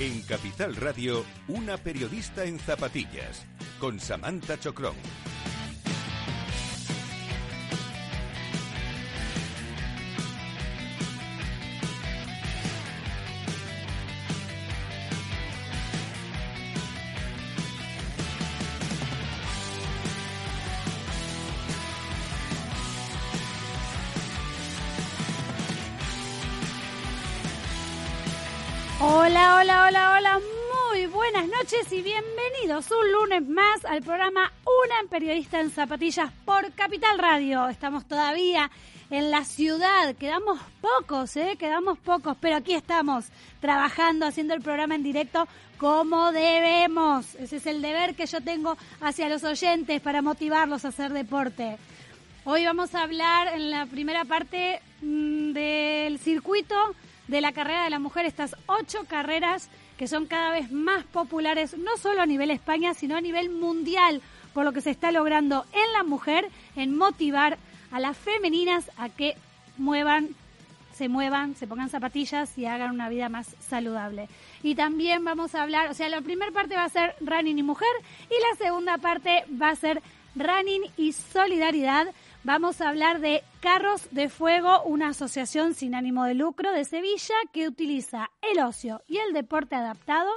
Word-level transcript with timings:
En 0.00 0.22
Capital 0.22 0.76
Radio, 0.76 1.26
una 1.46 1.76
periodista 1.76 2.44
en 2.44 2.58
zapatillas, 2.58 3.44
con 3.78 4.00
Samantha 4.00 4.58
Chocrón. 4.58 4.94
Buenas 31.32 31.48
noches 31.48 31.92
y 31.92 32.02
bienvenidos 32.02 32.90
un 32.90 33.12
lunes 33.12 33.46
más 33.48 33.84
al 33.84 34.02
programa 34.02 34.52
Una 34.64 35.08
periodista 35.08 35.60
en 35.60 35.70
zapatillas 35.70 36.32
por 36.44 36.72
Capital 36.72 37.20
Radio. 37.20 37.68
Estamos 37.68 38.04
todavía 38.08 38.68
en 39.10 39.30
la 39.30 39.44
ciudad, 39.44 40.16
quedamos 40.16 40.58
pocos, 40.80 41.36
¿eh? 41.36 41.54
Quedamos 41.56 41.98
pocos, 41.98 42.36
pero 42.40 42.56
aquí 42.56 42.74
estamos 42.74 43.26
trabajando, 43.60 44.26
haciendo 44.26 44.54
el 44.54 44.60
programa 44.60 44.96
en 44.96 45.04
directo 45.04 45.46
como 45.78 46.32
debemos. 46.32 47.36
Ese 47.36 47.58
es 47.58 47.66
el 47.66 47.80
deber 47.80 48.16
que 48.16 48.26
yo 48.26 48.40
tengo 48.40 48.76
hacia 49.00 49.28
los 49.28 49.44
oyentes 49.44 50.00
para 50.00 50.22
motivarlos 50.22 50.84
a 50.84 50.88
hacer 50.88 51.12
deporte. 51.12 51.78
Hoy 52.44 52.64
vamos 52.64 52.92
a 52.96 53.02
hablar 53.02 53.54
en 53.54 53.70
la 53.70 53.86
primera 53.86 54.24
parte 54.24 54.82
mm, 55.00 55.52
del 55.52 56.18
circuito 56.18 56.74
de 57.28 57.40
la 57.40 57.52
carrera 57.52 57.84
de 57.84 57.90
la 57.90 58.00
mujer, 58.00 58.26
estas 58.26 58.56
ocho 58.66 59.04
carreras 59.06 59.70
que 60.00 60.08
son 60.08 60.24
cada 60.24 60.52
vez 60.52 60.72
más 60.72 61.04
populares, 61.04 61.76
no 61.76 61.98
solo 61.98 62.22
a 62.22 62.26
nivel 62.26 62.50
España, 62.50 62.94
sino 62.94 63.16
a 63.16 63.20
nivel 63.20 63.50
mundial, 63.50 64.22
por 64.54 64.64
lo 64.64 64.72
que 64.72 64.80
se 64.80 64.88
está 64.88 65.12
logrando 65.12 65.66
en 65.74 65.92
la 65.92 66.04
mujer, 66.04 66.48
en 66.74 66.96
motivar 66.96 67.58
a 67.92 68.00
las 68.00 68.16
femeninas 68.16 68.90
a 68.96 69.10
que 69.10 69.36
muevan, 69.76 70.30
se 70.94 71.10
muevan, 71.10 71.54
se 71.54 71.66
pongan 71.66 71.90
zapatillas 71.90 72.56
y 72.56 72.64
hagan 72.64 72.92
una 72.92 73.10
vida 73.10 73.28
más 73.28 73.54
saludable. 73.60 74.30
Y 74.62 74.74
también 74.74 75.22
vamos 75.22 75.54
a 75.54 75.64
hablar, 75.64 75.90
o 75.90 75.94
sea, 75.94 76.08
la 76.08 76.22
primera 76.22 76.50
parte 76.50 76.76
va 76.76 76.84
a 76.84 76.88
ser 76.88 77.14
running 77.20 77.58
y 77.58 77.62
mujer 77.62 77.94
y 78.30 78.40
la 78.50 78.56
segunda 78.64 78.96
parte 78.96 79.44
va 79.60 79.68
a 79.68 79.76
ser 79.76 80.00
running 80.34 80.80
y 80.96 81.12
solidaridad 81.12 82.06
Vamos 82.42 82.80
a 82.80 82.88
hablar 82.88 83.20
de 83.20 83.42
Carros 83.60 84.08
de 84.12 84.30
Fuego, 84.30 84.82
una 84.84 85.08
asociación 85.08 85.74
sin 85.74 85.94
ánimo 85.94 86.24
de 86.24 86.32
lucro 86.32 86.72
de 86.72 86.86
Sevilla 86.86 87.34
que 87.52 87.68
utiliza 87.68 88.30
el 88.40 88.60
ocio 88.60 89.02
y 89.06 89.18
el 89.18 89.34
deporte 89.34 89.74
adaptado 89.74 90.30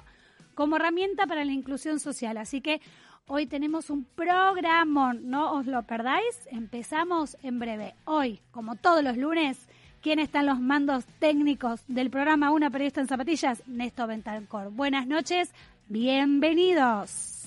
como 0.54 0.76
herramienta 0.76 1.28
para 1.28 1.46
la 1.46 1.54
inclusión 1.54 2.02
social. 2.02 2.38
Así 2.38 2.60
que 2.60 2.82
hoy 3.26 3.46
tenemos 3.46 3.90
un 3.90 4.04
programa, 4.04 5.14
no 5.14 5.54
os 5.54 5.66
lo 5.66 5.82
perdáis. 5.84 6.46
Empezamos 6.52 7.38
en 7.42 7.60
breve. 7.60 7.96
Hoy, 8.04 8.42
como 8.52 8.76
todos 8.76 9.02
los 9.02 9.16
lunes, 9.16 9.70
¿quién 10.02 10.20
están 10.20 10.46
los 10.46 10.60
mandos 10.60 11.06
técnicos 11.20 11.86
del 11.88 12.10
programa 12.10 12.52
Una 12.52 12.70
Periodista 12.70 13.00
en 13.00 13.08
Zapatillas? 13.08 13.64
Néstor 13.66 14.10
Bentancor. 14.10 14.72
Buenas 14.72 15.08
noches, 15.08 15.52
bienvenidos. 15.88 17.43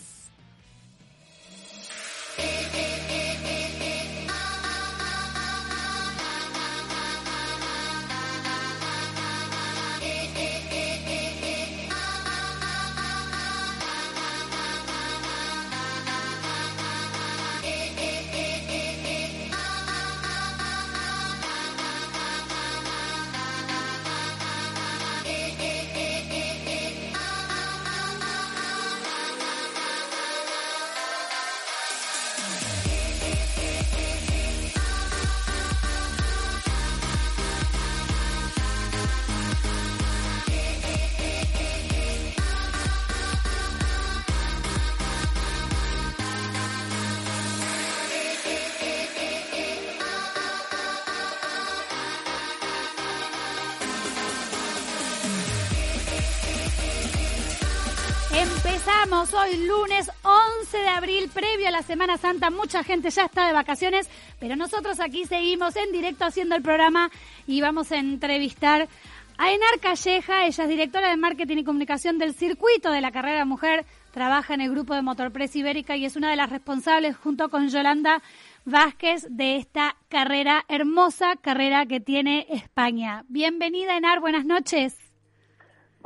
La 61.76 61.82
Semana 61.82 62.16
Santa. 62.16 62.48
Mucha 62.48 62.82
gente 62.82 63.10
ya 63.10 63.26
está 63.26 63.46
de 63.46 63.52
vacaciones, 63.52 64.08
pero 64.40 64.56
nosotros 64.56 64.98
aquí 64.98 65.26
seguimos 65.26 65.76
en 65.76 65.92
directo 65.92 66.24
haciendo 66.24 66.54
el 66.56 66.62
programa 66.62 67.10
y 67.46 67.60
vamos 67.60 67.92
a 67.92 67.98
entrevistar 67.98 68.88
a 69.36 69.52
Enar 69.52 69.78
Calleja. 69.82 70.46
Ella 70.46 70.64
es 70.64 70.70
directora 70.70 71.10
de 71.10 71.18
Marketing 71.18 71.58
y 71.58 71.64
Comunicación 71.64 72.16
del 72.16 72.32
Circuito 72.32 72.90
de 72.90 73.02
la 73.02 73.12
Carrera 73.12 73.44
Mujer. 73.44 73.84
Trabaja 74.10 74.54
en 74.54 74.62
el 74.62 74.70
grupo 74.70 74.94
de 74.94 75.02
Motorpress 75.02 75.54
Ibérica 75.54 75.96
y 75.96 76.06
es 76.06 76.16
una 76.16 76.30
de 76.30 76.36
las 76.36 76.48
responsables, 76.48 77.14
junto 77.14 77.50
con 77.50 77.68
Yolanda 77.68 78.22
Vázquez, 78.64 79.26
de 79.28 79.56
esta 79.56 79.96
carrera, 80.08 80.64
hermosa 80.68 81.36
carrera 81.36 81.84
que 81.84 82.00
tiene 82.00 82.46
España. 82.48 83.26
Bienvenida, 83.28 83.98
Enar. 83.98 84.20
Buenas 84.20 84.46
noches. 84.46 85.05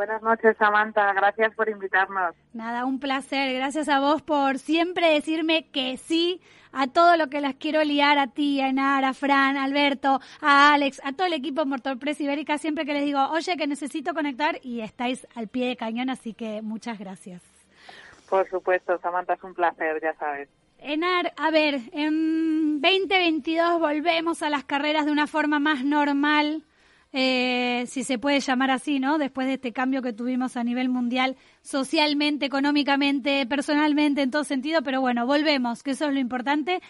Buenas 0.00 0.22
noches, 0.22 0.56
Samantha. 0.56 1.12
Gracias 1.12 1.54
por 1.54 1.68
invitarnos. 1.68 2.34
Nada, 2.54 2.86
un 2.86 3.00
placer. 3.00 3.52
Gracias 3.52 3.86
a 3.90 4.00
vos 4.00 4.22
por 4.22 4.58
siempre 4.58 5.12
decirme 5.12 5.68
que 5.68 5.98
sí 5.98 6.40
a 6.72 6.86
todo 6.86 7.18
lo 7.18 7.28
que 7.28 7.42
las 7.42 7.56
quiero 7.56 7.84
liar 7.84 8.16
a 8.16 8.28
ti, 8.28 8.62
a 8.62 8.68
Enar, 8.68 9.04
a 9.04 9.12
Fran, 9.12 9.58
a 9.58 9.64
Alberto, 9.64 10.18
a 10.40 10.72
Alex, 10.72 11.02
a 11.04 11.12
todo 11.12 11.26
el 11.26 11.34
equipo 11.34 11.66
Motorpress 11.66 12.18
Ibérica, 12.18 12.56
siempre 12.56 12.86
que 12.86 12.94
les 12.94 13.04
digo, 13.04 13.22
oye, 13.28 13.58
que 13.58 13.66
necesito 13.66 14.14
conectar 14.14 14.58
y 14.62 14.80
estáis 14.80 15.28
al 15.34 15.48
pie 15.48 15.68
de 15.68 15.76
cañón, 15.76 16.08
así 16.08 16.32
que 16.32 16.62
muchas 16.62 16.98
gracias. 16.98 17.42
Por 18.30 18.48
supuesto, 18.48 18.98
Samantha, 19.02 19.34
es 19.34 19.44
un 19.44 19.52
placer, 19.52 20.00
ya 20.00 20.14
sabes. 20.14 20.48
Enar, 20.78 21.34
a 21.36 21.50
ver, 21.50 21.78
en 21.92 22.80
2022 22.80 23.78
volvemos 23.78 24.42
a 24.42 24.48
las 24.48 24.64
carreras 24.64 25.04
de 25.04 25.12
una 25.12 25.26
forma 25.26 25.58
más 25.58 25.84
normal 25.84 26.62
eh, 27.12 27.84
si 27.86 28.04
se 28.04 28.18
puede 28.18 28.40
llamar 28.40 28.70
así, 28.70 29.00
¿no? 29.00 29.18
Después 29.18 29.46
de 29.46 29.54
este 29.54 29.72
cambio 29.72 30.02
que 30.02 30.12
tuvimos 30.12 30.56
a 30.56 30.64
nivel 30.64 30.88
mundial, 30.88 31.36
socialmente, 31.62 32.46
económicamente, 32.46 33.46
personalmente, 33.46 34.22
en 34.22 34.30
todo 34.30 34.44
sentido, 34.44 34.82
pero 34.82 35.00
bueno, 35.00 35.26
volvemos, 35.26 35.82
que 35.82 35.92
eso 35.92 36.06
es 36.06 36.14
lo 36.14 36.20
importante. 36.20 36.80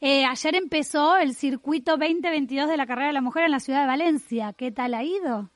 Eh, 0.00 0.24
ayer 0.24 0.54
empezó 0.54 1.16
el 1.16 1.34
circuito 1.34 1.96
2022 1.96 2.68
de 2.68 2.76
la 2.76 2.86
carrera 2.86 3.08
de 3.08 3.14
la 3.14 3.20
mujer 3.20 3.44
en 3.44 3.52
la 3.52 3.60
ciudad 3.60 3.80
de 3.80 3.86
Valencia. 3.86 4.52
¿Qué 4.56 4.70
tal 4.70 4.94
ha 4.94 5.02
ido? 5.02 5.48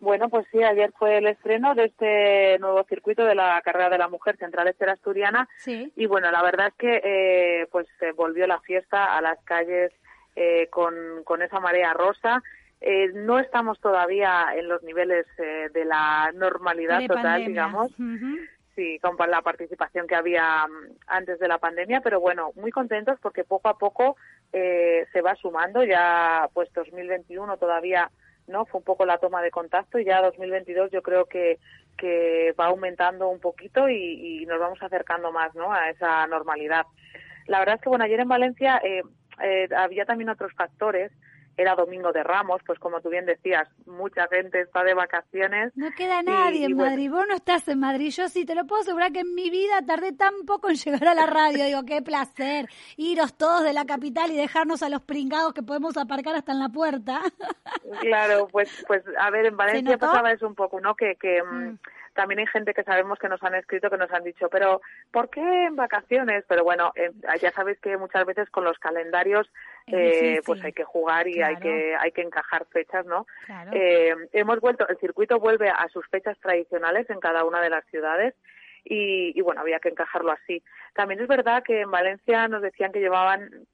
Bueno, 0.00 0.28
pues 0.28 0.46
sí, 0.52 0.62
ayer 0.62 0.92
fue 0.96 1.18
el 1.18 1.26
estreno 1.26 1.74
de 1.74 1.86
este 1.86 2.58
nuevo 2.60 2.84
circuito 2.84 3.24
de 3.24 3.34
la 3.34 3.60
carrera 3.62 3.88
de 3.88 3.98
la 3.98 4.08
mujer 4.08 4.36
central 4.36 4.68
estera 4.68 4.92
asturiana. 4.92 5.48
Sí. 5.56 5.92
Y 5.96 6.06
bueno, 6.06 6.30
la 6.30 6.42
verdad 6.42 6.68
es 6.68 6.74
que 6.74 7.00
eh, 7.02 7.66
pues 7.72 7.88
se 7.98 8.12
volvió 8.12 8.46
la 8.46 8.60
fiesta 8.60 9.16
a 9.16 9.20
las 9.20 9.42
calles 9.42 9.92
eh, 10.36 10.68
con, 10.70 10.94
con 11.24 11.42
esa 11.42 11.58
marea 11.58 11.92
rosa 11.94 12.42
eh, 12.80 13.10
no 13.14 13.38
estamos 13.38 13.80
todavía 13.80 14.46
en 14.54 14.68
los 14.68 14.82
niveles 14.82 15.26
eh, 15.38 15.68
de 15.72 15.84
la 15.84 16.30
normalidad 16.34 17.00
total, 17.06 17.44
digamos. 17.44 17.92
Sí, 18.74 19.00
con 19.00 19.16
la 19.28 19.42
participación 19.42 20.06
que 20.06 20.14
había 20.14 20.64
mm, 20.68 20.98
antes 21.08 21.40
de 21.40 21.48
la 21.48 21.58
pandemia, 21.58 22.00
pero 22.00 22.20
bueno, 22.20 22.52
muy 22.54 22.70
contentos 22.70 23.18
porque 23.20 23.42
poco 23.42 23.68
a 23.68 23.76
poco 23.76 24.16
eh, 24.52 25.04
se 25.12 25.20
va 25.20 25.34
sumando. 25.34 25.82
Ya, 25.82 26.48
pues 26.54 26.72
2021 26.72 27.56
todavía 27.56 28.08
no 28.46 28.66
fue 28.66 28.78
un 28.78 28.84
poco 28.84 29.04
la 29.04 29.18
toma 29.18 29.42
de 29.42 29.50
contacto 29.50 29.98
y 29.98 30.04
ya 30.04 30.22
2022 30.22 30.92
yo 30.92 31.02
creo 31.02 31.26
que 31.26 31.58
que 31.98 32.54
va 32.58 32.66
aumentando 32.66 33.28
un 33.28 33.40
poquito 33.40 33.88
y, 33.88 34.42
y 34.42 34.46
nos 34.46 34.60
vamos 34.60 34.80
acercando 34.80 35.32
más, 35.32 35.52
¿no? 35.56 35.72
A 35.72 35.90
esa 35.90 36.26
normalidad. 36.28 36.86
La 37.48 37.58
verdad 37.58 37.74
es 37.74 37.80
que 37.80 37.88
bueno, 37.88 38.04
ayer 38.04 38.20
en 38.20 38.28
Valencia 38.28 38.80
eh, 38.84 39.02
eh, 39.42 39.68
había 39.76 40.04
también 40.04 40.30
otros 40.30 40.52
factores 40.54 41.10
era 41.58 41.74
Domingo 41.74 42.12
de 42.12 42.22
Ramos, 42.22 42.62
pues 42.64 42.78
como 42.78 43.00
tú 43.00 43.10
bien 43.10 43.26
decías, 43.26 43.68
mucha 43.84 44.28
gente 44.28 44.60
está 44.60 44.84
de 44.84 44.94
vacaciones. 44.94 45.76
No 45.76 45.90
queda 45.96 46.22
nadie 46.22 46.66
en 46.66 46.76
Madrid, 46.76 47.10
vos 47.10 47.26
no 47.28 47.34
estás 47.34 47.66
en 47.68 47.80
Madrid, 47.80 48.10
yo 48.10 48.28
sí 48.28 48.46
te 48.46 48.54
lo 48.54 48.64
puedo 48.64 48.82
asegurar 48.82 49.12
que 49.12 49.20
en 49.20 49.34
mi 49.34 49.50
vida 49.50 49.82
tardé 49.84 50.12
tan 50.12 50.32
poco 50.46 50.70
en 50.70 50.76
llegar 50.76 51.08
a 51.08 51.14
la 51.14 51.26
radio, 51.26 51.64
digo, 51.64 51.84
qué 51.84 52.00
placer, 52.00 52.68
iros 52.96 53.36
todos 53.36 53.64
de 53.64 53.72
la 53.72 53.84
capital 53.84 54.30
y 54.30 54.36
dejarnos 54.36 54.82
a 54.84 54.88
los 54.88 55.02
pringados 55.02 55.52
que 55.52 55.62
podemos 55.62 55.96
aparcar 55.96 56.36
hasta 56.36 56.52
en 56.52 56.60
la 56.60 56.68
puerta. 56.68 57.20
Claro, 58.00 58.48
pues 58.52 58.84
pues 58.86 59.02
a 59.18 59.30
ver, 59.30 59.46
en 59.46 59.56
Valencia 59.56 59.98
pasaba 59.98 60.30
eso 60.30 60.46
un 60.46 60.54
poco, 60.54 60.80
¿no? 60.80 60.94
Que, 60.94 61.16
que 61.16 61.42
mm, 61.42 61.64
mm 61.64 61.78
también 62.14 62.40
hay 62.40 62.46
gente 62.46 62.74
que 62.74 62.82
sabemos 62.82 63.18
que 63.18 63.28
nos 63.28 63.42
han 63.42 63.54
escrito, 63.54 63.90
que 63.90 63.96
nos 63.96 64.10
han 64.12 64.24
dicho, 64.24 64.48
pero 64.48 64.80
¿por 65.10 65.30
qué 65.30 65.66
en 65.66 65.76
vacaciones? 65.76 66.44
Pero 66.48 66.64
bueno, 66.64 66.92
eh, 66.96 67.10
ya 67.40 67.50
sabéis 67.52 67.78
que 67.80 67.96
muchas 67.96 68.24
veces 68.26 68.50
con 68.50 68.64
los 68.64 68.78
calendarios 68.78 69.50
eh, 69.86 70.40
pues 70.44 70.62
hay 70.64 70.72
que 70.72 70.84
jugar 70.84 71.28
y 71.28 71.42
hay 71.42 71.56
que 71.56 71.96
hay 71.96 72.12
que 72.12 72.22
encajar 72.22 72.66
fechas, 72.66 73.06
¿no? 73.06 73.26
Eh, 73.72 74.14
hemos 74.32 74.60
vuelto, 74.60 74.86
el 74.88 74.98
circuito 74.98 75.38
vuelve 75.38 75.68
a 75.68 75.88
sus 75.88 76.06
fechas 76.08 76.38
tradicionales 76.40 77.08
en 77.10 77.20
cada 77.20 77.44
una 77.44 77.60
de 77.60 77.70
las 77.70 77.84
ciudades. 77.86 78.34
Y, 78.84 79.38
y 79.38 79.42
bueno, 79.42 79.60
había 79.60 79.80
que 79.80 79.90
encajarlo 79.90 80.30
así. 80.32 80.62
También 80.94 81.20
es 81.20 81.28
verdad 81.28 81.62
que 81.62 81.82
en 81.82 81.90
Valencia 81.90 82.48
nos 82.48 82.62
decían 82.62 82.90
que 82.90 83.00
llevaban 83.00 83.66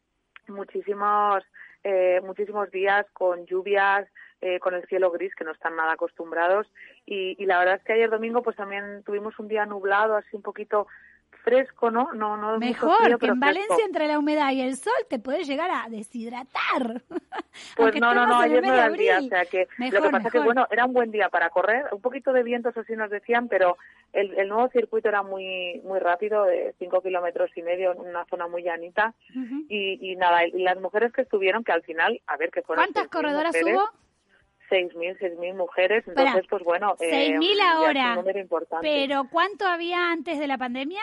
muchísimos 0.49 1.45
eh, 1.85 2.23
muchísimos 2.25 2.71
días 2.71 3.05
con 3.13 3.45
lluvias, 3.45 4.09
eh, 4.45 4.61
con 4.61 4.75
el 4.75 4.85
cielo 4.89 5.11
gris, 5.11 5.35
que 5.35 5.43
no 5.43 5.53
están 5.53 5.75
nada 5.75 5.93
acostumbrados. 5.93 6.67
Y, 7.07 7.35
y, 7.43 7.47
la 7.47 7.59
verdad 7.59 7.77
es 7.77 7.83
que 7.83 7.95
ayer 7.95 8.11
domingo 8.11 8.43
pues 8.43 8.57
también 8.57 9.03
tuvimos 9.03 9.39
un 9.39 9.49
día 9.49 9.65
nublado, 9.65 10.17
así 10.17 10.37
un 10.37 10.43
poquito 10.43 10.87
fresco, 11.45 11.91
¿no? 11.91 12.13
no, 12.13 12.37
no 12.37 12.59
Mejor 12.59 13.19
que 13.19 13.27
en 13.27 13.41
Valencia 13.41 13.85
entre 13.87 14.07
la 14.07 14.19
humedad 14.19 14.51
y 14.53 14.61
el 14.61 14.77
sol 14.77 14.93
te 15.09 15.19
puedes 15.19 15.47
llegar 15.47 15.71
a 15.71 15.89
deshidratar. 15.89 17.03
Pues 17.77 17.95
no, 18.01 18.13
no, 18.13 18.27
no, 18.27 18.41
ayer 18.41 18.63
no 18.63 18.75
era 18.75 18.87
el 18.87 18.97
día, 18.97 19.19
o 19.21 19.29
sea 19.29 19.47
que 19.47 19.69
lo 19.79 20.03
que 20.03 20.11
pasa 20.11 20.27
es 20.27 20.33
que 20.33 20.41
bueno, 20.41 20.67
era 20.71 20.87
un 20.87 20.93
buen 20.93 21.13
día 21.13 21.29
para 21.29 21.51
correr, 21.51 21.85
un 21.93 22.01
poquito 22.01 22.33
de 22.33 22.43
viento, 22.43 22.71
eso 22.71 22.83
sí 22.83 22.97
nos 22.97 23.11
decían, 23.11 23.47
pero 23.47 23.77
el, 24.13 24.37
el 24.39 24.49
nuevo 24.49 24.69
circuito 24.71 25.09
era 25.09 25.23
muy 25.23 25.81
muy 25.85 26.01
rápido, 26.01 26.45
de 26.45 26.75
cinco 26.79 27.01
kilómetros 27.01 27.51
y 27.57 27.63
medio, 27.63 27.93
en 27.93 28.01
una 28.01 28.25
zona 28.27 28.49
muy 28.49 28.63
llanita, 28.65 29.15
y, 29.69 29.99
y 30.01 30.17
nada, 30.17 30.45
y 30.47 30.63
las 30.63 30.81
mujeres 30.81 31.13
que 31.13 31.23
estuvieron, 31.23 31.63
que 31.63 31.73
al 31.73 31.83
final, 31.83 32.21
a 32.27 32.37
ver, 32.37 32.51
que 32.51 32.63
fueron... 32.63 32.85
¿Cuántas 32.85 33.09
corredoras 33.09 33.55
hubo? 33.63 34.04
6.000, 34.71 35.19
6.000 35.19 35.55
mujeres, 35.55 36.05
entonces 36.07 36.45
pues 36.49 36.63
bueno... 36.65 36.97
6.000 36.99 37.43
eh, 37.43 37.59
ahora, 37.63 38.25
pero 38.81 39.29
¿cuánto 39.31 39.67
había 39.67 40.11
antes 40.11 40.39
de 40.39 40.47
la 40.47 40.59
pandemia? 40.59 41.03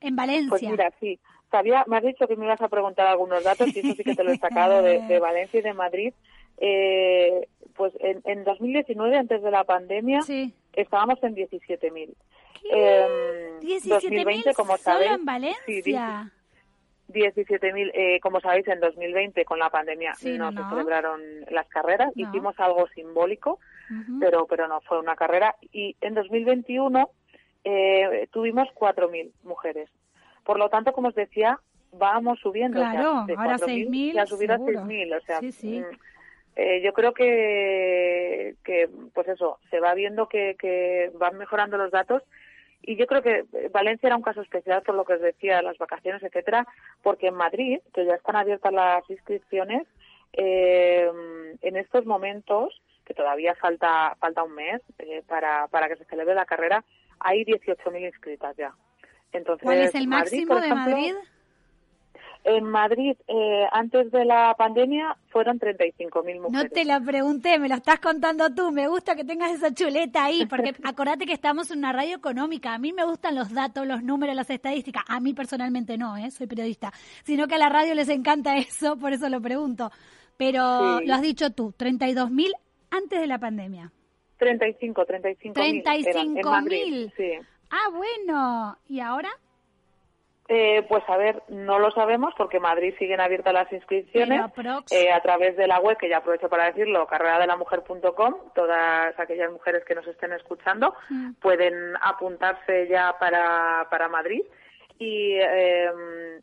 En 0.00 0.16
Valencia. 0.16 0.48
Pues 0.50 0.62
mira, 0.62 0.92
sí. 1.00 1.18
Sabía, 1.50 1.84
me 1.86 1.96
has 1.96 2.04
dicho 2.04 2.28
que 2.28 2.36
me 2.36 2.44
ibas 2.44 2.60
a 2.60 2.68
preguntar 2.68 3.06
algunos 3.06 3.42
datos 3.42 3.74
y 3.74 3.80
eso 3.80 3.94
sí 3.94 4.04
que 4.04 4.14
te 4.14 4.22
lo 4.22 4.32
he 4.32 4.36
sacado 4.38 4.82
de, 4.82 5.18
Valencia 5.18 5.60
y 5.60 5.62
de 5.62 5.72
Madrid. 5.72 6.12
Eh, 6.58 7.48
pues 7.74 7.92
en, 8.00 8.20
en 8.24 8.44
2019, 8.44 9.16
antes 9.16 9.42
de 9.42 9.50
la 9.50 9.64
pandemia, 9.64 10.20
estábamos 10.74 11.22
en 11.22 11.34
17.000. 11.34 12.14
Eh, 12.70 13.58
17.000 13.60 14.54
como 14.54 14.76
sabéis, 14.76 15.12
en 15.12 15.24
Valencia. 15.24 16.32
17.000, 17.08 17.90
eh, 17.94 18.20
como 18.20 18.40
sabéis, 18.40 18.68
en 18.68 18.80
2020 18.80 19.44
con 19.44 19.58
la 19.58 19.70
pandemia 19.70 20.12
no, 20.36 20.52
se 20.52 20.68
celebraron 20.68 21.20
las 21.50 21.66
carreras. 21.68 22.12
Hicimos 22.14 22.58
algo 22.58 22.86
simbólico, 22.88 23.58
pero 24.20 24.46
pero 24.46 24.68
no 24.68 24.80
fue 24.82 24.98
una 24.98 25.16
carrera. 25.16 25.56
Y 25.72 25.96
en 26.00 26.14
2021 26.14 27.10
eh, 27.64 28.28
tuvimos 28.30 28.68
4.000 28.74 29.32
mujeres. 29.44 29.88
Por 30.44 30.58
lo 30.58 30.68
tanto, 30.68 30.92
como 30.92 31.08
os 31.08 31.14
decía, 31.14 31.58
vamos 31.92 32.38
subiendo. 32.40 32.78
Claro, 32.78 33.26
ahora 33.36 33.56
6.000. 33.56 34.12
Ya 34.14 34.26
subido 34.26 34.54
a 34.54 34.58
6.000. 34.58 35.16
O 35.16 35.20
sea, 35.22 35.40
mm, 35.40 35.84
eh, 36.56 36.82
yo 36.82 36.92
creo 36.92 37.14
que, 37.14 38.54
que, 38.64 38.88
pues 39.14 39.28
eso, 39.28 39.58
se 39.70 39.80
va 39.80 39.94
viendo 39.94 40.28
que, 40.28 40.56
que 40.58 41.10
van 41.14 41.38
mejorando 41.38 41.78
los 41.78 41.90
datos 41.90 42.22
y 42.82 42.96
yo 42.96 43.06
creo 43.06 43.22
que 43.22 43.44
Valencia 43.70 44.06
era 44.06 44.16
un 44.16 44.22
caso 44.22 44.40
especial 44.40 44.82
por 44.82 44.94
lo 44.94 45.04
que 45.04 45.14
os 45.14 45.20
decía, 45.20 45.62
las 45.62 45.78
vacaciones, 45.78 46.22
etcétera, 46.22 46.66
porque 47.02 47.28
en 47.28 47.34
Madrid, 47.34 47.80
que 47.92 48.06
ya 48.06 48.14
están 48.14 48.36
abiertas 48.36 48.72
las 48.72 49.08
inscripciones, 49.10 49.86
eh, 50.32 51.10
en 51.60 51.76
estos 51.76 52.06
momentos, 52.06 52.80
que 53.04 53.14
todavía 53.14 53.54
falta 53.54 54.14
falta 54.20 54.42
un 54.42 54.54
mes 54.54 54.82
eh, 54.98 55.22
para, 55.26 55.66
para 55.68 55.88
que 55.88 55.96
se 55.96 56.04
celebre 56.04 56.34
la 56.34 56.46
carrera, 56.46 56.84
hay 57.20 57.44
18.000 57.44 58.06
inscritas 58.06 58.56
ya. 58.56 58.74
Entonces, 59.32 59.64
¿Cuál 59.64 59.80
es 59.80 59.94
el 59.94 60.08
máximo 60.08 60.60
de 60.60 60.74
Madrid? 60.74 61.14
En 62.44 62.64
Madrid, 62.64 63.16
eh, 63.26 63.66
antes 63.72 64.10
de 64.10 64.24
la 64.24 64.54
pandemia, 64.56 65.16
fueron 65.30 65.58
35.000 65.58 66.40
mujeres. 66.40 66.50
No 66.50 66.68
te 66.68 66.84
la 66.84 67.00
pregunté, 67.00 67.58
me 67.58 67.68
lo 67.68 67.74
estás 67.74 68.00
contando 68.00 68.52
tú. 68.54 68.70
Me 68.70 68.88
gusta 68.88 69.14
que 69.16 69.24
tengas 69.24 69.52
esa 69.52 69.72
chuleta 69.74 70.24
ahí, 70.24 70.46
porque 70.46 70.72
acordate 70.84 71.26
que 71.26 71.32
estamos 71.32 71.70
en 71.70 71.78
una 71.78 71.92
radio 71.92 72.16
económica. 72.16 72.74
A 72.74 72.78
mí 72.78 72.92
me 72.92 73.04
gustan 73.04 73.34
los 73.34 73.52
datos, 73.52 73.86
los 73.86 74.02
números, 74.02 74.34
las 74.34 74.50
estadísticas. 74.50 75.04
A 75.08 75.20
mí 75.20 75.34
personalmente 75.34 75.98
no, 75.98 76.16
¿eh? 76.16 76.30
soy 76.30 76.46
periodista. 76.46 76.92
Sino 77.24 77.46
que 77.46 77.56
a 77.56 77.58
la 77.58 77.68
radio 77.68 77.94
les 77.94 78.08
encanta 78.08 78.56
eso, 78.56 78.96
por 78.96 79.12
eso 79.12 79.28
lo 79.28 79.40
pregunto. 79.40 79.90
Pero 80.36 81.00
lo 81.00 81.14
has 81.14 81.22
dicho 81.22 81.50
tú, 81.50 81.74
32.000 81.76 82.52
antes 82.90 83.20
de 83.20 83.26
la 83.26 83.38
pandemia. 83.38 83.92
35, 84.38 85.04
35 85.04 85.54
35 85.54 86.60
mil. 86.62 87.12
Sí. 87.16 87.32
Ah, 87.70 87.90
bueno. 87.90 88.78
¿Y 88.88 89.00
ahora? 89.00 89.30
Eh, 90.50 90.82
pues 90.88 91.02
a 91.08 91.18
ver, 91.18 91.42
no 91.48 91.78
lo 91.78 91.90
sabemos 91.90 92.32
porque 92.34 92.58
Madrid 92.58 92.94
siguen 92.98 93.20
abiertas 93.20 93.52
las 93.52 93.70
inscripciones 93.70 94.40
eh, 94.90 95.12
a 95.12 95.20
través 95.20 95.58
de 95.58 95.66
la 95.66 95.78
web, 95.78 95.98
que 95.98 96.08
ya 96.08 96.18
aprovecho 96.18 96.48
para 96.48 96.64
decirlo, 96.64 97.06
carreradelamujer.com. 97.06 98.34
Todas 98.54 99.18
aquellas 99.20 99.52
mujeres 99.52 99.84
que 99.84 99.94
nos 99.94 100.06
estén 100.06 100.32
escuchando 100.32 100.94
mm. 101.10 101.32
pueden 101.34 101.94
apuntarse 102.00 102.88
ya 102.88 103.14
para, 103.18 103.88
para 103.90 104.08
Madrid 104.08 104.40
y, 104.98 105.34
eh, 105.34 105.88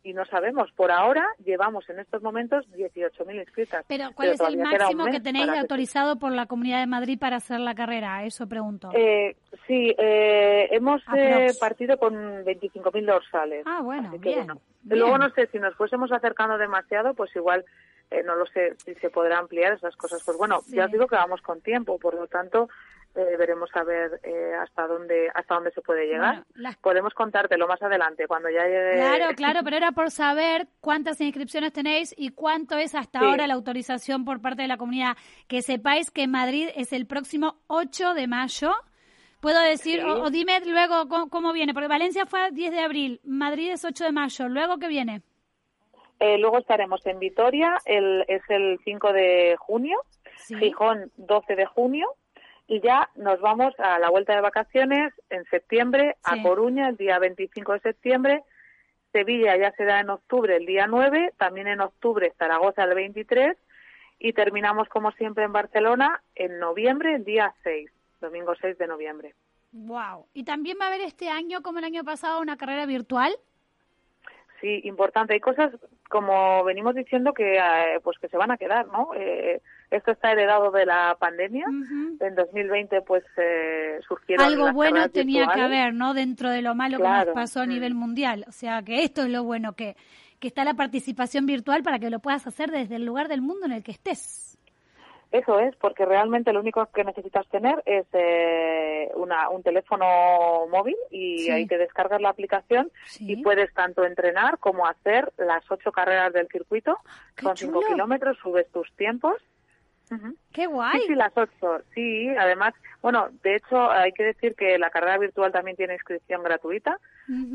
y 0.02 0.12
no 0.12 0.24
sabemos. 0.26 0.70
Por 0.72 0.90
ahora 0.90 1.24
llevamos 1.44 1.88
en 1.90 2.00
estos 2.00 2.22
momentos 2.22 2.66
18.000 2.72 3.40
inscritas. 3.40 3.84
Pero 3.88 4.10
¿cuál 4.14 4.30
es 4.30 4.40
el 4.40 4.56
máximo 4.58 5.06
que 5.06 5.20
tenéis 5.20 5.48
autorizado 5.48 6.18
por 6.18 6.32
la 6.32 6.46
Comunidad 6.46 6.80
de 6.80 6.86
Madrid 6.86 7.18
para 7.18 7.36
hacer 7.36 7.60
la 7.60 7.74
carrera? 7.74 8.24
Eso 8.24 8.46
pregunto. 8.48 8.90
Eh, 8.94 9.36
sí, 9.66 9.94
eh, 9.98 10.68
hemos 10.70 11.02
eh, 11.14 11.52
partido 11.60 11.98
con 11.98 12.14
25.000 12.14 13.04
dorsales. 13.04 13.64
Ah, 13.66 13.80
bueno, 13.82 14.10
bien, 14.18 14.48
Luego 14.88 15.18
no 15.18 15.30
sé, 15.30 15.48
si 15.48 15.58
nos 15.58 15.74
fuésemos 15.74 16.12
acercando 16.12 16.56
demasiado, 16.58 17.12
pues 17.14 17.34
igual 17.34 17.64
eh, 18.10 18.22
no 18.24 18.36
lo 18.36 18.46
sé 18.46 18.76
si 18.84 18.94
se 18.94 19.10
podrá 19.10 19.38
ampliar 19.38 19.72
esas 19.72 19.96
cosas. 19.96 20.22
Pues 20.24 20.36
bueno, 20.38 20.60
ya 20.68 20.84
os 20.84 20.92
digo 20.92 21.06
que 21.06 21.16
vamos 21.16 21.42
con 21.42 21.60
tiempo, 21.60 21.98
por 21.98 22.14
lo 22.14 22.26
tanto 22.28 22.68
eh, 23.16 23.36
veremos 23.38 23.70
a 23.74 23.82
ver 23.82 24.20
eh, 24.22 24.52
hasta 24.60 24.86
dónde 24.86 25.30
hasta 25.34 25.54
dónde 25.54 25.70
se 25.70 25.80
puede 25.80 26.06
llegar. 26.06 26.44
Podemos 26.82 27.14
contártelo 27.14 27.66
más 27.66 27.82
adelante 27.82 28.26
cuando 28.26 28.50
ya 28.50 28.64
llegue. 28.64 28.92
Claro, 28.94 29.26
claro, 29.36 29.60
pero 29.64 29.76
era 29.76 29.92
por 29.92 30.10
saber 30.10 30.68
cuántas 30.80 31.20
inscripciones 31.20 31.72
tenéis 31.72 32.14
y 32.16 32.30
cuánto 32.30 32.76
es 32.76 32.94
hasta 32.94 33.20
ahora 33.20 33.46
la 33.46 33.54
autorización 33.54 34.24
por 34.24 34.40
parte 34.42 34.62
de 34.62 34.68
la 34.68 34.76
comunidad. 34.76 35.16
Que 35.48 35.62
sepáis 35.62 36.10
que 36.10 36.28
Madrid 36.28 36.68
es 36.76 36.92
el 36.92 37.06
próximo 37.06 37.56
8 37.68 38.14
de 38.14 38.26
mayo. 38.26 38.72
Puedo 39.40 39.60
decir, 39.60 40.02
o, 40.04 40.30
dime 40.30 40.60
luego 40.66 41.08
cómo, 41.30 41.52
viene, 41.52 41.72
porque 41.72 41.88
Valencia 41.88 42.26
fue 42.26 42.50
10 42.50 42.72
de 42.72 42.80
abril, 42.80 43.20
Madrid 43.22 43.70
es 43.70 43.84
8 43.84 44.04
de 44.04 44.12
mayo, 44.12 44.48
luego 44.48 44.78
qué 44.78 44.88
viene. 44.88 45.22
Eh, 46.18 46.38
luego 46.38 46.58
estaremos 46.58 47.04
en 47.06 47.18
Vitoria, 47.18 47.76
el, 47.84 48.24
es 48.28 48.42
el 48.48 48.78
5 48.84 49.12
de 49.12 49.56
junio, 49.58 49.98
Gijón 50.48 51.12
12 51.16 51.54
de 51.54 51.66
junio, 51.66 52.08
y 52.68 52.80
ya 52.80 53.10
nos 53.14 53.40
vamos 53.40 53.74
a 53.78 53.98
la 53.98 54.10
vuelta 54.10 54.34
de 54.34 54.40
vacaciones 54.40 55.12
en 55.30 55.44
septiembre 55.46 56.16
a 56.24 56.42
Coruña 56.42 56.88
el 56.88 56.96
día 56.96 57.18
25 57.18 57.74
de 57.74 57.80
septiembre. 57.80 58.42
Sevilla 59.12 59.56
ya 59.56 59.72
será 59.72 60.00
en 60.00 60.10
octubre 60.10 60.56
el 60.56 60.66
día 60.66 60.86
9, 60.86 61.34
también 61.38 61.68
en 61.68 61.80
octubre 61.80 62.32
Zaragoza 62.38 62.84
el 62.84 62.94
23 62.94 63.56
y 64.18 64.32
terminamos 64.32 64.88
como 64.88 65.12
siempre 65.12 65.44
en 65.44 65.52
Barcelona 65.52 66.22
en 66.34 66.58
noviembre 66.58 67.14
el 67.14 67.24
día 67.24 67.54
6, 67.62 67.90
domingo 68.20 68.54
6 68.60 68.76
de 68.78 68.86
noviembre. 68.86 69.34
Wow. 69.72 70.26
¿Y 70.32 70.44
también 70.44 70.78
va 70.80 70.86
a 70.86 70.88
haber 70.88 71.02
este 71.02 71.28
año 71.28 71.62
como 71.62 71.78
el 71.78 71.84
año 71.84 72.02
pasado 72.02 72.40
una 72.40 72.56
carrera 72.56 72.86
virtual? 72.86 73.32
Sí, 74.60 74.80
importante. 74.84 75.34
Hay 75.34 75.40
cosas, 75.40 75.70
como 76.08 76.64
venimos 76.64 76.94
diciendo, 76.94 77.34
que 77.34 77.58
eh, 77.58 78.00
pues 78.02 78.18
que 78.18 78.28
se 78.28 78.38
van 78.38 78.50
a 78.50 78.56
quedar, 78.56 78.86
¿no? 78.86 79.10
Eh, 79.14 79.60
esto 79.90 80.10
está 80.12 80.32
heredado 80.32 80.70
de 80.70 80.86
la 80.86 81.16
pandemia. 81.18 81.66
En 81.66 82.34
2020, 82.34 83.02
pues 83.02 83.24
eh, 83.36 84.00
surgieron 84.06 84.46
algo 84.46 84.72
bueno 84.72 85.08
tenía 85.10 85.46
que 85.48 85.60
haber, 85.60 85.94
¿no? 85.94 86.14
Dentro 86.14 86.50
de 86.50 86.62
lo 86.62 86.74
malo 86.74 86.98
que 86.98 87.04
nos 87.04 87.26
pasó 87.28 87.60
a 87.60 87.66
nivel 87.66 87.94
mundial. 87.94 88.44
O 88.48 88.52
sea, 88.52 88.82
que 88.82 89.04
esto 89.04 89.22
es 89.22 89.30
lo 89.30 89.44
bueno 89.44 89.74
que 89.74 89.96
que 90.40 90.48
está 90.48 90.64
la 90.64 90.74
participación 90.74 91.46
virtual 91.46 91.82
para 91.82 91.98
que 91.98 92.10
lo 92.10 92.18
puedas 92.18 92.46
hacer 92.46 92.70
desde 92.70 92.96
el 92.96 93.04
lugar 93.04 93.28
del 93.28 93.40
mundo 93.40 93.66
en 93.66 93.72
el 93.72 93.82
que 93.82 93.92
estés. 93.92 94.58
Eso 95.32 95.58
es, 95.58 95.74
porque 95.76 96.04
realmente 96.04 96.52
lo 96.52 96.60
único 96.60 96.86
que 96.86 97.02
necesitas 97.02 97.46
tener 97.48 97.82
es 97.84 98.06
eh, 98.12 99.10
una, 99.16 99.50
un 99.50 99.62
teléfono 99.62 100.66
móvil 100.70 100.96
y 101.10 101.50
ahí 101.50 101.66
te 101.66 101.78
descargas 101.78 102.20
la 102.20 102.28
aplicación 102.28 102.90
y 103.18 103.42
puedes 103.42 103.74
tanto 103.74 104.04
entrenar 104.04 104.58
como 104.58 104.86
hacer 104.86 105.32
las 105.36 105.68
ocho 105.70 105.90
carreras 105.90 106.32
del 106.32 106.46
circuito. 106.48 106.96
Son 107.42 107.56
cinco 107.56 107.80
kilómetros, 107.80 108.38
subes 108.38 108.70
tus 108.70 108.90
tiempos. 108.94 109.34
¡Qué 110.52 110.66
guay! 110.66 111.00
Sí, 111.00 111.06
sí, 111.08 111.14
las 111.14 111.32
ocho. 111.36 111.82
Sí, 111.94 112.28
además, 112.38 112.74
bueno, 113.02 113.28
de 113.42 113.56
hecho 113.56 113.90
hay 113.90 114.12
que 114.12 114.24
decir 114.24 114.54
que 114.54 114.78
la 114.78 114.90
carrera 114.90 115.18
virtual 115.18 115.52
también 115.52 115.76
tiene 115.76 115.94
inscripción 115.94 116.42
gratuita, 116.42 116.98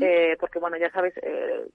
eh, 0.00 0.36
porque 0.38 0.58
bueno, 0.58 0.76
ya 0.76 0.90
sabéis, 0.90 1.14
eh, 1.22 1.66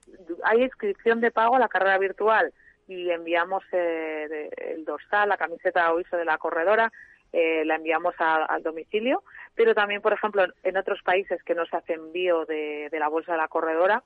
hay 0.44 0.62
inscripción 0.62 1.20
de 1.20 1.30
pago 1.30 1.56
a 1.56 1.60
la 1.60 1.68
carrera 1.68 1.98
virtual 1.98 2.52
y 2.86 3.10
enviamos 3.10 3.64
eh, 3.72 4.50
el 4.56 4.84
dorsal, 4.84 5.28
la 5.28 5.36
camiseta 5.36 5.92
o 5.92 6.00
ISO 6.00 6.16
de 6.16 6.24
la 6.24 6.38
corredora 6.38 6.92
eh, 7.32 7.62
la 7.66 7.74
enviamos 7.74 8.14
al 8.18 8.62
domicilio, 8.62 9.22
pero 9.54 9.74
también, 9.74 10.00
por 10.00 10.14
ejemplo, 10.14 10.46
en 10.62 10.76
otros 10.78 11.02
países 11.02 11.42
que 11.42 11.54
no 11.54 11.66
se 11.66 11.76
hace 11.76 11.92
envío 11.92 12.46
de, 12.46 12.88
la 12.92 13.08
bolsa 13.08 13.32
de 13.32 13.38
la 13.38 13.48
corredora, 13.48 14.02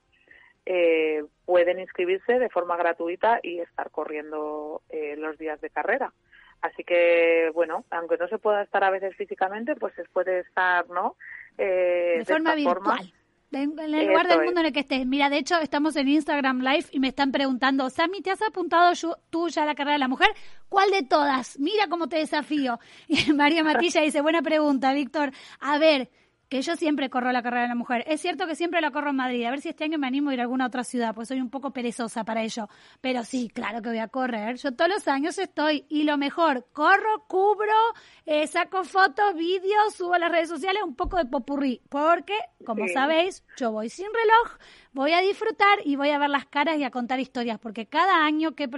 eh, 0.65 1.23
pueden 1.45 1.79
inscribirse 1.79 2.37
de 2.37 2.49
forma 2.49 2.75
gratuita 2.75 3.39
y 3.41 3.59
estar 3.59 3.91
corriendo 3.91 4.81
eh, 4.89 5.15
los 5.17 5.37
días 5.37 5.61
de 5.61 5.69
carrera. 5.69 6.11
Así 6.63 6.83
que, 6.83 7.51
bueno, 7.53 7.85
aunque 7.91 8.17
no 8.17 8.27
se 8.27 8.39
pueda 8.39 8.63
estar 8.63 8.83
a 8.83 8.89
veces 8.89 9.15
físicamente, 9.15 9.75
pues 9.75 9.93
se 9.93 10.05
puede 10.05 10.39
estar, 10.39 10.89
¿no? 10.89 11.15
de, 11.57 12.23
forma 12.25 12.55
virtual 12.55 13.13
en 13.61 13.79
el 13.79 14.07
lugar 14.07 14.27
del 14.27 14.43
mundo 14.43 14.61
en 14.61 14.67
el 14.67 14.73
que 14.73 14.79
estés. 14.79 15.05
Mira, 15.05 15.29
de 15.29 15.37
hecho, 15.37 15.59
estamos 15.59 15.95
en 15.95 16.07
Instagram 16.07 16.61
Live 16.61 16.85
y 16.91 16.99
me 16.99 17.09
están 17.09 17.31
preguntando, 17.31 17.89
Sammy, 17.89 18.21
¿te 18.21 18.31
has 18.31 18.41
apuntado 18.41 18.93
tú 19.29 19.49
ya 19.49 19.63
a 19.63 19.65
la 19.65 19.75
carrera 19.75 19.93
de 19.93 19.99
la 19.99 20.07
mujer? 20.07 20.29
¿Cuál 20.69 20.89
de 20.91 21.03
todas? 21.03 21.59
Mira 21.59 21.87
cómo 21.87 22.07
te 22.07 22.17
desafío. 22.17 22.79
Y 23.07 23.31
María 23.33 23.63
Matilla 23.63 24.01
dice, 24.01 24.21
buena 24.21 24.41
pregunta, 24.41 24.93
Víctor. 24.93 25.31
A 25.59 25.77
ver, 25.77 26.09
que 26.53 26.61
yo 26.61 26.75
siempre 26.75 27.09
corro 27.09 27.31
la 27.31 27.41
carrera 27.41 27.63
de 27.63 27.69
la 27.69 27.73
mujer. 27.73 28.03
Es 28.05 28.21
cierto 28.21 28.45
que 28.45 28.53
siempre 28.53 28.79
la 28.79 28.91
corro 28.91 29.09
en 29.09 29.15
Madrid. 29.15 29.43
A 29.45 29.49
ver 29.49 29.59
si 29.59 29.69
este 29.69 29.85
año 29.85 29.97
me 29.97 30.05
animo 30.05 30.29
a 30.29 30.35
ir 30.35 30.39
a 30.39 30.43
alguna 30.43 30.67
otra 30.67 30.83
ciudad, 30.83 31.15
pues 31.15 31.29
soy 31.29 31.41
un 31.41 31.49
poco 31.49 31.71
perezosa 31.71 32.23
para 32.23 32.43
ello. 32.43 32.69
Pero 33.01 33.23
sí, 33.23 33.49
claro 33.51 33.81
que 33.81 33.89
voy 33.89 33.97
a 33.97 34.07
correr. 34.07 34.57
Yo 34.57 34.71
todos 34.71 34.91
los 34.91 35.07
años 35.07 35.39
estoy. 35.39 35.87
Y 35.89 36.03
lo 36.03 36.15
mejor, 36.15 36.67
corro, 36.71 37.25
cubro, 37.27 37.73
eh, 38.27 38.45
saco 38.45 38.83
fotos, 38.83 39.33
vídeos, 39.33 39.95
subo 39.97 40.13
a 40.13 40.19
las 40.19 40.31
redes 40.31 40.47
sociales 40.47 40.83
un 40.85 40.93
poco 40.93 41.17
de 41.17 41.25
popurrí. 41.25 41.81
Porque, 41.89 42.37
como 42.63 42.87
sabéis, 42.87 43.43
yo 43.57 43.71
voy 43.71 43.89
sin 43.89 44.05
reloj, 44.05 44.59
voy 44.91 45.13
a 45.13 45.21
disfrutar 45.21 45.79
y 45.83 45.95
voy 45.95 46.11
a 46.11 46.19
ver 46.19 46.29
las 46.29 46.45
caras 46.45 46.77
y 46.77 46.83
a 46.83 46.91
contar 46.91 47.19
historias. 47.19 47.57
Porque 47.57 47.87
cada 47.87 48.23
año 48.23 48.51
que 48.51 48.65
he, 48.65 48.69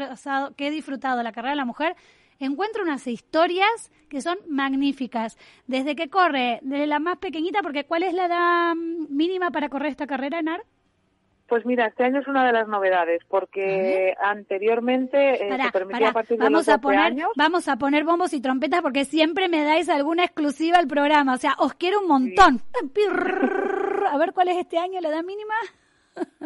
que 0.55 0.67
he 0.67 0.71
disfrutado 0.71 1.21
la 1.23 1.33
carrera 1.33 1.51
de 1.51 1.57
la 1.57 1.65
mujer, 1.65 1.97
encuentro 2.39 2.83
unas 2.83 3.07
historias 3.07 3.91
que 4.09 4.21
son 4.21 4.37
magníficas. 4.47 5.37
Desde 5.67 5.95
que 5.95 6.09
corre, 6.09 6.59
desde 6.61 6.87
la 6.87 6.99
más 6.99 7.17
pequeñita, 7.17 7.61
porque 7.61 7.85
¿cuál 7.85 8.03
es 8.03 8.13
la 8.13 8.25
edad 8.25 8.75
mínima 8.75 9.51
para 9.51 9.69
correr 9.69 9.91
esta 9.91 10.07
carrera, 10.07 10.39
Enar? 10.39 10.63
Pues 11.47 11.63
mira, 11.63 11.85
este 11.85 12.03
año 12.03 12.21
es 12.21 12.27
una 12.27 12.45
de 12.45 12.53
las 12.53 12.67
novedades, 12.67 13.21
porque 13.27 14.15
anteriormente 14.19 15.47
eh, 15.47 15.57
se 15.61 15.71
permitía 15.71 16.09
a 16.09 16.13
partir 16.13 16.37
de 16.37 16.43
vamos 16.43 16.65
los 16.65 16.69
a 16.69 16.79
poner, 16.79 16.99
años. 16.99 17.29
Vamos 17.35 17.67
a 17.67 17.75
poner 17.75 18.03
bombos 18.03 18.33
y 18.33 18.41
trompetas 18.41 18.81
porque 18.81 19.05
siempre 19.05 19.47
me 19.47 19.63
dais 19.63 19.87
alguna 19.89 20.23
exclusiva 20.23 20.79
al 20.79 20.87
programa. 20.87 21.35
O 21.35 21.37
sea, 21.37 21.55
os 21.59 21.75
quiero 21.75 21.99
un 22.01 22.07
montón. 22.07 22.61
A 24.11 24.17
ver 24.17 24.33
cuál 24.33 24.47
es 24.47 24.57
este 24.57 24.79
año 24.79 24.99
la 25.01 25.09
edad 25.09 25.23
mínima. 25.23 25.53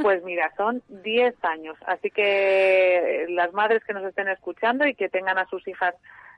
Pues 0.02 0.24
mira, 0.24 0.52
son 0.58 0.82
10 0.88 1.36
años, 1.44 1.78
así 1.86 2.10
que 2.10 3.28
las 3.30 3.54
madres 3.54 3.84
que 3.84 3.94
nos 3.94 4.04
estén 4.04 4.28
escuchando 4.30 4.88
y 4.88 4.96
que 4.96 5.10
tengan 5.10 5.38
a 5.38 5.48
sus 5.48 5.68
hijas 5.68 5.94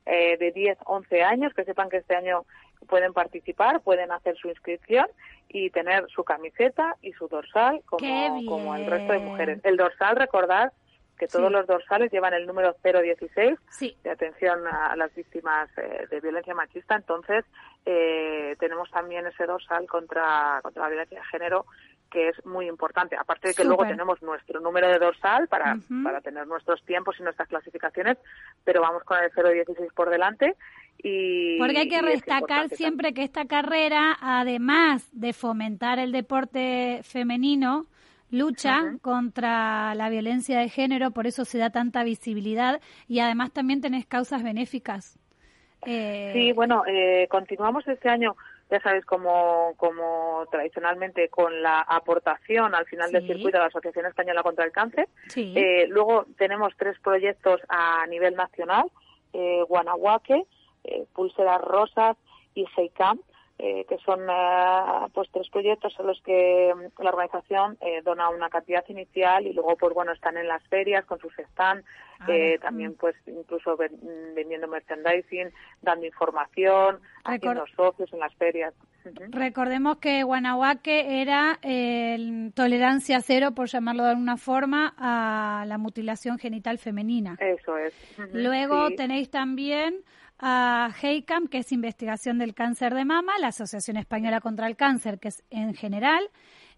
eh, 0.05 0.37
de 0.37 0.51
10, 0.51 0.79
11 0.85 1.23
años, 1.23 1.53
que 1.53 1.63
sepan 1.63 1.89
que 1.89 1.97
este 1.97 2.15
año 2.15 2.45
pueden 2.87 3.13
participar, 3.13 3.81
pueden 3.81 4.11
hacer 4.11 4.35
su 4.37 4.49
inscripción 4.49 5.05
y 5.47 5.69
tener 5.69 6.07
su 6.09 6.23
camiseta 6.23 6.95
y 7.01 7.13
su 7.13 7.27
dorsal 7.27 7.81
como, 7.85 8.45
como 8.47 8.75
el 8.75 8.87
resto 8.87 9.13
de 9.13 9.19
mujeres. 9.19 9.59
El 9.63 9.77
dorsal, 9.77 10.15
recordad 10.15 10.73
que 11.21 11.27
todos 11.27 11.51
los 11.51 11.67
dorsales 11.67 12.11
llevan 12.11 12.33
el 12.33 12.47
número 12.47 12.75
016 12.83 13.59
de 14.03 14.09
atención 14.09 14.65
a 14.65 14.95
las 14.95 15.13
víctimas 15.13 15.69
eh, 15.77 16.07
de 16.09 16.19
violencia 16.19 16.55
machista. 16.55 16.95
Entonces, 16.95 17.45
eh, 17.85 18.55
tenemos 18.59 18.89
también 18.89 19.27
ese 19.27 19.45
dorsal 19.45 19.85
contra, 19.85 20.59
contra 20.63 20.81
la 20.81 20.89
violencia 20.89 21.19
de 21.19 21.25
género 21.25 21.67
que 22.11 22.29
es 22.29 22.45
muy 22.45 22.67
importante. 22.67 23.15
Aparte 23.15 23.47
de 23.47 23.53
que 23.55 23.63
luego 23.63 23.83
tenemos 23.85 24.21
nuestro 24.21 24.59
número 24.59 24.87
de 24.89 24.99
dorsal 24.99 25.47
para, 25.47 25.77
para 26.03 26.21
tener 26.21 26.45
nuestros 26.45 26.83
tiempos 26.83 27.15
y 27.19 27.23
nuestras 27.23 27.47
clasificaciones, 27.47 28.17
pero 28.63 28.81
vamos 28.81 29.03
con 29.03 29.17
el 29.17 29.31
0.16 29.31 29.93
por 29.93 30.09
delante. 30.09 30.55
Y, 31.01 31.57
Porque 31.57 31.79
hay 31.79 31.89
que 31.89 32.01
destacar 32.01 32.69
siempre 32.69 33.13
que 33.13 33.23
esta 33.23 33.45
carrera, 33.45 34.17
además 34.21 35.09
de 35.13 35.33
fomentar 35.33 35.97
el 35.97 36.11
deporte 36.11 36.99
femenino, 37.03 37.87
lucha 38.29 38.97
contra 39.01 39.95
la 39.95 40.09
violencia 40.09 40.59
de 40.59 40.69
género, 40.69 41.11
por 41.11 41.27
eso 41.27 41.45
se 41.45 41.57
da 41.57 41.69
tanta 41.69 42.03
visibilidad 42.03 42.81
y 43.07 43.19
además 43.19 43.51
también 43.51 43.81
tenés 43.81 44.05
causas 44.05 44.43
benéficas. 44.43 45.17
Eh... 45.85 46.31
Sí, 46.33 46.51
bueno, 46.51 46.83
eh, 46.85 47.27
continuamos 47.29 47.87
este 47.87 48.09
año 48.09 48.35
ya 48.71 48.79
sabéis, 48.79 49.03
como, 49.05 49.73
como 49.75 50.45
tradicionalmente 50.49 51.27
con 51.27 51.61
la 51.61 51.81
aportación 51.81 52.73
al 52.73 52.85
final 52.85 53.11
del 53.11 53.27
circuito 53.27 53.57
de 53.57 53.59
la 53.59 53.65
Asociación 53.65 54.05
Española 54.05 54.43
contra 54.43 54.63
el 54.63 54.71
Cáncer. 54.71 55.09
Eh, 55.35 55.87
luego 55.89 56.25
tenemos 56.37 56.73
tres 56.77 56.97
proyectos 56.99 57.59
a 57.67 58.07
nivel 58.07 58.33
nacional, 58.35 58.89
eh, 59.33 59.61
Guanahuaque, 59.67 60.45
eh, 60.85 61.05
Pulseras 61.13 61.59
Rosas 61.59 62.15
y 62.55 62.65
Seicam, 62.73 63.19
eh, 63.63 63.85
que 63.87 63.99
son 63.99 64.21
eh, 64.27 65.07
pues 65.13 65.29
tres 65.31 65.47
proyectos 65.51 65.93
en 65.99 66.07
los 66.07 66.19
que 66.23 66.73
mm, 66.75 67.03
la 67.03 67.11
organización 67.11 67.77
eh, 67.79 68.01
dona 68.03 68.29
una 68.29 68.49
cantidad 68.49 68.83
inicial 68.87 69.45
y 69.45 69.53
luego 69.53 69.75
pues 69.75 69.93
bueno 69.93 70.13
están 70.13 70.35
en 70.37 70.47
las 70.47 70.63
ferias 70.67 71.05
con 71.05 71.19
sus 71.19 71.31
stands 71.51 71.85
ah, 72.21 72.27
también 72.59 72.95
pues 72.95 73.15
incluso 73.27 73.75
mm, 73.75 74.33
vendiendo 74.33 74.67
merchandising 74.67 75.51
dando 75.79 76.07
información 76.07 77.01
haciendo 77.23 77.67
socios 77.75 78.11
en 78.11 78.19
las 78.19 78.33
ferias. 78.33 78.73
Recordemos 79.29 79.97
que 79.97 80.23
Guanahuaque 80.23 81.21
era 81.21 81.59
tolerancia 82.55 83.21
cero, 83.21 83.51
por 83.53 83.67
llamarlo 83.67 84.03
de 84.03 84.09
alguna 84.11 84.37
forma, 84.37 84.93
a 84.97 85.65
la 85.67 85.77
mutilación 85.77 86.39
genital 86.39 86.79
femenina. 86.79 87.35
Eso 87.39 87.77
es. 87.77 87.93
Luego 88.31 88.89
tenéis 88.95 89.29
también 89.29 90.03
a 90.41 90.89
HEICAM, 90.99 91.47
que 91.47 91.59
es 91.59 91.71
investigación 91.71 92.39
del 92.39 92.55
cáncer 92.55 92.95
de 92.95 93.05
mama, 93.05 93.33
la 93.39 93.47
Asociación 93.47 93.97
Española 93.97 94.41
contra 94.41 94.67
el 94.67 94.75
Cáncer, 94.75 95.19
que 95.19 95.27
es 95.27 95.43
en 95.51 95.75
general, 95.75 96.29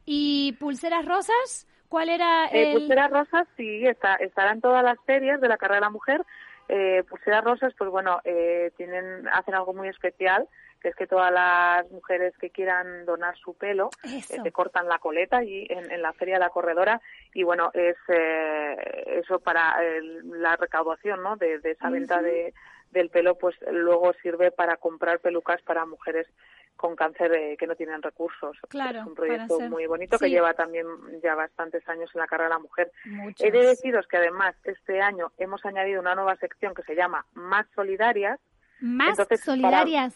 y 0.06 0.54
Pulseras 0.60 1.06
Rosas, 1.06 1.66
¿cuál 1.88 2.10
era 2.10 2.48
eh, 2.52 2.74
Pulseras 2.74 3.10
Rosas, 3.10 3.48
sí, 3.56 3.86
está, 3.86 4.16
estarán 4.16 4.60
todas 4.60 4.84
las 4.84 4.98
ferias 5.06 5.40
de 5.40 5.48
la 5.48 5.58
carrera 5.58 5.78
de 5.78 5.86
la 5.86 5.90
mujer. 5.90 6.26
Eh, 6.68 7.04
Pulseras 7.10 7.44
Rosas, 7.44 7.74
pues 7.78 7.90
bueno, 7.90 8.20
eh, 8.26 8.72
tienen, 8.76 9.28
hacen 9.30 9.56
algo 9.56 9.74
muy 9.74 9.88
especial, 9.88 10.48
que 10.82 10.90
es 10.90 10.96
que 10.96 11.08
todas 11.08 11.32
las 11.32 11.90
mujeres 11.90 12.34
que 12.38 12.50
quieran 12.50 13.06
donar 13.06 13.38
su 13.38 13.54
pelo 13.54 13.90
eh, 14.04 14.22
se 14.22 14.52
cortan 14.52 14.90
la 14.90 15.00
coleta 15.00 15.42
y 15.42 15.66
en, 15.70 16.02
la 16.02 16.12
feria 16.12 16.36
de 16.36 16.42
la 16.42 16.50
corredora. 16.50 17.00
Y 17.34 17.44
bueno 17.44 17.72
es 17.74 17.96
eso 18.10 19.40
para 19.40 19.78
la 20.26 20.58
recaudación 20.58 21.24
no 21.24 21.38
de, 21.38 21.62
esa 21.64 21.90
venta 21.90 22.22
de, 22.22 22.54
del 22.94 23.10
pelo 23.10 23.38
pues 23.38 23.56
luego 23.72 24.14
sirve 24.22 24.52
para 24.52 24.78
comprar 24.78 25.20
pelucas 25.20 25.62
para 25.64 25.86
mujeres 25.86 26.28
con 26.76 26.96
cáncer 26.96 27.34
eh, 27.34 27.58
que 27.58 27.68
no 27.68 27.76
tienen 27.76 28.02
recursos. 28.02 28.58
Claro, 28.70 29.02
es 29.02 29.06
un 29.06 29.16
proyecto 29.16 29.60
muy 29.62 29.86
bonito 29.86 30.18
que 30.18 30.30
lleva 30.30 30.54
también 30.54 30.88
ya 31.22 31.36
bastantes 31.36 31.88
años 31.88 32.10
en 32.14 32.22
la 32.22 32.28
carrera 32.28 32.50
de 32.50 32.56
la 32.56 32.60
mujer. 32.60 32.92
He 33.40 33.52
de 33.52 33.66
deciros 33.66 34.08
que 34.08 34.18
además 34.18 34.56
este 34.64 35.02
año 35.02 35.32
hemos 35.38 35.64
añadido 35.66 36.02
una 36.02 36.16
nueva 36.16 36.36
sección 36.38 36.74
que 36.74 36.84
se 36.84 36.96
llama 36.96 37.26
Más 37.34 37.66
Solidarias. 37.76 38.40
Más 38.80 39.18
Solidarias. 39.44 40.16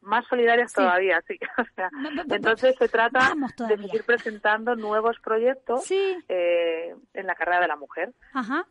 más 0.00 0.26
solidarias 0.26 0.72
todavía, 0.72 1.22
sí. 1.26 1.38
entonces 2.30 2.76
se 2.76 2.88
trata 2.88 3.32
de 3.68 3.76
seguir 3.78 4.04
presentando 4.04 4.74
nuevos 4.76 5.18
proyectos 5.20 5.90
eh, 5.90 6.94
en 7.14 7.26
la 7.26 7.34
carrera 7.34 7.60
de 7.60 7.68
la 7.68 7.76
mujer. 7.76 8.12
Ajá. 8.32 8.66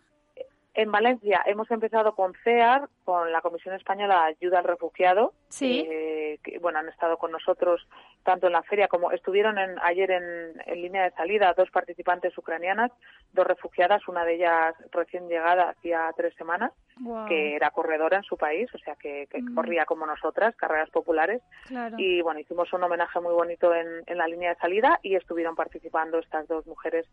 En 0.76 0.92
Valencia 0.92 1.42
hemos 1.46 1.70
empezado 1.70 2.16
con 2.16 2.34
CEAR, 2.44 2.90
con 3.06 3.32
la 3.32 3.42
Comisión 3.42 3.76
Española 3.76 4.24
de 4.26 4.36
Ayuda 4.40 4.60
al 4.60 4.66
Refugiado. 4.66 5.34
Sí. 5.50 5.86
Eh, 5.88 6.40
que, 6.44 6.58
bueno, 6.58 6.80
han 6.80 6.90
estado 6.90 7.18
con 7.18 7.32
nosotros 7.32 7.88
tanto 8.24 8.48
en 8.48 8.54
la 8.54 8.64
feria 8.64 8.88
como 8.88 9.12
estuvieron 9.12 9.60
en, 9.60 9.78
ayer 9.84 10.10
en, 10.10 10.82
línea 10.82 11.04
de 11.04 11.12
salida 11.12 11.54
dos 11.56 11.70
participantes 11.70 12.36
ucranianas, 12.38 12.92
dos 13.34 13.46
refugiadas, 13.46 14.08
una 14.08 14.26
de 14.26 14.36
ellas 14.36 14.76
recién 14.92 15.28
llegada 15.28 15.70
hacía 15.70 16.10
tres 16.18 16.34
semanas, 16.36 16.72
que 17.28 17.56
era 17.56 17.70
corredora 17.70 18.18
en 18.18 18.24
su 18.24 18.38
país, 18.38 18.74
o 18.74 18.78
sea 18.80 18.96
que, 18.96 19.28
mm. 19.32 19.54
corría 19.54 19.86
como 19.86 20.06
nosotras, 20.06 20.56
carreras 20.56 20.90
populares. 20.90 21.42
Y 21.98 22.22
bueno, 22.22 22.40
hicimos 22.40 22.72
un 22.74 22.84
homenaje 22.84 23.20
muy 23.20 23.34
bonito 23.34 23.76
en, 23.76 24.04
en 24.08 24.18
la 24.18 24.28
línea 24.28 24.54
de 24.54 24.60
salida 24.60 25.00
y 25.04 25.16
estuvieron 25.16 25.56
participando 25.56 26.18
estas 26.18 26.48
dos 26.48 26.66
mujeres 26.66 27.06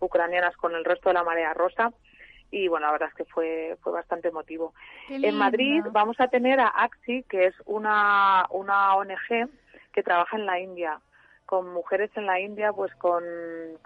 ucranianas 0.00 0.56
con 0.56 0.74
el 0.74 0.84
resto 0.84 1.10
de 1.10 1.14
la 1.14 1.24
marea 1.24 1.54
rosa 1.54 1.92
y 2.54 2.68
bueno, 2.68 2.86
la 2.86 2.92
verdad 2.92 3.08
es 3.08 3.14
que 3.14 3.24
fue, 3.24 3.76
fue 3.82 3.92
bastante 3.92 4.28
emotivo. 4.28 4.74
En 5.08 5.36
Madrid 5.36 5.82
vamos 5.90 6.20
a 6.20 6.28
tener 6.28 6.60
a 6.60 6.68
AXI, 6.68 7.24
que 7.24 7.46
es 7.46 7.54
una, 7.64 8.46
una 8.50 8.94
ONG 8.94 9.48
que 9.92 10.02
trabaja 10.04 10.36
en 10.36 10.46
la 10.46 10.60
India 10.60 11.00
con 11.46 11.72
mujeres 11.72 12.10
en 12.14 12.26
la 12.26 12.40
India, 12.40 12.72
pues 12.72 12.94
con 12.94 13.22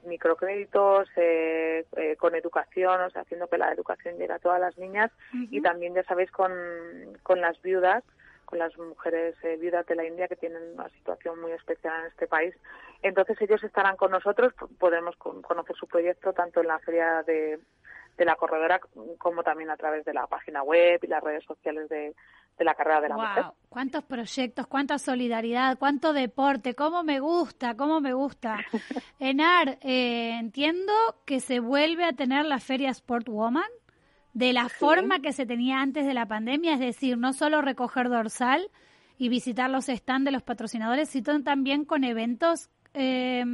microcréditos, 0.05 1.09
eh, 1.17 1.85
eh, 1.97 2.17
con 2.17 2.35
educación, 2.35 3.01
o 3.01 3.11
sea, 3.11 3.23
haciendo 3.23 3.49
que 3.49 3.59
la 3.59 3.73
educación 3.73 4.17
llegue 4.17 4.33
a 4.33 4.39
todas 4.39 4.61
las 4.61 4.79
niñas 4.79 5.11
y 5.33 5.61
también, 5.61 5.95
ya 5.95 6.05
sabéis, 6.05 6.31
con, 6.31 6.53
con 7.25 7.41
las 7.41 7.61
viudas, 7.63 8.05
con 8.45 8.61
las 8.61 8.77
mujeres 8.79 9.35
eh, 9.43 9.57
viudas 9.57 9.85
de 9.87 9.97
la 9.97 10.07
India 10.07 10.29
que 10.29 10.37
tienen 10.37 10.63
una 10.75 10.89
situación 10.91 11.41
muy 11.41 11.53
especial 11.53 12.01
en 12.01 12.07
este 12.07 12.29
país. 12.29 12.55
Entonces 13.03 13.37
ellos 13.41 13.63
estarán 13.65 13.97
con 13.97 14.13
nosotros, 14.13 14.53
podemos 14.79 15.17
conocer 15.17 15.75
su 15.75 15.89
proyecto 15.89 16.33
tanto 16.33 16.61
en 16.61 16.69
la 16.69 16.79
feria 16.79 17.25
de, 17.25 17.59
de 18.19 18.25
la 18.25 18.35
corredora, 18.35 18.81
como 19.17 19.43
también 19.45 19.71
a 19.71 19.77
través 19.77 20.05
de 20.05 20.13
la 20.13 20.27
página 20.27 20.63
web 20.63 20.99
y 21.03 21.07
las 21.07 21.23
redes 21.23 21.45
sociales 21.45 21.89
de, 21.89 22.15
de 22.59 22.65
la 22.65 22.75
carrera 22.75 23.01
de 23.01 23.09
la 23.09 23.15
wow, 23.15 23.55
Cuántos 23.69 24.03
proyectos, 24.05 24.67
cuánta 24.67 24.99
solidaridad, 24.99 25.79
cuánto 25.79 26.13
deporte, 26.13 26.75
cómo 26.75 27.05
me 27.05 27.21
gusta, 27.21 27.77
cómo 27.77 28.01
me 28.01 28.13
gusta. 28.13 28.59
Enar, 29.21 29.79
eh, 29.83 30.37
entiendo 30.39 30.93
que 31.25 31.39
se 31.39 31.61
vuelve 31.61 32.05
a 32.05 32.13
tener 32.13 32.45
la 32.45 32.59
feria 32.59 32.91
Sport 32.91 33.29
Woman 33.29 33.71
de 34.35 34.53
la 34.53 34.69
forma 34.69 35.21
que 35.21 35.33
se 35.33 35.47
tenía 35.47 35.81
antes 35.81 36.05
de 36.05 36.15
la 36.15 36.27
pandemia, 36.27 36.75
es 36.75 36.81
decir, 36.81 37.17
no 37.19 37.33
solo 37.33 37.63
recoger 37.63 38.09
dorsal 38.09 38.69
y 39.17 39.29
visitar 39.29 39.71
los 39.71 39.87
stands 39.87 40.25
de 40.25 40.33
los 40.33 40.43
patrocinadores, 40.43 41.09
sino 41.09 41.43
también 41.43 41.85
con 41.85 42.03
eventos. 42.05 42.69
Eh, 42.95 43.45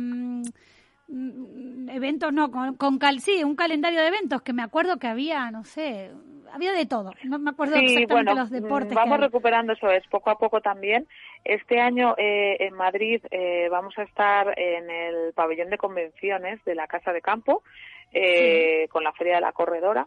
eventos 1.09 2.33
no, 2.33 2.51
con, 2.51 2.77
con 2.77 2.99
cal, 2.99 3.21
sí, 3.21 3.45
un 3.45 3.57
calendario 3.57 4.01
de 4.01 4.09
eventos 4.09 4.43
que 4.43 4.53
me 4.53 4.63
acuerdo 4.63 4.99
que 4.99 5.07
había, 5.07 5.51
no 5.51 5.65
sé, 5.65 6.11
había 6.55 6.73
de 6.73 6.87
todo. 6.87 7.13
No 7.25 7.39
me 7.41 7.51
acuerdo 7.51 7.75
exactamente 7.77 8.35
los 8.35 8.51
deportes. 8.51 8.93
Mm, 8.93 8.95
vamos 8.95 9.21
recuperando 9.21 9.73
eso, 9.73 9.91
es 9.91 10.07
poco 10.07 10.31
a 10.31 10.39
poco 10.39 10.61
también. 10.61 11.09
Este 11.45 11.81
año 11.81 12.15
eh, 12.17 12.57
en 12.61 12.75
Madrid 12.75 13.21
eh, 13.33 13.69
vamos 13.71 13.99
a 13.99 14.03
estar 14.05 14.57
en 14.57 14.89
el 14.89 15.33
pabellón 15.33 15.71
de 15.71 15.79
convenciones 15.79 16.65
de 16.65 16.77
la 16.77 16.87
Casa 16.87 17.13
de 17.13 17.23
Campo 17.23 17.65
eh, 18.13 18.87
con 18.91 19.03
la 19.03 19.13
Feria 19.13 19.37
de 19.37 19.41
la 19.41 19.53
Corredora. 19.53 20.07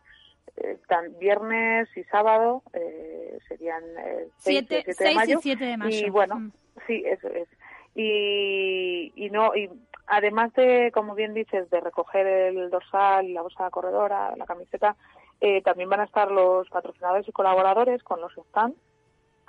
Tan, 0.88 1.20
viernes 1.20 1.88
y 1.96 2.04
sábado 2.06 2.64
serían 3.48 3.84
6 4.38 4.62
y 4.62 4.66
7 4.66 5.04
de 5.04 5.16
mayo. 5.16 5.38
Y, 5.38 5.42
7 5.42 5.66
de 5.66 5.78
mayo. 5.78 6.08
y 6.08 6.10
bueno, 6.10 6.40
mm. 6.40 6.52
sí, 6.88 7.04
eso 7.06 7.28
es. 7.28 7.48
Y, 7.94 9.12
y 9.16 9.30
no 9.30 9.54
y 9.56 9.70
además 10.08 10.54
de, 10.54 10.92
como 10.94 11.16
bien 11.16 11.34
dices, 11.34 11.70
de 11.70 11.80
recoger 11.82 12.26
el 12.26 12.70
dorsal, 12.70 13.34
la 13.34 13.42
bolsa 13.42 13.70
corredora, 13.70 14.36
la 14.36 14.46
camiseta, 14.46 14.96
eh, 15.40 15.62
también 15.62 15.90
van 15.90 16.00
a 16.00 16.06
estar 16.06 16.32
los 16.32 16.68
patrocinadores 16.70 17.28
y 17.28 17.32
colaboradores 17.32 18.02
con 18.04 18.22
los 18.22 18.34
stands, 18.50 18.78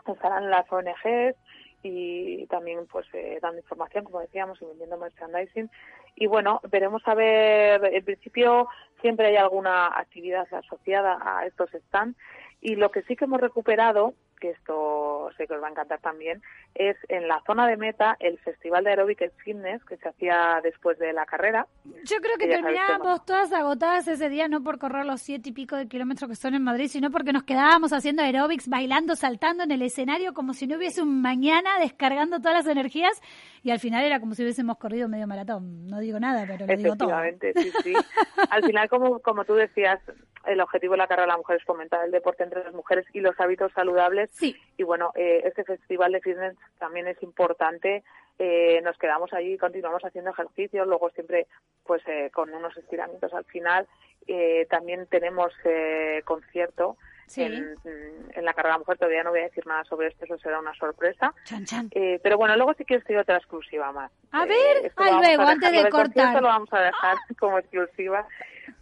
estarán 0.07 0.51
las 0.51 0.71
ONGs 0.71 1.37
y 1.83 2.47
también 2.47 2.87
pues 2.87 3.07
eh, 3.13 3.39
dando 3.41 3.59
información, 3.59 4.05
como 4.05 4.21
decíamos, 4.21 4.61
y 4.61 4.67
vendiendo 4.67 4.99
merchandising. 4.99 5.71
Y 6.17 6.27
bueno, 6.27 6.61
veremos 6.71 7.03
a 7.07 7.15
ver, 7.15 7.85
en 7.85 8.05
principio 8.05 8.69
siempre 9.01 9.29
hay 9.29 9.37
alguna 9.37 9.87
actividad 9.87 10.53
asociada 10.53 11.19
a 11.23 11.47
estos 11.47 11.71
stands 11.71 12.19
y 12.61 12.75
lo 12.75 12.91
que 12.91 13.03
sí 13.03 13.15
que 13.15 13.27
hemos 13.27 13.41
recuperado 13.41 14.15
que 14.39 14.51
esto 14.51 15.31
sé 15.37 15.47
que 15.47 15.55
os 15.55 15.63
va 15.63 15.69
a 15.69 15.71
encantar 15.71 16.01
también, 16.01 16.43
es 16.75 16.97
en 17.09 17.29
la 17.29 17.43
zona 17.47 17.67
de 17.67 17.77
meta 17.77 18.17
el 18.21 18.39
Festival 18.39 18.85
de 18.85 18.91
Aerobic 18.91 19.23
and 19.23 19.33
Fitness 19.45 19.85
que 19.85 19.97
se 19.97 20.09
hacía 20.09 20.61
después 20.63 20.99
de 20.99 21.13
la 21.13 21.27
carrera. 21.27 21.67
Yo 22.05 22.19
creo 22.21 22.37
que, 22.39 22.49
terminábamos 22.49 23.25
todas 23.25 23.53
agotadas 23.53 24.09
ese 24.09 24.29
día, 24.29 24.49
no 24.49 24.63
por 24.63 24.79
correr 24.79 25.05
los 25.05 25.21
siete 25.21 25.51
y 25.51 25.53
pico 25.53 25.77
de 25.77 25.89
kilómetros 25.89 26.31
que 26.31 26.37
son 26.37 26.55
en 26.55 26.63
Madrid, 26.63 26.89
sino 26.89 27.11
porque 27.11 27.33
nos 27.33 27.45
quedábamos 27.45 27.93
haciendo 27.93 28.23
aerobics, 28.23 28.69
bailando, 28.69 29.17
saltando 29.17 29.65
en 29.65 29.71
el 29.71 29.83
escenario 29.83 30.35
como 30.35 30.55
si 30.55 30.67
no 30.67 30.77
hubiese 30.77 31.03
un 31.03 31.21
mañana, 31.21 31.79
descargando 31.81 32.39
todas 32.39 32.65
las 32.65 32.67
energías 32.67 33.21
y 33.63 33.71
al 33.71 33.81
final 33.81 34.05
era 34.05 34.21
como 34.21 34.35
si 34.35 34.43
hubiésemos 34.43 34.79
corrido 34.79 35.09
medio 35.09 35.27
maratón. 35.27 35.87
No 35.87 35.99
digo 36.01 36.19
nada, 36.21 36.45
pero 36.47 36.67
lo 36.67 36.77
digo 36.77 36.97
todo. 36.97 37.13
sí, 37.55 37.73
sí. 37.83 37.93
al 38.51 38.65
final, 38.65 38.89
como, 38.89 39.19
como 39.21 39.45
tú 39.45 39.55
decías, 39.55 40.01
el 40.47 40.61
objetivo 40.61 40.93
de 40.93 40.99
la 40.99 41.07
carrera 41.07 41.27
de 41.27 41.33
la 41.33 41.37
mujer 41.37 41.57
es 41.59 41.65
fomentar 41.65 42.05
el 42.05 42.11
deporte 42.11 42.45
entre 42.45 42.65
las 42.65 42.75
mujeres 42.75 43.05
y 43.13 43.21
los 43.21 43.39
hábitos 43.39 43.73
saludables. 43.73 44.28
Sí. 44.31 44.57
Y 44.77 44.83
bueno, 44.83 45.13
eh, 45.15 45.43
este 45.45 45.65
festival 45.65 46.13
de 46.13 46.21
fitness 46.21 46.57
también 46.79 47.09
es 47.09 47.23
importante. 47.23 48.05
Eh, 48.39 48.81
nos 48.83 48.97
quedamos 48.99 49.33
allí, 49.33 49.59
continuamos 49.59 50.05
haciendo 50.05 50.31
ejercicios, 50.31 50.87
luego 50.87 51.11
siempre 51.11 51.47
pues 51.85 52.03
eh, 52.07 52.31
con 52.33 52.53
unos 52.53 52.77
estiramientos 52.77 53.33
al 53.33 53.45
final. 53.45 53.87
también 54.69 55.07
tenemos 55.07 55.53
concierto 56.25 56.97
en, 57.37 58.45
la 58.45 58.53
carrera 58.53 58.79
mujer. 58.79 58.99
Todavía 58.99 59.25
no 59.25 59.31
voy 59.31 59.41
a 59.41 59.45
decir 59.45 59.67
nada 59.67 59.85
sobre 59.85 60.09
esto, 60.09 60.25
eso 60.25 60.39
será 60.39 60.61
una 60.61 60.75
sorpresa. 60.75 61.35
pero 62.23 62.37
bueno, 62.37 62.55
luego 62.57 62.75
sí 62.75 62.85
que 62.85 62.97
estoy 62.97 63.17
otra 63.17 63.39
exclusiva 63.39 63.91
más. 63.91 64.13
A 64.33 64.45
ver, 64.45 64.93
luego, 64.97 65.43
antes 65.43 65.73
de 65.73 65.89
cortar. 65.89 66.41
Lo 66.41 66.49
vamos 66.49 66.69
a 66.73 66.81
dejar 66.81 67.17
como 67.39 67.59
exclusiva 67.59 68.27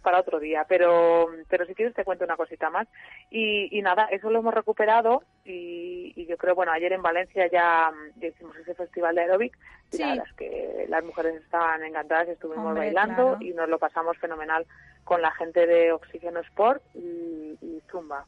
para 0.07 0.21
otro 0.21 0.39
día, 0.39 0.65
pero, 0.69 1.27
pero 1.49 1.65
si 1.65 1.75
quieres 1.75 1.93
te 1.93 2.05
cuento 2.05 2.23
una 2.23 2.37
cosita 2.37 2.69
más. 2.69 2.87
Y, 3.29 3.77
y 3.77 3.81
nada, 3.81 4.05
eso 4.05 4.29
lo 4.29 4.39
hemos 4.39 4.53
recuperado 4.53 5.21
y, 5.43 6.13
y, 6.15 6.25
yo 6.27 6.37
creo, 6.37 6.55
bueno, 6.55 6.71
ayer 6.71 6.93
en 6.93 7.01
Valencia 7.01 7.45
ya, 7.51 7.91
hicimos 8.21 8.55
ese 8.55 8.73
festival 8.73 9.15
de 9.15 9.21
aeróbic 9.23 9.57
y 9.91 9.97
la 9.97 10.07
verdad 10.07 10.25
es 10.29 10.33
que 10.37 10.85
las 10.87 11.03
mujeres 11.03 11.41
estaban 11.43 11.83
encantadas, 11.83 12.29
estuvimos 12.29 12.73
bailando 12.73 13.35
y 13.41 13.51
nos 13.51 13.67
lo 13.67 13.79
pasamos 13.79 14.17
fenomenal 14.17 14.65
con 15.03 15.21
la 15.21 15.31
gente 15.31 15.67
de 15.67 15.91
Oxígeno 15.91 16.39
Sport 16.39 16.81
y, 16.93 17.57
y 17.61 17.83
Zumba. 17.91 18.25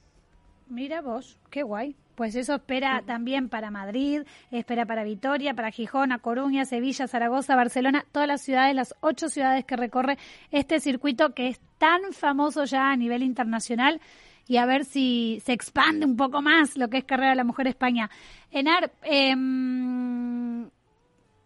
Mira 0.68 1.00
vos, 1.00 1.40
qué 1.50 1.64
guay. 1.64 1.96
Pues 2.20 2.36
eso 2.36 2.56
espera 2.56 3.02
también 3.06 3.48
para 3.48 3.72
Madrid, 3.72 4.24
espera 4.52 4.86
para 4.86 5.06
Vitoria, 5.06 5.54
para 5.54 5.72
Gijón, 5.72 6.12
A 6.12 6.20
Coruña, 6.20 6.66
Sevilla, 6.66 7.08
Zaragoza, 7.08 7.56
Barcelona, 7.56 8.06
todas 8.12 8.28
las 8.28 8.42
ciudades, 8.42 8.76
las 8.76 8.94
ocho 9.00 9.30
ciudades 9.30 9.64
que 9.64 9.78
recorre 9.78 10.18
este 10.52 10.82
circuito 10.82 11.34
que 11.34 11.48
es 11.48 11.62
tan 11.78 12.12
famoso 12.12 12.66
ya 12.66 12.92
a 12.92 12.98
nivel 12.98 13.24
internacional 13.24 14.02
y 14.50 14.58
a 14.58 14.66
ver 14.66 14.84
si 14.84 15.42
se 15.46 15.54
expande 15.54 16.06
un 16.06 16.18
poco 16.18 16.42
más 16.42 16.76
lo 16.76 16.90
que 16.90 16.98
es 16.98 17.04
Carrera 17.06 17.30
de 17.30 17.38
la 17.38 17.46
Mujer 17.46 17.68
España. 17.68 18.10
Enar, 18.52 18.92
em, 19.04 20.70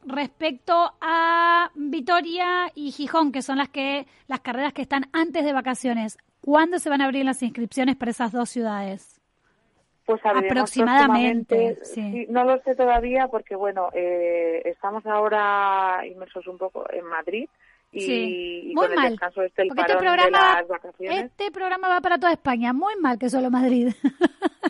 respecto 0.08 0.96
a 1.02 1.70
Vitoria 1.76 2.72
y 2.74 2.90
Gijón, 2.94 3.32
que 3.32 3.44
son 3.44 3.60
las 3.60 3.70
que 3.70 4.08
las 4.28 4.40
carreras 4.40 4.74
que 4.74 4.82
están 4.82 5.08
antes 5.14 5.46
de 5.46 5.54
vacaciones, 5.54 6.18
¿cuándo 6.42 6.80
se 6.80 6.90
van 6.90 7.02
a 7.02 7.06
abrir 7.06 7.26
las 7.26 7.44
inscripciones 7.44 7.96
para 7.96 8.10
esas 8.10 8.32
dos 8.32 8.50
ciudades? 8.50 9.23
Pues 10.06 10.22
aproximadamente, 10.26 11.78
sí. 11.84 12.26
No 12.30 12.44
lo 12.44 12.62
sé 12.64 12.76
todavía 12.76 13.28
porque, 13.30 13.56
bueno, 13.56 13.90
eh, 13.94 14.62
estamos 14.66 15.06
ahora 15.06 16.02
inmersos 16.06 16.46
un 16.48 16.58
poco 16.58 16.86
en 16.92 17.06
Madrid 17.06 17.48
y, 17.94 18.74
muy 18.76 18.88
mal. 18.90 19.14
este, 19.14 19.64
este 19.68 19.98
programa, 19.98 20.64
Este 21.00 21.52
programa 21.52 21.88
va 21.88 22.02
para 22.02 22.18
toda 22.18 22.34
España, 22.34 22.74
muy 22.74 22.96
mal 22.98 23.18
que 23.18 23.30
solo 23.30 23.50
Madrid. 23.50 23.94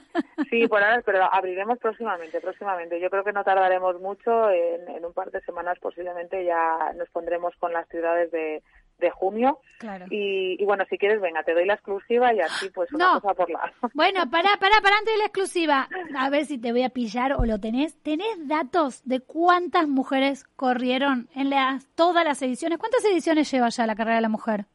Sí, 0.49 0.67
por 0.67 0.83
ahora, 0.83 1.01
pero 1.03 1.27
abriremos 1.33 1.79
próximamente, 1.79 2.39
próximamente. 2.39 2.99
Yo 2.99 3.09
creo 3.09 3.23
que 3.23 3.31
no 3.31 3.43
tardaremos 3.43 3.99
mucho, 3.99 4.51
en, 4.51 4.87
en 4.87 5.03
un 5.03 5.11
par 5.11 5.31
de 5.31 5.41
semanas 5.41 5.79
posiblemente 5.79 6.45
ya 6.45 6.93
nos 6.95 7.09
pondremos 7.09 7.55
con 7.55 7.73
las 7.73 7.87
ciudades 7.87 8.29
de, 8.29 8.61
de 8.99 9.11
junio. 9.11 9.59
Claro. 9.79 10.05
Y, 10.09 10.63
bueno, 10.63 10.85
si 10.89 10.97
quieres, 10.97 11.19
venga, 11.19 11.43
te 11.43 11.53
doy 11.53 11.65
la 11.65 11.73
exclusiva 11.73 12.33
y 12.33 12.39
así 12.39 12.69
pues 12.69 12.91
una 12.93 13.19
cosa 13.19 13.33
por 13.33 13.49
la... 13.49 13.71
Bueno, 13.93 14.29
para, 14.29 14.55
para, 14.57 14.81
para 14.81 14.97
antes 14.97 15.13
de 15.13 15.17
la 15.17 15.25
exclusiva. 15.25 15.89
A 16.17 16.29
ver 16.29 16.45
si 16.45 16.57
te 16.57 16.71
voy 16.71 16.83
a 16.83 16.89
pillar 16.89 17.33
o 17.33 17.45
lo 17.45 17.59
tenés. 17.59 18.01
¿Tenés 18.01 18.47
datos 18.47 19.03
de 19.03 19.19
cuántas 19.19 19.87
mujeres 19.87 20.45
corrieron 20.55 21.27
en 21.35 21.49
las, 21.49 21.87
todas 21.95 22.23
las 22.23 22.41
ediciones? 22.41 22.79
¿Cuántas 22.79 23.03
ediciones 23.05 23.51
lleva 23.51 23.69
ya 23.69 23.85
la 23.85 23.95
carrera 23.95 24.17
de 24.17 24.21
la 24.21 24.29
mujer? 24.29 24.65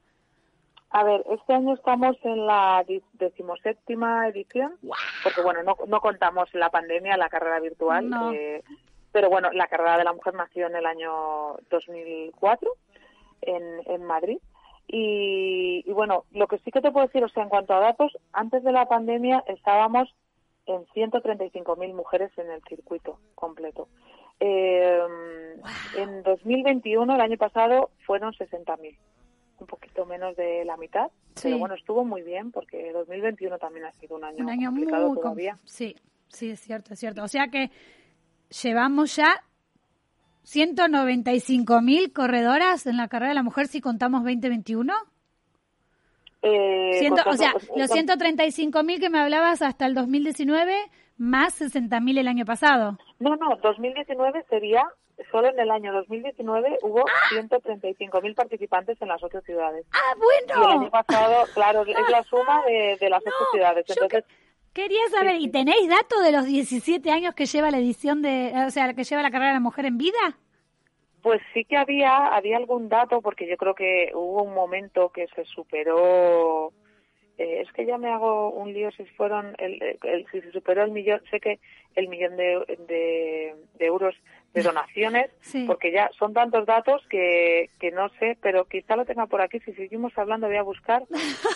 A 0.90 1.04
ver, 1.04 1.22
este 1.30 1.52
año 1.52 1.74
estamos 1.74 2.16
en 2.22 2.46
la 2.46 2.84
decimoséptima 3.12 4.26
edición, 4.28 4.74
porque 5.22 5.42
bueno, 5.42 5.62
no, 5.62 5.76
no 5.86 6.00
contamos 6.00 6.48
la 6.54 6.70
pandemia, 6.70 7.18
la 7.18 7.28
carrera 7.28 7.60
virtual, 7.60 8.10
eh, 8.34 8.62
pero 9.12 9.28
bueno, 9.28 9.50
la 9.52 9.66
carrera 9.66 9.98
de 9.98 10.04
la 10.04 10.14
mujer 10.14 10.34
nació 10.34 10.66
en 10.66 10.76
el 10.76 10.86
año 10.86 11.56
2004 11.70 12.72
en, 13.42 13.62
en 13.86 14.04
Madrid. 14.04 14.38
Y, 14.90 15.84
bueno, 15.92 16.24
lo 16.32 16.46
que 16.46 16.58
sí 16.58 16.70
que 16.70 16.80
te 16.80 16.90
puedo 16.90 17.06
decir, 17.06 17.22
o 17.22 17.28
sea, 17.28 17.42
en 17.42 17.50
cuanto 17.50 17.74
a 17.74 17.80
datos, 17.80 18.16
antes 18.32 18.64
de 18.64 18.72
la 18.72 18.86
pandemia 18.86 19.44
estábamos 19.46 20.14
en 20.64 20.86
135.000 20.86 21.94
mujeres 21.94 22.30
en 22.38 22.50
el 22.50 22.62
circuito 22.62 23.18
completo. 23.34 23.88
Eh, 24.40 25.00
En 25.96 26.22
2021, 26.22 27.14
el 27.14 27.20
año 27.20 27.36
pasado, 27.36 27.90
fueron 28.06 28.32
60.000, 28.32 28.96
un 29.60 29.66
poquito 29.66 30.06
menos 30.06 30.36
de 30.36 30.64
la 30.64 30.76
mitad, 30.76 31.10
pero 31.42 31.58
bueno, 31.58 31.74
estuvo 31.74 32.04
muy 32.04 32.22
bien 32.22 32.50
porque 32.50 32.92
2021 32.92 33.58
también 33.58 33.86
ha 33.86 33.92
sido 33.92 34.16
un 34.16 34.24
año, 34.24 34.44
un 34.44 34.50
año 34.50 34.70
complicado 34.70 35.08
muy 35.08 35.18
todavía. 35.18 35.56
Sí, 35.64 35.96
sí, 36.28 36.50
es 36.50 36.60
cierto, 36.60 36.94
es 36.94 37.00
cierto. 37.00 37.22
O 37.22 37.28
sea 37.28 37.48
que 37.48 37.70
llevamos 38.62 39.16
ya 39.16 39.42
195.000 40.48 42.12
corredoras 42.12 42.86
en 42.86 42.96
la 42.96 43.08
carrera 43.08 43.30
de 43.30 43.34
la 43.34 43.42
mujer 43.42 43.66
si 43.66 43.80
contamos 43.80 44.22
2021. 44.24 44.94
Eh, 46.40 47.10
o 47.26 47.32
sea, 47.36 47.52
los 47.76 47.90
135.000 47.90 49.00
que 49.00 49.10
me 49.10 49.20
hablabas 49.20 49.60
hasta 49.60 49.86
el 49.86 49.94
2019 49.94 50.74
más 51.18 51.60
60.000 51.60 52.18
el 52.18 52.28
año 52.28 52.44
pasado. 52.46 52.96
No, 53.18 53.36
no, 53.36 53.56
2019 53.56 54.44
sería, 54.48 54.84
solo 55.30 55.48
en 55.48 55.58
el 55.58 55.70
año 55.70 55.92
2019 55.92 56.78
hubo 56.82 57.04
135.000 57.32 58.34
participantes 58.34 59.02
en 59.02 59.08
las 59.08 59.22
ocho 59.22 59.40
ciudades. 59.42 59.84
¡Ah, 59.92 60.14
bueno! 60.16 60.62
Y 60.62 60.72
el 60.72 60.80
año 60.80 60.90
pasado, 60.90 61.44
claro, 61.54 61.82
es 61.82 62.10
la 62.10 62.22
suma 62.22 62.62
de, 62.66 63.10
las 63.10 63.20
ocho 63.20 63.50
ciudades. 63.52 63.84
Entonces, 63.88 64.24
Quería 64.78 65.08
saber, 65.08 65.40
¿y 65.40 65.50
tenéis 65.50 65.88
datos 65.88 66.22
de 66.22 66.30
los 66.30 66.46
17 66.46 67.10
años 67.10 67.34
que 67.34 67.46
lleva 67.46 67.72
la 67.72 67.78
edición 67.78 68.22
de, 68.22 68.52
o 68.64 68.70
sea, 68.70 68.94
que 68.94 69.02
lleva 69.02 69.22
la 69.22 69.30
carrera 69.32 69.48
de 69.48 69.54
la 69.54 69.60
mujer 69.60 69.86
en 69.86 69.98
vida? 69.98 70.38
Pues 71.20 71.42
sí 71.52 71.64
que 71.64 71.76
había, 71.76 72.28
había 72.28 72.58
algún 72.58 72.88
dato, 72.88 73.20
porque 73.20 73.48
yo 73.48 73.56
creo 73.56 73.74
que 73.74 74.12
hubo 74.14 74.44
un 74.44 74.54
momento 74.54 75.10
que 75.10 75.26
se 75.34 75.44
superó 75.46 76.72
eh, 77.38 77.62
es 77.62 77.72
que 77.72 77.86
ya 77.86 77.98
me 77.98 78.08
hago 78.08 78.50
un 78.50 78.72
lío 78.72 78.92
si 78.92 79.04
fueron 79.04 79.56
el, 79.58 79.98
si 80.30 80.40
se 80.40 80.52
superó 80.52 80.84
el 80.84 80.90
millón 80.90 81.22
sé 81.30 81.38
que 81.40 81.60
el 81.94 82.08
millón 82.08 82.36
de, 82.36 83.56
de, 83.78 83.84
euros 83.84 84.14
de 84.58 84.62
donaciones 84.64 85.30
porque 85.66 85.92
ya 85.92 86.10
son 86.18 86.32
tantos 86.32 86.66
datos 86.66 87.02
que, 87.08 87.70
que 87.78 87.90
no 87.90 88.08
sé 88.18 88.36
pero 88.40 88.64
quizá 88.66 88.96
lo 88.96 89.04
tenga 89.04 89.26
por 89.26 89.40
aquí. 89.40 89.58
Si 89.60 89.72
seguimos 89.72 90.12
hablando 90.16 90.46
voy 90.46 90.56
a 90.56 90.62
buscar 90.62 91.02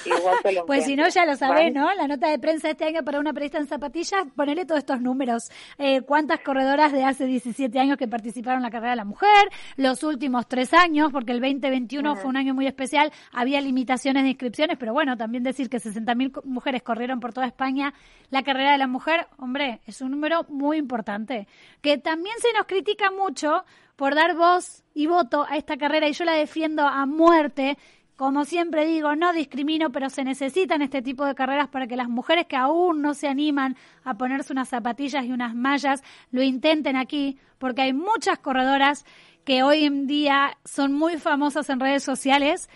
igual 0.04 0.36
te 0.42 0.52
lo 0.52 0.66
pues 0.66 0.84
si 0.84 0.96
no 0.96 1.08
ya 1.08 1.24
lo 1.26 1.36
sabés 1.36 1.72
no 1.72 1.92
la 1.94 2.06
nota 2.06 2.28
de 2.28 2.38
prensa 2.38 2.70
este 2.70 2.84
año 2.84 3.02
para 3.04 3.20
una 3.20 3.32
periodista 3.32 3.58
en 3.58 3.66
zapatillas 3.66 4.24
ponele 4.36 4.64
todos 4.64 4.80
estos 4.80 5.00
números. 5.00 5.50
Eh, 5.78 6.02
cuántas 6.02 6.40
corredoras 6.40 6.92
de 6.92 7.04
hace 7.04 7.26
17 7.26 7.78
años 7.78 7.96
que 7.96 8.08
participaron 8.08 8.58
en 8.58 8.64
la 8.64 8.70
carrera 8.70 8.90
de 8.90 8.96
la 8.96 9.04
mujer 9.04 9.48
los 9.76 10.02
últimos 10.02 10.48
tres 10.48 10.74
años 10.74 11.10
porque 11.12 11.32
el 11.32 11.40
2021 11.40 12.16
fue 12.16 12.30
un 12.30 12.36
año 12.36 12.54
muy 12.54 12.66
especial. 12.66 13.12
Había 13.32 13.60
limitaciones 13.60 14.22
de 14.22 14.30
inscripciones 14.30 14.76
pero 14.78 14.92
bueno 14.92 15.16
también 15.16 15.42
decir 15.42 15.68
que 15.68 15.78
60.000 15.78 16.44
mujeres 16.44 16.82
corrieron 16.82 17.20
por 17.20 17.32
toda 17.32 17.46
España 17.46 17.92
la 18.32 18.42
carrera 18.42 18.72
de 18.72 18.78
la 18.78 18.86
mujer, 18.86 19.26
hombre, 19.36 19.80
es 19.86 20.00
un 20.00 20.10
número 20.10 20.46
muy 20.48 20.78
importante. 20.78 21.46
Que 21.82 21.98
también 21.98 22.34
se 22.38 22.52
nos 22.54 22.66
critica 22.66 22.91
mucho 23.16 23.64
por 23.96 24.14
dar 24.14 24.34
voz 24.34 24.82
y 24.94 25.06
voto 25.06 25.46
a 25.48 25.56
esta 25.56 25.76
carrera 25.76 26.08
y 26.08 26.12
yo 26.12 26.24
la 26.24 26.32
defiendo 26.32 26.82
a 26.86 27.06
muerte. 27.06 27.78
Como 28.16 28.44
siempre 28.44 28.86
digo, 28.86 29.16
no 29.16 29.32
discrimino, 29.32 29.90
pero 29.90 30.10
se 30.10 30.24
necesitan 30.24 30.82
este 30.82 31.02
tipo 31.02 31.24
de 31.24 31.34
carreras 31.34 31.68
para 31.68 31.86
que 31.86 31.96
las 31.96 32.08
mujeres 32.08 32.46
que 32.46 32.56
aún 32.56 33.02
no 33.02 33.14
se 33.14 33.28
animan 33.28 33.76
a 34.04 34.14
ponerse 34.14 34.52
unas 34.52 34.68
zapatillas 34.68 35.24
y 35.24 35.32
unas 35.32 35.54
mallas 35.54 36.02
lo 36.30 36.42
intenten 36.42 36.96
aquí, 36.96 37.38
porque 37.58 37.82
hay 37.82 37.92
muchas 37.92 38.38
corredoras 38.38 39.04
que 39.44 39.62
hoy 39.62 39.84
en 39.84 40.06
día 40.06 40.56
son 40.64 40.92
muy 40.92 41.18
famosas 41.18 41.68
en 41.68 41.80
redes 41.80 42.04
sociales 42.04 42.68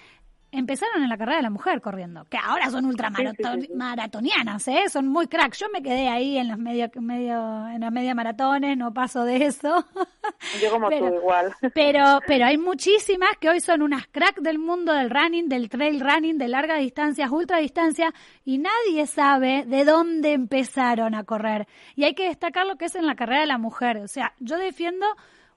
empezaron 0.59 1.03
en 1.03 1.09
la 1.09 1.17
carrera 1.17 1.39
de 1.39 1.43
la 1.43 1.51
mujer 1.51 1.81
corriendo, 1.81 2.25
que 2.25 2.39
ahora 2.39 2.71
son 2.71 2.87
ultramaratonianas, 2.87 4.69
¿eh? 4.69 4.85
Son 4.89 5.07
muy 5.07 5.27
crack. 5.27 5.55
Yo 5.57 5.67
me 5.73 5.83
quedé 5.83 6.09
ahí 6.09 6.39
en 6.39 6.49
los 6.49 6.59
medio, 6.59 6.91
medio, 7.01 7.69
en 7.69 7.81
las 7.81 7.93
media 7.93 8.15
maratones, 8.15 8.77
no 8.77 8.93
paso 8.93 9.25
de 9.25 9.47
eso. 9.47 9.85
Yo 10.63 10.71
como 10.71 10.89
tú 10.89 11.07
igual. 11.07 11.55
Pero, 11.75 12.21
pero 12.27 12.47
hay 12.47 12.59
muchísimas 12.59 13.31
que 13.41 13.49
hoy 13.49 13.61
son 13.61 13.83
unas 13.83 14.07
crack 14.07 14.41
del 14.41 14.59
mundo 14.59 14.93
del 14.93 15.11
running, 15.11 15.49
del 15.49 15.69
trail 15.69 16.01
running, 16.01 16.39
de 16.39 16.49
larga 16.49 16.77
distancia, 16.77 17.31
ultra 17.31 17.59
distancia, 17.59 18.13
y 18.45 18.59
nadie 18.59 19.07
sabe 19.07 19.65
de 19.67 19.85
dónde 19.85 20.33
empezaron 20.33 21.15
a 21.15 21.25
correr. 21.25 21.67
Y 21.95 22.05
hay 22.05 22.15
que 22.15 22.29
destacar 22.29 22.67
lo 22.67 22.77
que 22.77 22.87
es 22.87 22.95
en 22.95 23.07
la 23.07 23.15
carrera 23.15 23.41
de 23.41 23.47
la 23.47 23.59
mujer. 23.59 23.99
O 23.99 24.09
sea, 24.09 24.33
yo 24.41 24.57
defiendo 24.57 25.07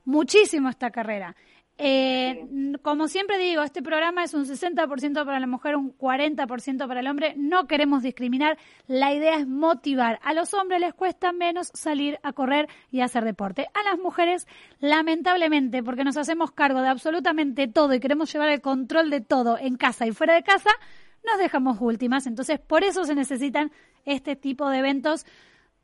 muchísimo 0.06 0.70
esta 0.70 0.92
carrera. 0.92 1.36
Eh, 1.82 2.78
como 2.82 3.08
siempre 3.08 3.38
digo, 3.38 3.64
este 3.64 3.82
programa 3.82 4.26
es 4.26 4.34
un 4.34 4.46
60% 4.46 5.26
para 5.26 5.40
la 5.40 5.48
mujer, 5.48 5.78
un 5.78 5.98
40% 5.98 6.88
para 6.88 7.00
el 7.00 7.08
hombre. 7.08 7.36
No 7.38 7.68
queremos 7.68 8.04
discriminar. 8.04 8.58
La 8.86 9.14
idea 9.14 9.38
es 9.38 9.48
motivar. 9.48 10.20
A 10.24 10.34
los 10.34 10.54
hombres 10.54 10.82
les 10.82 10.94
cuesta 10.94 11.32
menos 11.32 11.72
salir 11.74 12.20
a 12.22 12.34
correr 12.34 12.68
y 12.92 13.00
hacer 13.00 13.24
deporte. 13.24 13.70
A 13.74 13.90
las 13.90 13.98
mujeres, 13.98 14.46
lamentablemente, 14.82 15.82
porque 15.82 16.04
nos 16.04 16.18
hacemos 16.18 16.52
cargo 16.52 16.82
de 16.82 16.90
absolutamente 16.90 17.70
todo 17.70 17.94
y 17.94 18.02
queremos 18.02 18.32
llevar 18.34 18.50
el 18.50 18.60
control 18.60 19.10
de 19.10 19.22
todo 19.22 19.58
en 19.58 19.78
casa 19.78 20.06
y 20.06 20.12
fuera 20.12 20.34
de 20.34 20.44
casa, 20.44 20.72
nos 21.26 21.40
dejamos 21.40 21.78
últimas. 21.80 22.28
Entonces, 22.28 22.60
por 22.60 22.84
eso 22.84 23.06
se 23.06 23.16
necesitan 23.16 23.72
este 24.04 24.36
tipo 24.36 24.70
de 24.70 24.80
eventos 24.80 25.26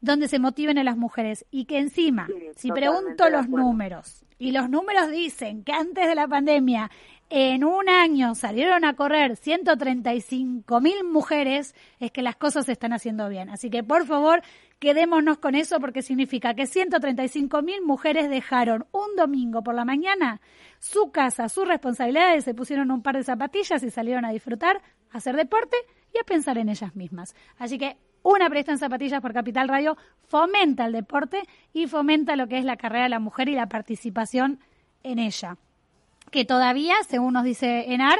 donde 0.02 0.28
se 0.28 0.40
motiven 0.40 0.78
a 0.78 0.84
las 0.84 0.98
mujeres. 0.98 1.46
Y 1.52 1.66
que 1.66 1.80
encima, 1.80 2.28
si 2.58 2.70
pregunto 2.70 3.30
los 3.30 3.48
números, 3.48 4.25
y 4.38 4.52
los 4.52 4.70
números 4.70 5.10
dicen 5.10 5.64
que 5.64 5.72
antes 5.72 6.08
de 6.08 6.16
la 6.16 6.28
pandemia, 6.28 6.92
en 7.30 7.64
un 7.64 7.90
año 7.90 8.36
salieron 8.36 8.86
a 8.86 8.96
correr 8.96 9.36
135 9.36 10.80
mil 10.82 11.04
mujeres, 11.04 11.74
es 12.00 12.12
que 12.12 12.22
las 12.22 12.36
cosas 12.36 12.66
se 12.66 12.74
están 12.74 12.94
haciendo 12.94 13.28
bien. 13.30 13.50
Así 13.50 13.70
que 13.70 13.84
por 13.84 14.06
favor, 14.06 14.42
quedémonos 14.80 15.40
con 15.40 15.56
eso 15.56 15.80
porque 15.80 16.02
significa 16.02 16.54
que 16.54 16.68
135 16.68 17.62
mil 17.62 17.82
mujeres 17.82 18.30
dejaron 18.30 18.86
un 18.92 19.16
domingo 19.16 19.64
por 19.64 19.74
la 19.74 19.86
mañana 19.86 20.42
su 20.80 21.12
casa, 21.12 21.50
sus 21.50 21.68
responsabilidades, 21.68 22.44
se 22.44 22.54
pusieron 22.54 22.92
un 22.92 23.02
par 23.02 23.16
de 23.16 23.24
zapatillas 23.24 23.82
y 23.82 23.90
salieron 23.90 24.26
a 24.26 24.32
disfrutar, 24.32 24.82
a 25.12 25.18
hacer 25.18 25.36
deporte 25.36 25.78
y 26.14 26.20
a 26.20 26.24
pensar 26.24 26.58
en 26.60 26.70
ellas 26.70 26.96
mismas. 26.96 27.36
Así 27.58 27.78
que 27.80 27.98
una 28.26 28.50
presta 28.50 28.72
en 28.72 28.80
zapatillas 28.80 29.22
por 29.22 29.34
Capital 29.34 29.68
Radio 29.68 29.98
fomenta 30.28 30.88
el 30.88 30.94
deporte 30.94 31.44
y 31.74 31.86
fomenta 31.86 32.36
lo 32.36 32.48
que 32.48 32.58
es 32.58 32.66
la 32.66 32.76
carrera 32.76 33.04
de 33.04 33.10
la 33.10 33.20
mujer 33.20 33.50
y 33.50 33.56
la 33.56 33.68
participación 33.68 34.58
en 35.04 35.20
ella. 35.20 35.58
Que 36.32 36.44
todavía, 36.44 36.96
según 37.08 37.34
nos 37.34 37.44
dice 37.44 37.94
Enar, 37.94 38.18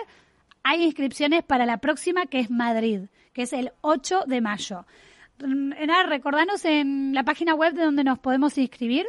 hay 0.64 0.84
inscripciones 0.84 1.42
para 1.44 1.66
la 1.66 1.80
próxima 1.80 2.28
que 2.28 2.40
es 2.40 2.52
Madrid, 2.52 3.06
que 3.34 3.42
es 3.42 3.54
el 3.54 3.72
8 3.82 4.26
de 4.28 4.42
mayo. 4.42 4.86
Enar, 5.40 6.08
recordanos 6.08 6.64
en 6.66 7.16
la 7.16 7.24
página 7.24 7.56
web 7.56 7.74
de 7.74 7.84
donde 7.84 8.04
nos 8.04 8.20
podemos 8.20 8.60
inscribir. 8.60 9.08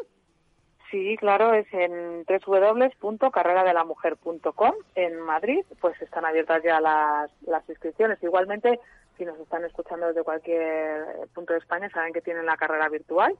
Sí, 0.91 1.15
claro, 1.19 1.53
es 1.53 1.67
en 1.75 2.25
www.carreradelamujer.com 2.25 4.73
en 4.95 5.21
Madrid, 5.21 5.63
pues 5.79 6.01
están 6.01 6.25
abiertas 6.25 6.63
ya 6.65 6.81
las, 6.81 7.31
las 7.43 7.69
inscripciones. 7.69 8.23
Igualmente, 8.23 8.81
si 9.16 9.24
nos 9.24 9.38
están 9.38 9.64
escuchando 9.64 10.09
desde 10.09 10.22
cualquier 10.22 11.29
punto 11.35 11.52
de 11.52 11.59
España, 11.59 11.90
saben 11.90 12.12
que 12.12 12.20
tienen 12.20 12.46
la 12.46 12.57
carrera 12.57 12.88
virtual 12.88 13.35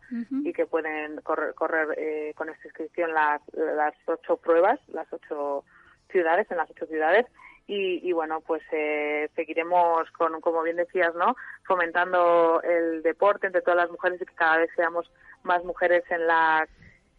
y 0.45 0.53
que 0.53 0.67
pueden 0.67 1.21
correr, 1.23 1.55
correr 1.55 1.89
eh, 1.97 2.33
con 2.37 2.49
esta 2.49 2.67
inscripción 2.67 3.13
las, 3.13 3.41
las 3.53 3.95
ocho 4.07 4.37
pruebas, 4.37 4.81
las 4.89 5.07
ocho 5.13 5.65
ciudades, 6.11 6.51
en 6.51 6.57
las 6.57 6.71
ocho 6.71 6.87
ciudades. 6.87 7.27
Y, 7.69 8.13
bueno, 8.13 8.43
pues 8.43 8.63
eh, 8.71 9.29
seguiremos 9.35 10.09
con, 10.13 10.41
como 10.41 10.63
bien 10.63 10.77
decías, 10.77 11.13
¿no? 11.17 11.35
Fomentando 11.65 12.63
el 12.63 13.03
deporte 13.03 13.49
entre 13.49 13.61
todas 13.61 13.79
las 13.79 13.91
mujeres 13.91 14.23
y 14.23 14.25
que 14.25 14.35
cada 14.37 14.59
vez 14.59 14.71
seamos 14.77 15.11
más 15.43 15.65
mujeres 15.65 16.05
en 16.11 16.29
las, 16.29 16.69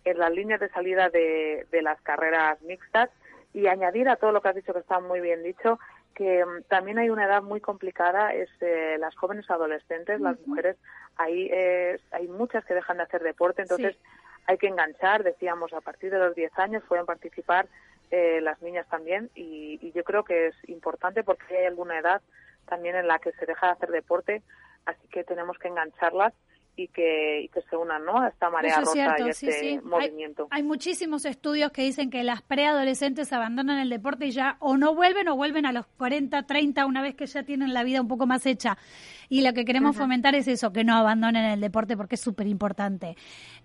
en 0.05 0.17
las 0.17 0.31
líneas 0.31 0.61
de 0.61 0.69
salida 0.69 1.09
de, 1.09 1.67
de 1.69 1.81
las 1.81 1.99
carreras 2.01 2.61
mixtas 2.61 3.09
y 3.53 3.67
añadir 3.67 4.07
a 4.07 4.15
todo 4.15 4.31
lo 4.31 4.41
que 4.41 4.49
has 4.49 4.55
dicho 4.55 4.71
que 4.71 4.79
está 4.79 5.01
muy 5.01 5.19
bien 5.19 5.43
dicho 5.43 5.79
que 6.17 6.43
mm, 6.43 6.63
también 6.63 6.97
hay 6.97 7.11
una 7.11 7.25
edad 7.25 7.43
muy 7.43 7.61
complicada, 7.61 8.33
es 8.33 8.49
eh, 8.61 8.97
las 8.99 9.15
jóvenes 9.15 9.49
adolescentes, 9.51 10.19
las 10.19 10.39
mujeres, 10.47 10.75
ahí 11.15 11.47
eh, 11.51 11.99
hay 12.11 12.27
muchas 12.27 12.65
que 12.65 12.73
dejan 12.73 12.97
de 12.97 13.03
hacer 13.03 13.21
deporte, 13.21 13.61
entonces 13.61 13.95
hay 14.47 14.57
que 14.57 14.67
enganchar, 14.67 15.23
decíamos, 15.23 15.73
a 15.73 15.81
partir 15.81 16.09
de 16.09 16.17
los 16.17 16.33
10 16.33 16.57
años 16.57 16.83
pueden 16.87 17.05
participar 17.05 17.67
eh, 18.09 18.39
las 18.41 18.59
niñas 18.63 18.87
también 18.89 19.29
y, 19.35 19.77
y, 19.81 19.91
yo 19.91 20.03
creo 20.03 20.23
que 20.23 20.47
es 20.47 20.55
importante 20.69 21.23
porque 21.23 21.55
hay 21.55 21.65
alguna 21.65 21.99
edad 21.99 22.21
también 22.67 22.95
en 22.95 23.05
la 23.05 23.19
que 23.19 23.33
se 23.33 23.45
deja 23.45 23.67
de 23.67 23.73
hacer 23.73 23.89
deporte, 23.89 24.41
así 24.85 25.07
que 25.09 25.23
tenemos 25.23 25.59
que 25.59 25.67
engancharlas 25.67 26.33
y 26.77 26.87
que, 26.89 27.49
que 27.51 27.61
se 27.69 27.75
unan 27.75 28.05
¿no? 28.05 28.21
a 28.21 28.27
esta 28.27 28.51
marea 28.51 28.79
rosa 28.81 29.15
y 29.17 29.29
este 29.29 29.81
movimiento. 29.81 30.47
Hay, 30.51 30.61
muchísimos 30.61 31.25
estudios 31.25 31.71
que 31.71 31.81
dicen 31.81 32.11
que 32.11 32.23
las 32.23 32.43
preadolescentes 32.43 33.33
abandonan 33.33 33.79
el 33.79 33.89
deporte 33.89 34.27
y 34.27 34.31
ya 34.31 34.57
o 34.59 34.77
no 34.77 34.93
vuelven 34.93 35.27
o 35.27 35.35
vuelven 35.35 35.65
a 35.65 35.71
los 35.71 35.87
40, 35.97 36.43
30, 36.43 36.85
una 36.85 37.01
vez 37.01 37.15
que 37.15 37.25
ya 37.25 37.41
tienen 37.41 37.73
la 37.73 37.83
vida 37.83 37.99
un 37.99 38.07
poco 38.07 38.27
más 38.27 38.45
hecha. 38.45 38.77
Y 39.27 39.41
lo 39.41 39.53
que 39.53 39.65
queremos 39.65 39.97
fomentar 39.97 40.35
es 40.35 40.47
eso, 40.47 40.71
que 40.71 40.83
no 40.83 40.95
abandonen 40.95 41.45
el 41.45 41.59
deporte 41.59 41.97
porque 41.97 42.15
es 42.15 42.21
súper 42.21 42.45
importante. 42.45 43.17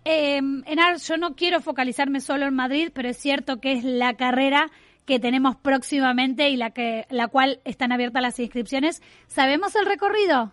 Eh, 0.07 0.39
Enar, 0.39 0.97
yo 0.97 1.19
no 1.19 1.37
quiero 1.37 1.61
focalizarme 1.61 2.21
solo 2.21 2.47
en 2.47 2.55
Madrid, 2.55 2.91
pero 2.95 3.11
es 3.11 3.19
cierto 3.19 3.61
que 3.61 3.73
es 3.73 3.85
la 3.85 4.15
carrera 4.15 4.71
que 5.05 5.21
tenemos 5.21 5.57
próximamente 5.57 6.49
y 6.49 6.57
la 6.57 6.71
que 6.71 7.07
la 7.11 7.29
cual 7.29 7.61
están 7.65 7.93
abiertas 7.93 8.23
las 8.23 8.39
inscripciones. 8.39 9.03
¿Sabemos 9.27 9.75
el 9.77 9.85
recorrido? 9.85 10.53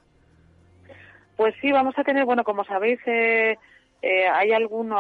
Pues 1.40 1.56
sí, 1.62 1.72
vamos 1.72 1.98
a 1.98 2.04
tener, 2.04 2.26
bueno, 2.26 2.44
como 2.44 2.66
sabéis, 2.66 3.00
eh, 3.06 3.58
eh, 4.02 4.28
hay 4.28 4.52
algunos, 4.52 5.00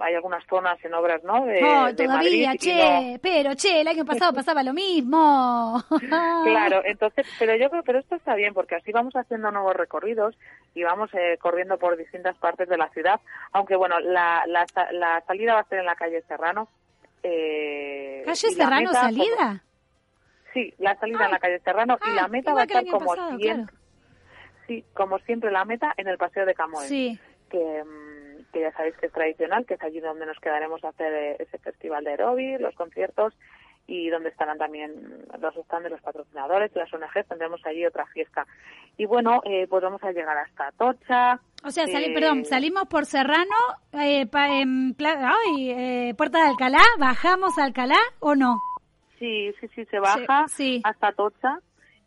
hay 0.00 0.14
algunas 0.16 0.44
zonas 0.48 0.76
en 0.84 0.92
obras, 0.92 1.22
¿no? 1.22 1.44
De, 1.44 1.60
todavía, 1.96 2.56
che, 2.56 3.20
pero 3.22 3.54
che, 3.54 3.80
el 3.80 3.86
año 3.86 4.04
pasado 4.04 4.32
pasaba 4.34 4.64
lo 4.64 4.72
mismo. 4.72 5.80
claro, 6.42 6.82
entonces, 6.84 7.28
pero 7.38 7.54
yo 7.54 7.70
creo, 7.70 7.84
pero 7.84 8.00
esto 8.00 8.16
está 8.16 8.34
bien 8.34 8.54
porque 8.54 8.74
así 8.74 8.90
vamos 8.90 9.14
haciendo 9.14 9.52
nuevos 9.52 9.76
recorridos 9.76 10.36
y 10.74 10.82
vamos 10.82 11.10
eh, 11.14 11.38
corriendo 11.40 11.78
por 11.78 11.96
distintas 11.96 12.36
partes 12.38 12.68
de 12.68 12.78
la 12.78 12.88
ciudad, 12.88 13.20
aunque 13.52 13.76
bueno, 13.76 14.00
la, 14.00 14.42
la, 14.48 14.66
la 14.90 15.20
salida 15.28 15.54
va 15.54 15.60
a 15.60 15.68
ser 15.68 15.78
en 15.78 15.86
la 15.86 15.94
calle 15.94 16.24
Serrano. 16.26 16.66
Eh, 17.22 18.24
¿Calle 18.24 18.50
Serrano 18.50 18.92
salida? 18.92 19.62
sí, 20.52 20.74
la 20.78 20.96
salida 20.96 21.26
en 21.26 21.30
la 21.30 21.38
calle 21.38 21.60
Serrano 21.60 21.98
y 22.04 22.16
la 22.16 22.26
meta 22.26 22.52
va 22.52 22.62
a 22.62 22.64
estar 22.64 22.84
como 22.84 23.14
siempre 23.38 23.81
sí, 24.66 24.84
como 24.94 25.18
siempre, 25.20 25.50
la 25.50 25.64
meta 25.64 25.92
en 25.96 26.08
el 26.08 26.18
Paseo 26.18 26.46
de 26.46 26.54
Camoes. 26.54 26.88
Sí. 26.88 27.18
Que, 27.50 27.84
mm, 27.84 28.52
que 28.52 28.60
ya 28.60 28.72
sabéis 28.72 28.96
que 28.96 29.06
es 29.06 29.12
tradicional, 29.12 29.66
que 29.66 29.74
es 29.74 29.82
allí 29.82 30.00
donde 30.00 30.26
nos 30.26 30.38
quedaremos 30.38 30.82
a 30.84 30.88
hacer 30.88 31.12
eh, 31.12 31.36
ese 31.38 31.58
festival 31.58 32.04
de 32.04 32.10
aeróbic, 32.10 32.60
los 32.60 32.74
conciertos 32.74 33.34
y 33.86 34.08
donde 34.10 34.28
estarán 34.28 34.58
también 34.58 34.92
los 35.40 35.54
stands 35.54 35.84
de 35.84 35.90
los 35.90 36.00
patrocinadores, 36.00 36.74
las 36.74 36.92
ONG, 36.92 37.26
tendremos 37.28 37.60
allí 37.66 37.84
otra 37.84 38.06
fiesta. 38.06 38.46
Y 38.96 39.06
bueno, 39.06 39.40
eh, 39.44 39.66
pues 39.68 39.82
vamos 39.82 40.02
a 40.04 40.12
llegar 40.12 40.36
hasta 40.36 40.70
Tocha. 40.72 41.40
O 41.64 41.70
sea, 41.70 41.84
perdón, 42.14 42.40
eh, 42.40 42.44
salimos 42.44 42.84
por 42.88 43.06
Serrano, 43.06 43.56
eh, 43.92 44.28
en 44.32 44.96
ay, 44.98 46.14
Puerta 46.14 46.42
de 46.42 46.48
Alcalá, 46.50 46.82
¿bajamos 46.98 47.58
a 47.58 47.64
Alcalá 47.64 47.98
o 48.20 48.34
no? 48.34 48.60
Sí, 49.18 49.52
sí, 49.60 49.68
sí, 49.74 49.84
se 49.86 49.98
baja 49.98 50.46
hasta 50.84 51.12
Tocha 51.12 51.58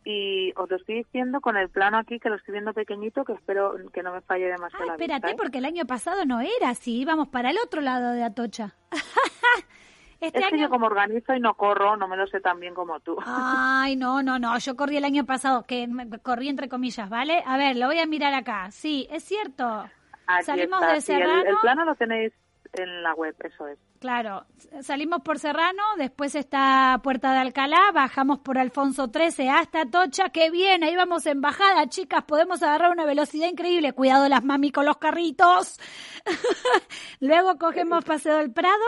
y 0.05 0.53
os 0.55 0.69
lo 0.69 0.77
estoy 0.77 0.97
diciendo 1.03 1.41
con 1.41 1.57
el 1.57 1.67
plano 1.69 1.97
aquí 1.97 2.19
que 2.19 2.29
lo 2.29 2.35
estoy 2.35 2.53
viendo 2.53 2.73
pequeñito 2.73 3.25
que 3.25 3.33
espero 3.33 3.75
que 3.91 4.03
no 4.03 4.13
me 4.13 4.21
falle 4.21 4.45
demasiado 4.45 4.83
ah, 4.83 4.87
la 4.87 4.97
vista, 4.97 5.15
espérate 5.15 5.33
¿eh? 5.33 5.35
porque 5.37 5.57
el 5.57 5.65
año 5.65 5.85
pasado 5.85 6.25
no 6.25 6.41
era 6.41 6.69
así 6.69 6.99
íbamos 6.99 7.27
para 7.29 7.49
el 7.49 7.57
otro 7.57 7.81
lado 7.81 8.13
de 8.13 8.23
Atocha 8.23 8.75
este 10.21 10.39
es 10.39 10.47
que 10.47 10.55
año 10.55 10.65
yo 10.65 10.69
como 10.69 10.85
organizo 10.85 11.33
y 11.33 11.39
no 11.39 11.55
corro 11.55 11.97
no 11.97 12.07
me 12.07 12.17
lo 12.17 12.27
sé 12.27 12.39
tan 12.39 12.59
bien 12.59 12.75
como 12.75 12.99
tú 12.99 13.17
Ay, 13.25 13.95
no, 13.95 14.21
no, 14.21 14.37
no, 14.39 14.57
yo 14.59 14.75
corrí 14.75 14.97
el 14.97 15.05
año 15.05 15.25
pasado, 15.25 15.63
que 15.63 15.87
corrí 16.23 16.49
entre 16.49 16.69
comillas, 16.69 17.09
¿vale? 17.09 17.43
A 17.45 17.57
ver, 17.57 17.75
lo 17.75 17.87
voy 17.87 17.99
a 17.99 18.05
mirar 18.05 18.33
acá. 18.33 18.71
Sí, 18.71 19.07
es 19.11 19.23
cierto. 19.23 19.87
Aquí 20.27 20.43
Salimos 20.45 20.81
está, 20.81 20.93
de 20.93 21.01
sí, 21.01 21.11
el- 21.11 21.19
Serrano. 21.19 21.43
el, 21.45 21.55
plano 21.61 21.85
lo 21.85 21.95
tenéis 21.95 22.33
en 22.77 23.03
la 23.03 23.13
web 23.13 23.35
eso 23.43 23.67
es 23.67 23.77
Claro, 23.99 24.45
salimos 24.81 25.21
por 25.21 25.39
Serrano, 25.39 25.81
después 25.97 26.35
está 26.35 26.99
Puerta 27.01 27.31
de 27.31 27.39
Alcalá, 27.39 27.91
bajamos 27.91 28.39
por 28.39 28.59
Alfonso 28.59 29.09
13 29.09 29.49
hasta 29.49 29.85
Tocha, 29.89 30.29
qué 30.29 30.51
bien, 30.51 30.83
ahí 30.83 30.95
vamos 30.95 31.25
en 31.25 31.41
bajada, 31.41 31.87
chicas, 31.87 32.23
podemos 32.23 32.61
agarrar 32.61 32.91
una 32.91 33.05
velocidad 33.05 33.47
increíble, 33.47 33.93
cuidado 33.93 34.29
las 34.29 34.43
mami 34.43 34.71
con 34.71 34.85
los 34.85 34.97
carritos. 34.97 35.79
Luego 37.19 37.57
cogemos 37.57 38.03
Paseo 38.05 38.37
del 38.37 38.51
Prado 38.51 38.83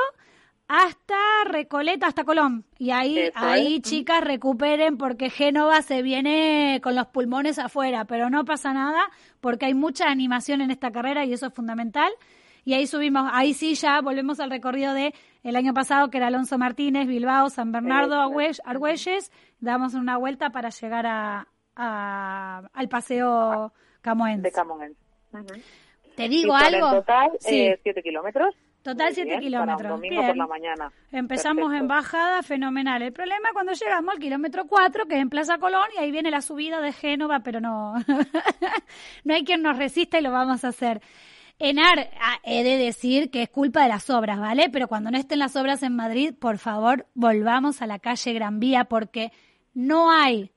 hasta 0.68 1.16
Recoleta, 1.46 2.08
hasta 2.08 2.24
Colón. 2.24 2.66
Y 2.78 2.92
ahí, 2.92 3.18
Eso 3.18 3.32
ahí 3.36 3.78
es. 3.78 3.82
chicas, 3.82 4.24
recuperen 4.24 4.98
porque 4.98 5.30
Génova 5.30 5.82
se 5.82 6.02
viene 6.02 6.80
con 6.84 6.96
los 6.96 7.08
pulmones 7.08 7.58
afuera, 7.58 8.06
pero 8.06 8.30
no 8.30 8.46
pasa 8.46 8.74
nada 8.74 9.10
porque 9.40 9.66
hay 9.68 9.74
mucha 9.74 10.10
animación 10.10 10.62
en 10.62 10.72
esta 10.72 10.92
carrera 10.92 11.26
y 11.26 11.34
eso 11.34 11.48
es 11.48 11.54
fundamental. 11.54 12.12
Y 12.68 12.74
ahí 12.74 12.86
subimos, 12.86 13.30
ahí 13.32 13.54
sí 13.54 13.76
ya 13.76 14.02
volvemos 14.02 14.42
al 14.42 14.50
recorrido 14.50 14.94
de 14.94 15.14
el 15.42 15.56
año 15.56 15.74
pasado 15.74 16.10
que 16.10 16.18
era 16.18 16.28
Alonso 16.28 16.58
Martínez, 16.58 17.08
Bilbao, 17.08 17.50
San 17.50 17.72
Bernardo. 17.72 18.20
Argüelles, 18.66 19.32
damos 19.62 19.94
una 19.94 20.18
vuelta 20.18 20.50
para 20.50 20.68
llegar 20.68 21.06
a, 21.08 21.48
a- 21.78 22.64
al 22.74 22.90
paseo 22.90 23.72
Camoens. 24.02 24.44
de 24.44 24.52
Camonens 24.52 24.98
Ujú. 25.32 25.46
Te 26.18 26.28
digo 26.28 26.54
algo. 26.56 26.88
en 26.90 26.94
total 26.96 27.30
Sí. 27.40 27.56
eh, 27.68 27.80
siete 27.82 28.04
kilómetros 28.04 28.54
Total 28.82 29.08
Muy 29.08 29.16
7 29.16 29.30
bien, 29.30 29.40
kilómetros. 29.40 29.78
para 29.78 29.90
un 29.94 29.96
domingo 30.02 30.16
Bien. 30.22 30.28
por 30.28 30.38
la 30.38 30.48
mañana 30.48 30.92
Empezamos 31.12 31.74
en 31.74 31.88
bajada, 31.88 32.44
fenomenal. 32.44 33.02
El 33.02 33.14
problema 33.14 33.48
es 33.48 33.54
cuando 33.54 33.72
llegamos 33.72 34.14
al 34.14 34.20
kilómetro 34.20 34.66
4, 34.68 35.06
que 35.08 35.16
es 35.16 35.22
en 35.22 35.30
Plaza 35.30 35.58
Colón, 35.58 35.88
y 35.96 36.00
ahí 36.02 36.12
viene 36.12 36.32
la 36.32 36.42
subida 36.42 36.82
de 36.82 36.92
Génova, 36.92 37.40
pero 37.40 37.62
no, 37.62 37.94
no 39.24 39.34
hay 39.34 39.44
quien 39.46 39.62
nos 39.62 39.78
resista 39.78 40.20
y 40.20 40.22
lo 40.22 40.32
vamos 40.32 40.64
a 40.66 40.70
hacer. 40.70 41.02
Enar, 41.60 42.12
ah, 42.22 42.40
he 42.44 42.64
de 42.64 42.78
decir 42.78 43.32
que 43.32 43.42
es 43.42 43.50
culpa 43.50 43.82
de 43.82 43.90
las 43.90 44.10
obras, 44.12 44.40
¿vale? 44.40 44.70
Pero 44.70 44.88
cuando 44.88 45.10
no 45.10 45.18
estén 45.18 45.40
las 45.40 45.56
obras 45.56 45.82
en 45.82 45.96
Madrid, 45.96 46.34
por 46.38 46.60
favor, 46.60 47.08
volvamos 47.16 47.82
a 47.82 47.88
la 47.88 47.98
calle 47.98 48.34
Gran 48.34 48.60
Vía, 48.60 48.86
porque 48.86 49.32
no 49.74 50.12
hay 50.12 50.52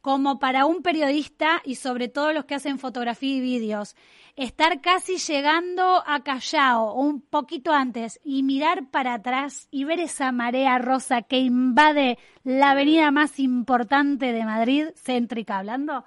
como 0.00 0.38
para 0.38 0.64
un 0.64 0.82
periodista 0.82 1.60
y 1.62 1.74
sobre 1.74 2.08
todo 2.08 2.32
los 2.32 2.46
que 2.46 2.54
hacen 2.54 2.78
fotografía 2.78 3.36
y 3.36 3.40
vídeos, 3.40 3.96
estar 4.34 4.80
casi 4.80 5.18
llegando 5.18 6.02
a 6.06 6.22
Callao 6.22 6.94
un 6.94 7.20
poquito 7.20 7.72
antes 7.72 8.18
y 8.24 8.42
mirar 8.42 8.88
para 8.90 9.14
atrás 9.14 9.68
y 9.70 9.84
ver 9.84 10.00
esa 10.00 10.32
marea 10.32 10.78
rosa 10.78 11.20
que 11.22 11.38
invade 11.38 12.18
la 12.44 12.70
avenida 12.70 13.10
más 13.10 13.38
importante 13.38 14.32
de 14.32 14.44
Madrid, 14.44 14.86
céntrica 14.94 15.58
hablando, 15.58 16.04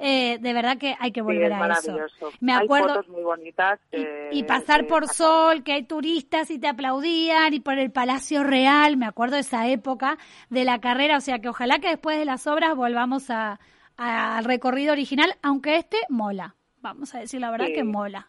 eh, 0.00 0.38
de 0.40 0.52
verdad 0.52 0.78
que 0.78 0.96
hay 0.98 1.12
que 1.12 1.20
Sí, 1.20 1.24
volver 1.24 1.52
es 1.52 1.58
a 1.60 1.68
eso. 1.78 1.96
Me 2.40 2.52
Hay 2.52 2.64
acuerdo 2.64 2.88
fotos 2.88 3.08
muy 3.08 3.22
bonitas. 3.22 3.78
y, 3.92 3.96
eh, 4.00 4.28
y 4.32 4.42
pasar 4.44 4.86
por 4.86 5.06
Sol, 5.08 5.62
que 5.62 5.72
hay 5.74 5.82
turistas 5.84 6.50
y 6.50 6.58
te 6.58 6.68
aplaudían, 6.68 7.54
y 7.54 7.60
por 7.60 7.78
el 7.78 7.92
Palacio 7.92 8.42
Real, 8.42 8.96
me 8.96 9.06
acuerdo 9.06 9.34
de 9.36 9.42
esa 9.42 9.68
época 9.68 10.18
de 10.48 10.64
la 10.64 10.80
carrera, 10.80 11.16
o 11.16 11.20
sea 11.20 11.38
que 11.40 11.48
ojalá 11.48 11.78
que 11.78 11.88
después 11.88 12.18
de 12.18 12.24
las 12.24 12.46
obras 12.46 12.74
volvamos 12.74 13.30
a- 13.30 13.60
al 13.96 14.44
recorrido 14.44 14.92
original, 14.92 15.34
aunque 15.42 15.76
este 15.76 15.98
mola, 16.08 16.54
vamos 16.80 17.14
a 17.14 17.20
decir 17.20 17.38
la 17.40 17.50
verdad 17.50 17.66
Sí. 17.66 17.74
que 17.74 17.84
mola. 17.84 18.28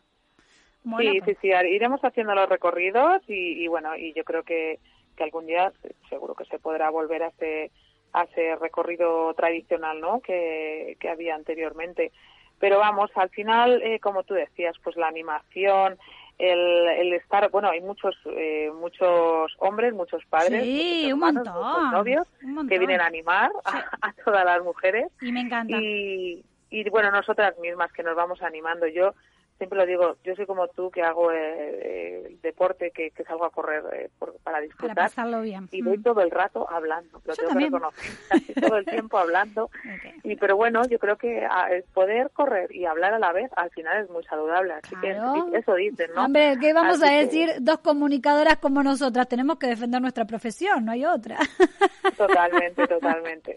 Mola, 0.84 1.12
Sí, 1.12 1.20
pues. 1.20 1.38
sí, 1.42 1.48
sí, 1.50 1.70
iremos 1.70 2.02
haciendo 2.04 2.34
los 2.36 2.50
recorridos 2.50 3.22
y, 3.30 3.64
y 3.64 3.68
bueno, 3.68 3.96
y 3.96 4.14
yo 4.14 4.24
creo 4.26 4.44
que, 4.44 4.80
que 5.16 5.24
algún 5.24 5.46
día 5.46 5.72
seguro 6.10 6.34
que 6.36 6.44
se 6.46 6.60
podrá 6.60 6.90
volver 6.90 7.24
a 7.24 7.28
ese, 7.28 7.72
a 8.14 8.24
ese 8.24 8.56
recorrido 8.58 9.34
tradicional, 9.34 10.00
¿no? 10.02 10.20
Que, 10.22 10.98
que 11.00 11.10
había 11.10 11.36
anteriormente. 11.36 12.12
Pero 12.60 12.80
vamos, 12.80 13.10
al 13.16 13.30
final, 13.30 13.82
eh, 13.82 14.00
como 14.00 14.24
tú 14.24 14.34
decías, 14.36 14.76
pues 14.84 14.96
la 14.96 15.08
animación, 15.08 15.98
el, 16.38 16.88
el 16.88 17.14
estar, 17.14 17.50
bueno, 17.50 17.70
hay 17.70 17.82
muchos, 17.82 18.16
eh, 18.26 18.72
muchos 18.74 19.56
hombres, 19.60 19.94
muchos 19.94 20.24
padres, 20.26 20.64
Sí, 20.64 21.04
muchos 21.04 21.14
un 21.14 21.20
montón, 21.20 21.54
muchos 21.54 21.92
novios 21.92 22.28
un 22.44 22.68
que 22.68 22.80
vienen 22.80 23.02
a 23.02 23.06
animar 23.06 23.52
a, 23.66 23.78
a 24.02 24.14
todas 24.26 24.46
las 24.46 24.64
mujeres 24.64 25.08
Y 25.22 25.32
me 25.32 25.42
encanta. 25.42 25.78
y, 25.80 26.44
y 26.70 26.90
bueno, 26.90 27.12
nosotras 27.12 27.58
mismas 27.60 27.92
que 27.94 28.04
nos 28.04 28.16
vamos 28.16 28.42
animando. 28.42 28.88
Yo 28.88 29.14
siempre 29.62 29.78
lo 29.78 29.86
digo, 29.86 30.18
yo 30.24 30.36
soy 30.36 30.46
como 30.48 30.68
tú 30.70 30.90
que 30.90 31.04
hago 31.04 31.32
eh, 31.32 32.26
el 32.28 32.42
deporte, 32.42 32.90
que, 32.92 33.12
que 33.12 33.24
salgo 33.24 33.46
a 33.46 33.52
correr 33.52 33.84
eh, 33.94 34.10
por- 34.18 34.34
para 34.40 34.52
para 34.52 34.62
disfrutar 34.62 34.96
pasarlo 34.96 35.42
bien. 35.42 35.70
y 35.72 35.82
voy 35.84 35.98
Mm. 36.00 36.04
todo 36.04 36.22
el 36.22 36.32
rato 36.32 36.68
hablando, 36.70 37.22
lo 37.24 37.34
Yo 37.34 37.36
tengo 37.36 37.50
también. 37.50 37.70
que 37.72 37.78
reconocer, 37.78 38.12
todo 38.70 38.78
el 38.78 38.86
tiempo 38.86 39.18
hablando. 39.18 39.70
Y 40.24 40.36
pero 40.36 40.56
bueno, 40.56 40.82
yo 40.88 41.00
creo 41.00 41.18
que 41.18 41.46
ah, 41.50 41.68
el 41.72 41.84
poder 41.94 42.30
correr 42.32 42.74
y 42.76 42.86
hablar 42.86 43.14
a 43.14 43.20
la 43.20 43.32
vez 43.34 43.50
al 43.56 43.70
final 43.72 44.04
es 44.04 44.10
muy 44.10 44.24
saludable, 44.26 44.74
así 44.74 44.96
Claro. 44.96 45.48
que 45.52 45.58
eso 45.58 45.74
dicen, 45.76 46.12
¿no? 46.16 46.26
Hombre, 46.26 46.58
¿qué 46.60 46.74
vamos 46.74 47.02
Así 47.02 47.06
a 47.06 47.10
que- 47.20 47.26
decir? 47.26 47.50
Dos 47.62 47.80
comunicadoras 47.80 48.58
como 48.58 48.84
nosotras, 48.84 49.28
tenemos 49.28 49.58
que 49.58 49.68
defender 49.68 50.00
nuestra 50.02 50.26
profesión, 50.26 50.86
no 50.86 50.92
hay 50.92 51.06
otra. 51.06 51.38
Totalmente, 52.18 52.88
totalmente. 52.88 53.56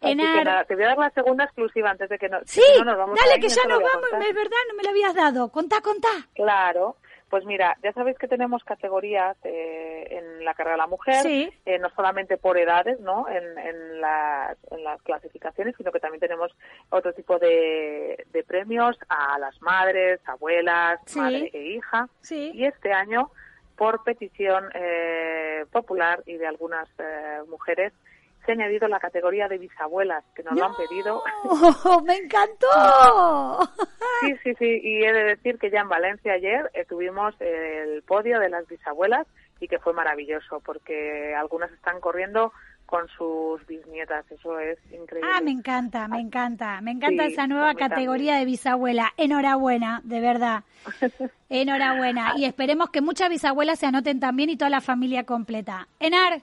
Enar. 0.00 0.44
nada, 0.44 0.64
te 0.64 0.74
voy 0.74 0.84
a 0.84 0.88
dar 0.88 0.98
la 0.98 1.10
segunda 1.10 1.44
exclusiva 1.44 1.90
antes 1.90 2.08
de 2.08 2.18
que 2.18 2.28
no, 2.28 2.38
Sí, 2.46 2.62
no 2.78 2.84
nos 2.84 2.96
vamos 2.98 3.18
a 3.18 3.22
dale 3.24 3.36
ir, 3.36 3.42
que 3.42 3.48
ya 3.48 3.62
nos 3.68 3.80
a 3.80 3.84
vamos, 3.84 4.08
es 4.28 4.34
verdad, 4.34 4.56
no 4.68 4.74
me 4.76 4.82
lo 4.82 4.92
habías 5.10 5.34
dado. 5.34 5.50
Contá, 5.50 5.80
contá. 5.80 6.08
Claro, 6.34 6.96
pues 7.28 7.44
mira, 7.44 7.76
ya 7.82 7.92
sabéis 7.92 8.18
que 8.18 8.26
tenemos 8.26 8.64
categorías 8.64 9.36
eh, 9.44 10.06
en 10.10 10.44
la 10.44 10.54
carrera 10.54 10.74
de 10.74 10.78
la 10.78 10.86
mujer, 10.88 11.22
Sí. 11.22 11.48
eh, 11.64 11.78
no 11.78 11.88
solamente 11.90 12.36
por 12.38 12.58
edades, 12.58 12.98
¿no? 13.00 13.28
En, 13.28 13.56
en, 13.58 14.00
las, 14.00 14.56
en 14.72 14.82
las 14.82 15.00
clasificaciones, 15.02 15.76
sino 15.76 15.92
que 15.92 16.00
también 16.00 16.20
tenemos 16.20 16.50
otro 16.90 17.12
tipo 17.12 17.38
de, 17.38 18.26
de 18.32 18.42
premios 18.44 18.96
a 19.08 19.38
las 19.38 19.60
madres, 19.62 20.20
abuelas, 20.26 20.98
Sí. 21.06 21.18
madre 21.20 21.50
e 21.52 21.62
hija. 21.74 22.08
Sí. 22.22 22.50
Y 22.54 22.64
este 22.64 22.92
año, 22.92 23.30
por 23.76 24.02
petición 24.02 24.68
eh, 24.74 25.64
popular 25.70 26.22
y 26.26 26.36
de 26.36 26.46
algunas 26.46 26.88
eh, 26.98 27.38
mujeres, 27.48 27.92
se 28.44 28.52
ha 28.52 28.54
añadido 28.54 28.88
la 28.88 29.00
categoría 29.00 29.48
de 29.48 29.58
bisabuelas, 29.58 30.24
que 30.34 30.42
nos 30.42 30.54
lo 30.54 30.64
han 30.64 30.76
pedido. 30.76 31.22
¡Oh, 31.44 32.02
me 32.06 32.16
encantó! 32.16 33.68
Sí, 34.20 34.34
sí, 34.42 34.54
sí, 34.58 34.80
y 34.82 35.04
he 35.04 35.12
de 35.12 35.24
decir 35.24 35.58
que 35.58 35.70
ya 35.70 35.80
en 35.80 35.88
Valencia 35.88 36.32
ayer 36.32 36.70
eh, 36.74 36.84
tuvimos 36.86 37.34
el 37.40 38.02
podio 38.02 38.38
de 38.40 38.48
las 38.48 38.66
bisabuelas 38.66 39.26
y 39.60 39.68
que 39.68 39.78
fue 39.78 39.92
maravilloso 39.92 40.60
porque 40.60 41.34
algunas 41.34 41.70
están 41.72 42.00
corriendo 42.00 42.52
con 42.90 43.06
sus 43.08 43.64
bisnietas, 43.68 44.28
eso 44.32 44.58
es 44.58 44.76
increíble. 44.92 45.30
Ah, 45.32 45.40
me 45.40 45.52
encanta, 45.52 46.08
me 46.08 46.18
encanta, 46.18 46.80
me 46.80 46.90
encanta 46.90 47.26
Sí, 47.26 47.32
esa 47.32 47.46
nueva 47.46 47.74
categoría 47.74 48.36
de 48.36 48.44
bisabuela. 48.44 49.12
Enhorabuena, 49.16 50.00
de 50.02 50.20
verdad. 50.20 50.64
Enhorabuena. 51.48 52.32
Y 52.36 52.46
esperemos 52.46 52.90
que 52.90 53.00
muchas 53.00 53.30
bisabuelas 53.30 53.78
se 53.78 53.86
anoten 53.86 54.18
también 54.18 54.50
y 54.50 54.56
toda 54.56 54.70
la 54.70 54.80
familia 54.80 55.24
completa. 55.24 55.86
Enar, 56.00 56.42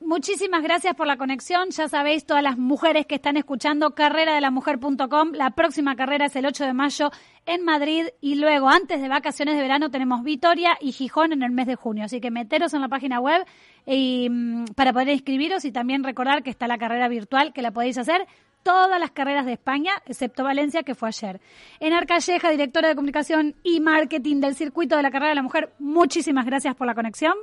muchísimas 0.00 0.62
gracias 0.62 0.94
por 0.94 1.06
la 1.06 1.16
conexión. 1.16 1.70
Ya 1.70 1.88
sabéis, 1.88 2.26
todas 2.26 2.42
las 2.42 2.58
mujeres 2.58 3.06
que 3.06 3.14
están 3.14 3.36
escuchando, 3.36 3.94
carreradelamujer.com. 3.94 5.32
La 5.32 5.50
próxima 5.50 5.96
carrera 5.96 6.26
es 6.26 6.36
el 6.36 6.46
8 6.46 6.64
de 6.64 6.72
mayo 6.72 7.10
en 7.46 7.64
Madrid 7.64 8.06
y 8.20 8.34
luego, 8.34 8.68
antes 8.68 9.00
de 9.00 9.08
vacaciones 9.08 9.56
de 9.56 9.62
verano, 9.62 9.90
tenemos 9.90 10.22
Vitoria 10.22 10.76
y 10.80 10.92
Gijón 10.92 11.32
en 11.32 11.42
el 11.42 11.52
mes 11.52 11.66
de 11.66 11.76
junio. 11.76 12.04
Así 12.04 12.20
que 12.20 12.30
meteros 12.30 12.74
en 12.74 12.80
la 12.80 12.88
página 12.88 13.20
web 13.20 13.46
mm, 13.86 14.64
para 14.74 14.92
poder 14.92 15.08
inscribiros 15.08 15.64
y 15.64 15.72
también 15.72 16.04
recordar 16.04 16.42
que 16.42 16.50
está 16.50 16.66
la 16.66 16.78
carrera 16.78 17.08
virtual 17.08 17.52
que 17.52 17.62
la 17.62 17.70
podéis 17.70 17.98
hacer 17.98 18.26
todas 18.62 19.00
las 19.00 19.10
carreras 19.10 19.46
de 19.46 19.52
España, 19.52 19.92
excepto 20.06 20.44
Valencia, 20.44 20.82
que 20.82 20.94
fue 20.94 21.08
ayer. 21.08 21.40
Enar 21.78 22.06
Calleja, 22.06 22.50
directora 22.50 22.88
de 22.88 22.94
comunicación 22.94 23.54
y 23.62 23.80
marketing 23.80 24.40
del 24.40 24.54
circuito 24.54 24.96
de 24.96 25.02
la 25.02 25.10
carrera 25.10 25.30
de 25.30 25.36
la 25.36 25.42
mujer, 25.42 25.72
muchísimas 25.78 26.46
gracias 26.46 26.74
por 26.74 26.86
la 26.86 26.94
conexión. 26.94 27.34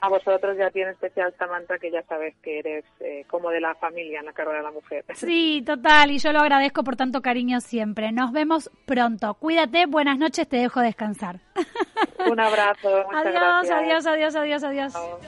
A 0.00 0.08
vosotros 0.08 0.56
ya 0.56 0.70
tiene 0.70 0.92
especial 0.92 1.34
Samantha, 1.38 1.76
que 1.78 1.90
ya 1.90 2.02
sabes 2.04 2.34
que 2.42 2.60
eres 2.60 2.84
eh, 3.00 3.24
como 3.28 3.50
de 3.50 3.60
la 3.60 3.74
familia 3.74 4.20
en 4.20 4.26
la 4.26 4.32
carrera 4.32 4.58
de 4.58 4.62
la 4.64 4.70
mujer. 4.70 5.04
Sí, 5.14 5.62
total, 5.66 6.10
y 6.12 6.18
yo 6.18 6.32
lo 6.32 6.38
agradezco 6.40 6.84
por 6.84 6.94
tanto 6.96 7.20
cariño 7.20 7.60
siempre. 7.60 8.12
Nos 8.12 8.30
vemos 8.32 8.70
pronto. 8.86 9.34
Cuídate, 9.34 9.86
buenas 9.86 10.16
noches, 10.18 10.48
te 10.48 10.58
dejo 10.58 10.80
descansar. 10.80 11.40
Un 12.30 12.38
abrazo, 12.38 13.04
muchas 13.06 13.26
adiós, 13.26 13.32
gracias. 13.34 13.78
adiós, 13.78 14.06
adiós, 14.06 14.36
adiós, 14.36 14.64
adiós. 14.64 14.92
Chao. 14.92 15.18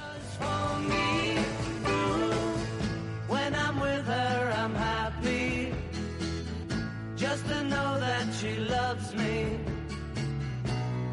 When 3.28 3.54
I'm 3.54 3.80
with 3.80 4.06
her, 4.06 4.52
I'm 4.56 4.74
happy. 4.74 5.72
Just 7.16 7.46
to 7.48 7.62
know 7.64 7.98
that 8.00 8.26
she 8.40 8.56
loves 8.56 9.14
me. 9.14 9.58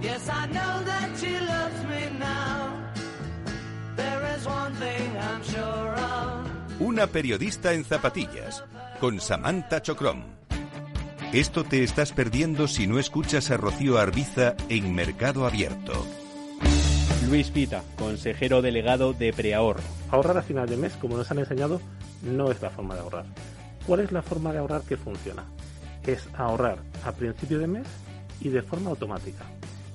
Yes, 0.02 0.30
I 0.30 0.46
know 0.48 0.84
that 0.86 1.10
she 1.20 1.32
loves 1.40 1.84
me 1.86 2.18
now. 2.20 2.77
Una 6.80 7.08
periodista 7.08 7.74
en 7.74 7.84
zapatillas, 7.84 8.64
con 9.00 9.20
Samantha 9.20 9.82
Chocrom. 9.82 10.24
Esto 11.34 11.64
te 11.64 11.84
estás 11.84 12.12
perdiendo 12.12 12.68
si 12.68 12.88
no 12.88 12.98
escuchas 12.98 13.52
a 13.52 13.58
Rocío 13.58 13.98
Arbiza 13.98 14.56
en 14.70 14.96
Mercado 14.96 15.46
Abierto. 15.46 15.94
Luis 17.30 17.52
Pita, 17.52 17.84
consejero 17.98 18.62
delegado 18.62 19.14
de 19.14 19.34
Preahorro. 19.34 19.82
Ahorrar 20.10 20.38
a 20.38 20.42
final 20.42 20.70
de 20.70 20.78
mes, 20.78 20.94
como 20.94 21.18
nos 21.18 21.30
han 21.30 21.40
enseñado, 21.40 21.82
no 22.24 22.52
es 22.52 22.62
la 22.62 22.70
forma 22.70 22.96
de 22.96 23.02
ahorrar. 23.02 23.26
¿Cuál 23.86 24.00
es 24.00 24.12
la 24.12 24.22
forma 24.22 24.52
de 24.52 24.60
ahorrar 24.60 24.82
que 24.84 24.98
funciona? 24.98 25.44
Es 26.06 26.28
ahorrar 26.36 26.80
a 27.04 27.12
principio 27.12 27.60
de 27.60 27.68
mes 27.68 27.88
y 28.40 28.50
de 28.50 28.62
forma 28.62 28.92
automática. 28.92 29.46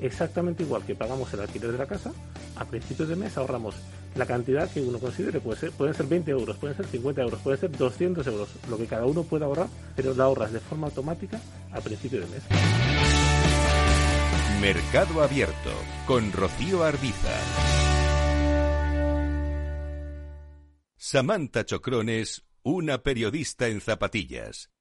Exactamente 0.03 0.65
igual 0.65 0.83
que 0.85 0.97
pagamos 0.97 1.33
el 1.33 1.41
alquiler 1.41 1.71
de 1.71 1.79
la 1.79 1.87
casa, 1.87 2.12
a 2.57 2.65
principio 2.65 3.07
de 3.07 3.15
mes 3.15 3.37
ahorramos 3.37 3.77
la 4.17 4.27
cantidad 4.27 4.69
que 4.69 4.81
uno 4.81 4.99
considere. 4.99 5.41
Puede 5.41 5.61
ser, 5.61 5.71
pueden 5.71 5.95
ser 5.95 6.07
20 6.07 6.31
euros, 6.33 6.57
pueden 6.57 6.77
ser 6.77 6.87
50 6.87 7.23
euros, 7.23 7.41
pueden 7.41 7.61
ser 7.61 7.71
200 7.71 8.27
euros, 8.27 8.49
lo 8.69 8.77
que 8.77 8.87
cada 8.87 9.07
uno 9.07 9.23
pueda 9.23 9.47
ahorrar, 9.47 9.69
pero 9.95 10.12
la 10.12 10.25
ahorras 10.25 10.53
de 10.53 10.59
forma 10.59 10.88
automática 10.88 11.41
a 11.71 11.81
principio 11.81 12.21
de 12.21 12.27
mes. 12.27 12.43
Mercado 14.61 15.23
Abierto 15.23 15.71
con 16.07 16.33
Rocío 16.33 16.83
Arbiza. 16.83 17.37
Samantha 20.97 21.65
Chocrones, 21.65 22.45
una 22.65 23.03
periodista 23.03 23.69
en 23.69 23.81
zapatillas. 23.81 24.72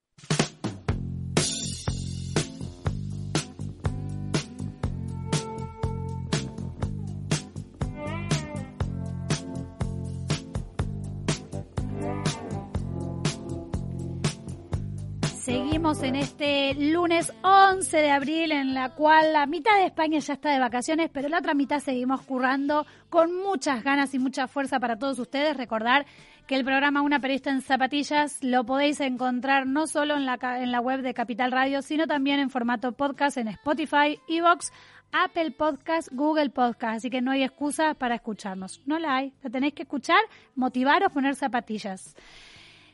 Seguimos 15.51 16.01
en 16.01 16.15
este 16.15 16.73
lunes 16.75 17.33
11 17.43 17.97
de 17.97 18.09
abril 18.09 18.53
en 18.53 18.73
la 18.73 18.95
cual 18.95 19.33
la 19.33 19.45
mitad 19.45 19.75
de 19.75 19.87
España 19.87 20.17
ya 20.19 20.35
está 20.35 20.49
de 20.49 20.59
vacaciones, 20.59 21.09
pero 21.11 21.27
la 21.27 21.39
otra 21.39 21.53
mitad 21.53 21.81
seguimos 21.81 22.21
currando 22.21 22.85
con 23.09 23.35
muchas 23.35 23.83
ganas 23.83 24.13
y 24.13 24.19
mucha 24.19 24.47
fuerza 24.47 24.79
para 24.79 24.97
todos 24.97 25.19
ustedes. 25.19 25.57
Recordar 25.57 26.05
que 26.47 26.55
el 26.55 26.63
programa 26.63 27.01
Una 27.01 27.19
Periodista 27.19 27.49
en 27.49 27.61
Zapatillas 27.61 28.41
lo 28.41 28.65
podéis 28.65 29.01
encontrar 29.01 29.67
no 29.67 29.87
solo 29.87 30.15
en 30.15 30.25
la, 30.25 30.39
en 30.41 30.71
la 30.71 30.79
web 30.79 31.01
de 31.01 31.13
Capital 31.13 31.51
Radio, 31.51 31.81
sino 31.81 32.07
también 32.07 32.39
en 32.39 32.49
formato 32.49 32.93
podcast 32.93 33.35
en 33.35 33.49
Spotify, 33.49 34.21
Evox, 34.29 34.71
Apple 35.11 35.51
Podcast, 35.51 36.07
Google 36.13 36.51
Podcast. 36.51 36.99
Así 36.99 37.09
que 37.09 37.19
no 37.19 37.31
hay 37.31 37.43
excusa 37.43 37.93
para 37.93 38.15
escucharnos. 38.15 38.81
No 38.85 38.99
la 38.99 39.17
hay. 39.17 39.33
La 39.43 39.49
tenéis 39.49 39.73
que 39.73 39.83
escuchar, 39.83 40.21
motivaros, 40.55 41.11
poner 41.11 41.35
zapatillas. 41.35 42.15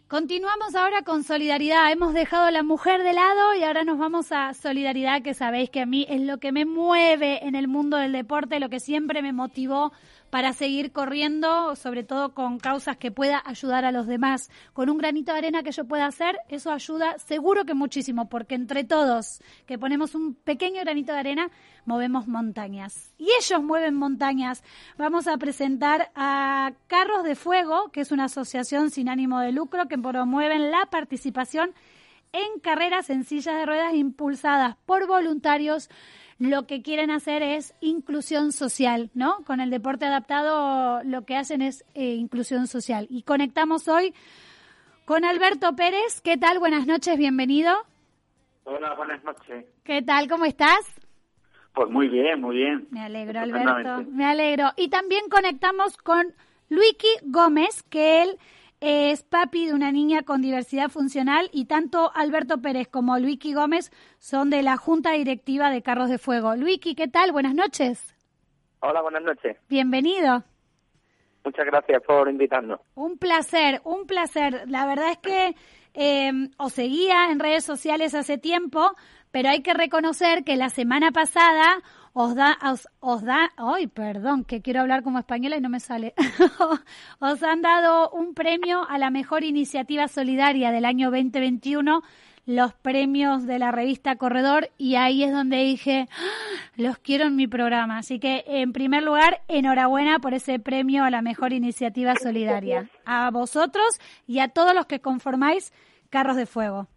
Continuamos 0.08 0.74
ahora 0.74 1.02
con 1.02 1.26
solidaridad. 1.26 1.92
Hemos 1.92 2.14
dejado 2.14 2.46
a 2.46 2.52
la 2.52 2.64
mujer 2.64 3.04
de 3.04 3.12
lado 3.12 3.56
y 3.60 3.64
ahora 3.64 3.84
nos 3.84 3.98
vamos 3.98 4.32
a 4.32 4.54
solidaridad, 4.54 5.22
que 5.22 5.34
sabéis 5.34 5.70
que 5.70 5.82
a 5.82 5.86
mí 5.86 6.06
es 6.08 6.22
lo 6.22 6.38
que 6.38 6.54
me 6.54 6.64
mueve 6.64 7.46
en 7.46 7.56
el 7.56 7.68
mundo 7.68 7.98
del 7.98 8.14
deporte, 8.14 8.62
lo 8.62 8.70
que 8.70 8.80
siempre 8.80 9.22
me 9.22 9.34
motivó 9.34 9.92
para 10.30 10.54
seguir 10.54 10.92
corriendo, 10.92 11.76
sobre 11.76 12.04
todo 12.04 12.34
con 12.34 12.60
causas 12.60 12.98
que 12.98 13.12
pueda 13.12 13.42
ayudar 13.46 13.86
a 13.86 13.92
los 13.92 14.08
demás. 14.08 14.50
Con 14.74 14.90
un 14.90 14.98
granito 14.98 15.32
de 15.32 15.40
arena 15.40 15.64
que 15.64 15.72
yo 15.72 15.86
pueda 15.86 16.06
hacer, 16.06 16.38
eso 16.50 16.72
ayuda 16.72 17.18
seguro 17.20 17.66
que 17.66 17.74
muchísimo, 17.74 18.30
porque 18.30 18.56
entre 18.56 18.84
todos 18.84 19.42
que 19.66 19.78
ponemos 19.78 20.16
un 20.16 20.36
pequeño 20.36 20.82
granito 20.82 21.14
de 21.14 21.20
arena, 21.20 21.52
movemos 21.86 22.28
montañas. 22.28 23.14
Y 23.18 23.30
ellos 23.40 23.64
mueven 23.64 23.96
montañas. 23.96 24.64
Vamos 24.98 25.28
a 25.28 25.38
presentar 25.38 26.12
a 26.16 26.74
Carros 26.88 27.24
de 27.24 27.36
Fuego, 27.36 27.90
que 27.92 28.02
es 28.02 28.12
una 28.12 28.26
asociación 28.26 28.92
sin 28.92 29.10
ánimo 29.10 29.40
de 29.40 29.52
lucro 29.52 29.88
que 29.88 29.98
promueven 29.98 30.72
la 30.72 30.86
participación 30.90 31.74
en 32.34 32.60
carreras 32.60 33.06
sencillas 33.06 33.56
de 33.56 33.66
ruedas 33.66 33.94
impulsadas 33.94 34.76
por 34.86 35.08
voluntarios 35.08 35.90
lo 36.40 36.68
que 36.68 36.82
quieren 36.82 37.10
hacer 37.12 37.42
es 37.42 37.74
inclusión 37.82 38.52
social, 38.52 39.10
¿no? 39.14 39.44
Con 39.46 39.60
el 39.60 39.70
deporte 39.70 40.06
adaptado 40.06 41.04
lo 41.04 41.26
que 41.26 41.36
hacen 41.36 41.62
es 41.62 41.84
eh, 41.96 42.14
inclusión 42.14 42.68
social. 42.68 43.08
Y 43.10 43.24
conectamos 43.24 43.88
hoy 43.88 44.14
con 45.06 45.26
Alberto 45.26 45.76
Pérez. 45.76 46.22
¿Qué 46.22 46.38
tal? 46.38 46.60
Buenas 46.60 46.86
noches, 46.86 47.18
bienvenido. 47.18 47.74
Hola, 48.66 48.94
buenas 48.96 49.24
noches. 49.24 49.66
¿Qué 49.84 50.02
tal? 50.02 50.28
¿Cómo 50.28 50.46
estás? 50.46 50.82
Pues 51.74 51.90
muy 51.90 52.08
bien, 52.08 52.42
muy 52.42 52.58
bien. 52.58 52.88
Me 52.92 53.02
alegro, 53.02 53.40
Alberto. 53.40 54.04
Me 54.12 54.26
alegro. 54.26 54.72
Y 54.76 54.90
también 54.90 55.30
conectamos 55.30 55.98
con 55.98 56.34
Luiki 56.70 57.08
Gómez, 57.24 57.84
que 57.84 58.24
él 58.24 58.38
es 58.80 59.24
papi 59.24 59.66
de 59.68 59.74
una 59.74 59.92
niña 59.92 60.22
con 60.24 60.42
diversidad 60.42 60.90
funcional 60.90 61.50
y 61.52 61.66
tanto 61.66 62.12
Alberto 62.14 62.62
Pérez 62.62 62.88
como 62.88 63.18
Luiki 63.18 63.54
Gómez 63.54 63.92
son 64.20 64.50
de 64.50 64.62
la 64.62 64.78
Junta 64.78 65.12
Directiva 65.12 65.70
de 65.72 65.82
Carros 65.82 66.10
de 66.10 66.20
Fuego. 66.20 66.56
Luiki, 66.56 66.94
¿qué 66.94 67.08
tal? 67.08 67.32
Buenas 67.32 67.56
noches. 67.56 68.16
Hola, 68.82 69.02
buenas 69.02 69.24
noches. 69.24 69.58
Bienvenido. 69.68 70.44
Muchas 71.44 71.66
gracias 71.66 72.04
por 72.04 72.30
invitarnos. 72.30 72.80
Un 72.94 73.18
placer, 73.18 73.82
un 73.84 74.06
placer. 74.06 74.66
La 74.68 74.86
verdad 74.86 75.12
es 75.12 75.18
que 75.18 75.56
eh, 75.94 76.32
os 76.58 76.74
seguía 76.74 77.32
en 77.32 77.40
redes 77.40 77.64
sociales 77.64 78.14
hace 78.14 78.38
tiempo, 78.38 78.92
pero 79.32 79.50
hay 79.50 79.64
que 79.64 79.74
reconocer 79.74 80.44
que 80.44 80.56
la 80.56 80.70
semana 80.70 81.12
pasada 81.12 81.82
os 82.20 82.34
da, 82.34 82.58
os, 82.72 82.88
os 83.00 83.22
da, 83.22 83.54
ay, 83.58 83.86
perdón, 83.86 84.44
que 84.44 84.64
quiero 84.64 84.82
hablar 84.82 85.04
como 85.04 85.20
española 85.20 85.56
y 85.56 85.62
no 85.62 85.70
me 85.70 85.80
sale. 85.80 86.16
os 87.20 87.44
han 87.44 87.62
dado 87.62 88.10
un 88.10 88.34
premio 88.34 88.90
a 88.90 88.98
la 88.98 89.12
mejor 89.12 89.44
iniciativa 89.44 90.08
solidaria 90.08 90.72
del 90.72 90.86
año 90.86 91.12
2021 91.12 92.02
los 92.48 92.74
premios 92.74 93.46
de 93.46 93.60
la 93.60 93.72
revista 93.72 94.16
Corredor 94.16 94.72
y 94.80 94.96
ahí 94.96 95.24
es 95.24 95.32
donde 95.32 95.58
dije, 95.58 96.08
¡Ah! 96.10 96.72
los 96.76 96.98
quiero 96.98 97.26
en 97.26 97.36
mi 97.36 97.46
programa. 97.46 98.00
Así 98.00 98.20
que, 98.20 98.46
en 98.48 98.74
primer 98.74 99.04
lugar, 99.04 99.42
enhorabuena 99.48 100.18
por 100.18 100.34
ese 100.34 100.58
premio 100.58 101.04
a 101.04 101.12
la 101.12 101.22
mejor 101.22 101.54
iniciativa 101.54 102.16
solidaria. 102.16 102.90
A 103.06 103.30
vosotros 103.30 104.00
y 104.26 104.40
a 104.40 104.48
todos 104.48 104.74
los 104.74 104.88
que 104.88 105.02
conformáis 105.02 105.72
Carros 106.10 106.38
de 106.38 106.48
Fuego. 106.48 106.88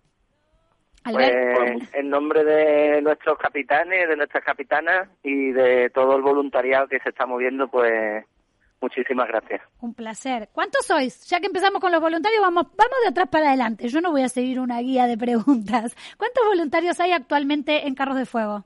Pues, 1.02 1.94
en 1.94 2.10
nombre 2.10 2.44
de 2.44 3.00
nuestros 3.02 3.38
capitanes, 3.38 4.08
de 4.08 4.16
nuestras 4.16 4.44
capitanas 4.44 5.08
y 5.22 5.50
de 5.50 5.90
todo 5.90 6.16
el 6.16 6.22
voluntariado 6.22 6.88
que 6.88 7.00
se 7.00 7.08
está 7.08 7.24
moviendo, 7.24 7.68
pues 7.68 8.24
muchísimas 8.80 9.28
gracias. 9.28 9.62
Un 9.80 9.94
placer. 9.94 10.48
¿Cuántos 10.52 10.86
sois? 10.86 11.26
Ya 11.28 11.40
que 11.40 11.46
empezamos 11.46 11.80
con 11.80 11.90
los 11.90 12.00
voluntarios, 12.00 12.42
vamos, 12.42 12.66
vamos 12.76 12.96
de 13.02 13.08
atrás 13.08 13.28
para 13.28 13.48
adelante. 13.48 13.88
Yo 13.88 14.00
no 14.00 14.10
voy 14.10 14.22
a 14.22 14.28
seguir 14.28 14.60
una 14.60 14.80
guía 14.80 15.06
de 15.06 15.16
preguntas. 15.16 15.96
¿Cuántos 16.18 16.44
voluntarios 16.46 17.00
hay 17.00 17.12
actualmente 17.12 17.86
en 17.86 17.94
Carros 17.94 18.16
de 18.16 18.26
Fuego? 18.26 18.64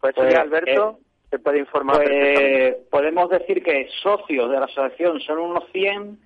Pues, 0.00 0.14
pues 0.14 0.34
Alberto, 0.34 0.98
eh, 0.98 1.04
te 1.30 1.38
puede 1.38 1.60
informar. 1.60 1.96
Pues, 1.96 2.74
podemos 2.90 3.30
decir 3.30 3.62
que 3.62 3.88
socios 4.02 4.50
de 4.50 4.58
la 4.58 4.66
asociación 4.66 5.18
son 5.20 5.38
unos 5.38 5.64
100, 5.72 6.18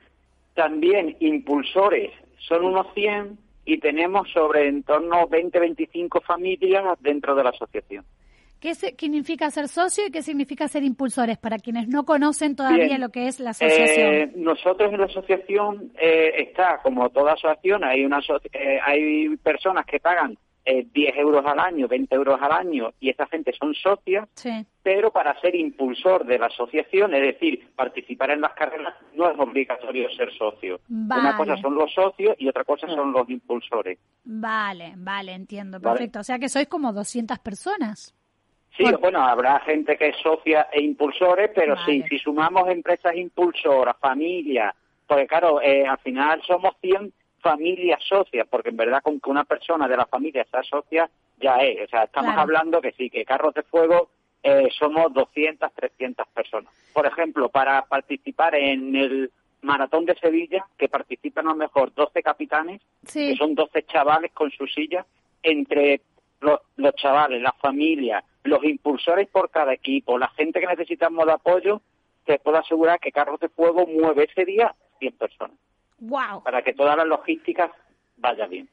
también 0.55 1.17
impulsores 1.21 2.11
son 2.49 2.65
unos 2.65 2.87
100 2.95 3.46
y 3.67 3.79
tenemos 3.79 4.31
sobre 4.31 4.69
en 4.69 4.85
torno 4.85 5.29
20-25 5.29 6.23
familias 6.23 6.85
dentro 7.01 7.35
de 7.35 7.45
la 7.45 7.51
asociación. 7.51 8.05
¿Qué 8.61 8.75
significa 8.75 9.51
ser 9.51 9.69
socio 9.69 10.07
y 10.07 10.11
qué 10.11 10.23
significa 10.23 10.67
ser 10.67 10.83
impulsores 10.83 11.37
para 11.37 11.59
quienes 11.59 11.89
no 11.89 12.05
conocen 12.05 12.57
todavía 12.57 12.97
lo 12.97 13.11
que 13.11 13.27
es 13.27 13.39
la 13.39 13.51
asociación? 13.51 14.15
Eh, 14.15 14.33
nosotros 14.35 14.93
en 14.93 14.99
la 14.99 15.07
asociación 15.07 15.93
eh, 16.01 16.33
está, 16.39 16.81
como 16.83 17.11
toda 17.11 17.35
asociación, 17.35 17.85
hay, 17.85 18.05
una, 18.05 18.21
eh, 18.53 18.79
hay 18.83 19.37
personas 19.37 19.85
que 19.85 20.01
pagan 20.01 20.39
10 20.67 21.17
euros 21.17 21.45
al 21.47 21.61
año, 21.61 21.87
20 21.87 22.15
euros 22.15 22.39
al 22.41 22.53
año, 22.53 22.93
y 22.99 23.11
esta 23.11 23.27
gente 23.27 23.53
son 23.59 23.73
socias, 23.75 24.29
pero 24.83 25.13
para 25.13 25.39
ser 25.41 25.55
impulsor 25.55 26.27
de 26.27 26.39
la 26.39 26.47
asociación, 26.47 27.15
es 27.15 27.23
decir, 27.23 27.69
participar 27.75 28.31
en 28.31 28.41
las 28.41 28.53
carreras, 28.55 28.95
no 29.15 29.31
es 29.31 29.39
obligatorio 29.39 30.11
ser 30.11 30.33
socio. 30.37 30.81
Una 30.89 31.37
cosa 31.37 31.57
son 31.57 31.75
los 31.75 31.93
socios 31.93 32.35
y 32.39 32.49
otra 32.49 32.65
cosa 32.65 32.87
son 32.89 33.13
los 33.13 33.29
impulsores. 33.31 33.99
Vale, 34.25 34.95
vale, 34.97 35.33
entiendo, 35.33 35.81
perfecto. 35.81 36.21
O 36.21 36.25
sea 36.25 36.39
que 36.39 36.49
sois 36.49 36.67
como 36.67 36.93
200 36.93 37.39
personas. 37.39 38.15
Sí, 38.77 38.85
bueno, 39.01 39.21
habrá 39.21 39.61
gente 39.61 39.97
que 39.97 40.09
es 40.09 40.17
socia 40.23 40.69
e 40.71 40.83
impulsores, 40.83 41.51
pero 41.55 41.77
sí, 41.87 42.05
si 42.11 42.19
sumamos 42.19 42.69
empresas 42.69 43.17
impulsoras, 43.17 43.97
familias, 43.99 44.75
porque 45.07 45.27
claro, 45.27 45.63
eh, 45.63 45.87
al 45.87 45.99
final 45.99 46.43
somos 46.47 46.75
100 46.83 47.13
familias 47.47 48.03
socias, 48.03 48.47
porque 48.51 48.71
en 48.71 48.77
verdad 48.77 49.03
con 49.03 49.21
que 49.21 49.31
una 49.31 49.45
persona 49.45 49.87
de 49.87 49.97
la 49.97 50.07
familia 50.07 50.45
sea 50.51 50.63
socia, 50.65 51.09
ya 51.39 51.57
es. 51.59 51.87
O 51.87 51.89
sea, 51.89 52.05
estamos 52.05 52.37
hablando 52.37 52.81
que 52.81 52.93
sí, 52.93 53.09
que 53.09 53.25
Carros 53.25 53.55
de 53.55 53.63
Fuego 53.63 54.11
eh, 54.43 54.69
somos 54.77 55.13
200, 55.13 55.73
300 55.73 56.27
personas. 56.29 56.73
Por 56.93 57.07
ejemplo, 57.07 57.49
para 57.49 57.83
participar 57.83 58.57
en 58.57 58.97
el 58.97 59.31
Maratón 59.63 60.07
de 60.07 60.17
Sevilla, 60.17 60.67
que 60.77 60.89
participan 60.89 61.47
a 61.47 61.51
lo 61.51 61.57
mejor 61.57 61.95
12 61.95 62.23
capitanes, 62.23 62.83
que 63.13 63.37
son 63.37 63.55
12 63.55 63.85
chavales 63.85 64.33
con 64.33 64.51
su 64.51 64.67
silla, 64.67 65.07
entre 65.43 66.01
los, 66.41 66.61
los 66.77 66.95
chavales, 66.97 67.41
la 67.41 67.53
familia, 67.53 68.25
los 68.43 68.65
impulsores 68.65 69.29
por 69.29 69.51
cada 69.51 69.73
equipo, 69.73 70.19
la 70.19 70.29
gente 70.29 70.61
que 70.61 70.67
necesitamos 70.67 71.27
de 71.27 71.33
apoyo, 71.33 71.81
te 72.25 72.41
puedo 72.41 72.59
asegurar 72.59 72.99
que 72.99 73.13
Carros 73.13 73.39
de 73.39 73.49
Fuego 73.49 73.87
mueve 73.87 74.25
ese 74.25 74.45
día 74.45 74.75
100 74.99 75.13
personas. 75.13 75.57
Wow. 75.99 76.43
Para 76.43 76.63
que 76.63 76.73
todas 76.73 76.97
las 76.97 77.07
logísticas 77.07 77.71
vayan 78.17 78.51
bien. 78.51 78.69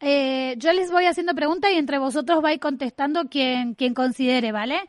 Eh, 0.00 0.54
yo 0.58 0.72
les 0.72 0.92
voy 0.92 1.06
haciendo 1.06 1.34
preguntas 1.34 1.72
y 1.72 1.76
entre 1.76 1.98
vosotros 1.98 2.40
vais 2.40 2.60
contestando 2.60 3.28
quien, 3.28 3.74
quien 3.74 3.94
considere, 3.94 4.52
¿vale? 4.52 4.80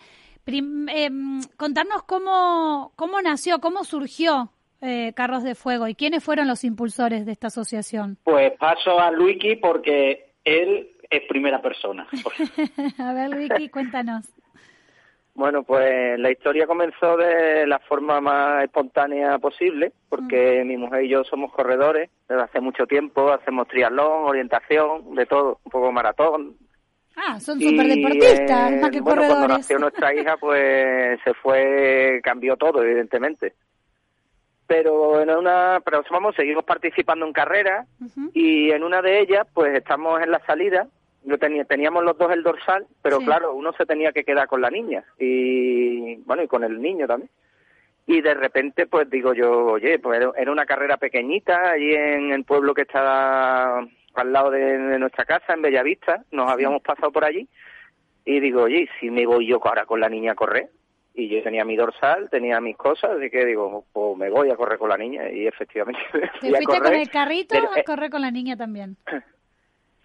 eh, 0.46 1.10
contarnos 1.58 2.04
cómo, 2.04 2.92
cómo 2.96 3.22
nació, 3.22 3.60
cómo 3.60 3.84
surgió 3.84 4.52
eh, 4.82 5.14
Carros 5.16 5.44
de 5.44 5.56
Fuego 5.56 5.88
y 5.88 5.96
quiénes 5.96 6.24
fueron 6.24 6.48
los 6.48 6.64
impulsores 6.64 7.26
de 7.26 7.32
esta 7.32 7.48
asociación. 7.48 8.18
Pues 8.24 8.52
paso 8.58 9.00
a 9.00 9.12
Luiki 9.12 9.56
porque 9.58 10.34
él 10.44 10.92
es 11.10 11.22
primera 11.28 11.62
persona. 11.62 12.08
a 12.98 13.14
ver, 13.14 13.30
Luiki, 13.30 13.70
cuéntanos. 13.70 14.26
Bueno, 15.40 15.64
pues 15.64 16.20
la 16.20 16.32
historia 16.32 16.68
comenzó 16.68 17.16
de 17.16 17.66
la 17.66 17.80
forma 17.80 18.20
más 18.20 18.62
espontánea 18.62 19.40
posible, 19.40 19.94
porque 20.10 20.62
mm. 20.62 20.68
mi 20.68 20.76
mujer 20.76 21.06
y 21.06 21.08
yo 21.08 21.24
somos 21.24 21.54
corredores 21.54 22.10
desde 22.28 22.44
hace 22.44 22.60
mucho 22.60 22.86
tiempo, 22.86 23.32
hacemos 23.32 23.66
triatlón, 23.70 24.26
orientación, 24.26 25.16
de 25.16 25.26
todo, 25.26 25.62
un 25.64 25.72
poco 25.72 25.94
maratón. 25.94 26.58
Ah, 27.16 27.40
son 27.40 27.58
súper 27.58 27.88
deportistas, 27.88 28.72
más 28.82 28.90
que 28.90 29.00
bueno, 29.00 29.22
corredores. 29.22 29.30
Cuando 29.30 29.48
nació 29.48 29.80
nuestra 29.80 30.14
hija, 30.20 30.36
pues 30.36 31.18
se 31.24 31.34
fue, 31.36 32.20
cambió 32.22 32.58
todo, 32.58 32.84
evidentemente. 32.84 33.54
Pero 34.68 35.22
en 35.22 35.30
una, 35.30 35.80
pero 35.86 36.04
vamos, 36.12 36.36
seguimos 36.36 36.66
participando 36.66 37.26
en 37.26 37.32
carreras 37.32 37.88
y 38.34 38.72
en 38.72 38.84
una 38.84 39.02
de 39.02 39.22
ellas, 39.22 39.48
pues 39.54 39.74
estamos 39.74 40.22
en 40.22 40.32
la 40.32 40.46
salida 40.46 40.90
yo 41.24 41.38
tenía, 41.38 41.66
teníamos 41.66 42.04
los 42.04 42.18
dos 42.18 42.32
el 42.32 42.44
dorsal, 42.44 42.88
pero 43.02 43.20
claro, 43.20 43.54
uno 43.54 43.74
se 43.74 43.86
tenía 43.86 44.12
que 44.12 44.24
quedar 44.24 44.48
con 44.48 44.62
la 44.62 44.70
niña 44.70 45.04
y 45.18 46.16
bueno, 46.24 46.44
y 46.44 46.48
con 46.48 46.64
el 46.64 46.82
niño 46.82 47.08
también. 47.08 47.30
Y 48.08 48.22
de 48.22 48.34
repente, 48.34 48.88
pues 48.88 49.08
digo 49.10 49.34
yo, 49.34 49.66
oye, 49.66 50.00
pues 50.00 50.20
era 50.36 50.52
una 50.52 50.66
carrera 50.66 50.98
pequeñita 50.98 51.72
allí 51.72 51.94
en 51.94 52.32
el 52.32 52.44
pueblo 52.44 52.74
que 52.74 52.82
está 52.82 53.78
al 53.80 54.34
lado 54.34 54.50
de, 54.50 54.98
nuestra 54.98 55.26
casa, 55.26 55.54
en 55.54 55.62
Bellavista, 55.62 56.24
nos 56.32 56.50
habíamos 56.50 56.82
pasado 56.82 57.12
por 57.12 57.24
allí. 57.24 57.48
Y 58.26 58.40
digo, 58.40 58.64
oye, 58.64 58.90
si 59.00 59.12
me 59.12 59.26
voy 59.26 59.48
yo 59.48 59.60
ahora 59.64 59.86
con 59.86 60.00
la 60.00 60.10
niña 60.10 60.32
a 60.32 60.36
correr? 60.36 60.70
Y 61.14 61.28
yo 61.28 61.44
tenía 61.44 61.66
mi 61.66 61.76
dorsal, 61.76 62.30
tenía 62.30 62.60
mis 62.62 62.78
cosas, 62.78 63.12
así 63.12 63.30
que 63.30 63.46
digo, 63.46 63.86
pues 63.92 64.18
me 64.18 64.30
voy 64.30 64.50
a 64.50 64.56
correr 64.56 64.78
con 64.78 64.90
la 64.90 64.98
niña. 64.98 65.30
Y 65.30 65.48
efectivamente. 65.48 66.02
¿Te 66.42 66.50
fuiste 66.50 66.80
con 66.80 66.94
el 66.94 67.10
carrito 67.10 67.56
o 67.58 67.74
a 67.74 67.80
eh, 67.80 67.84
correr 67.84 68.10
con 68.10 68.22
la 68.22 68.32
niña 68.32 68.56
también? 68.56 68.98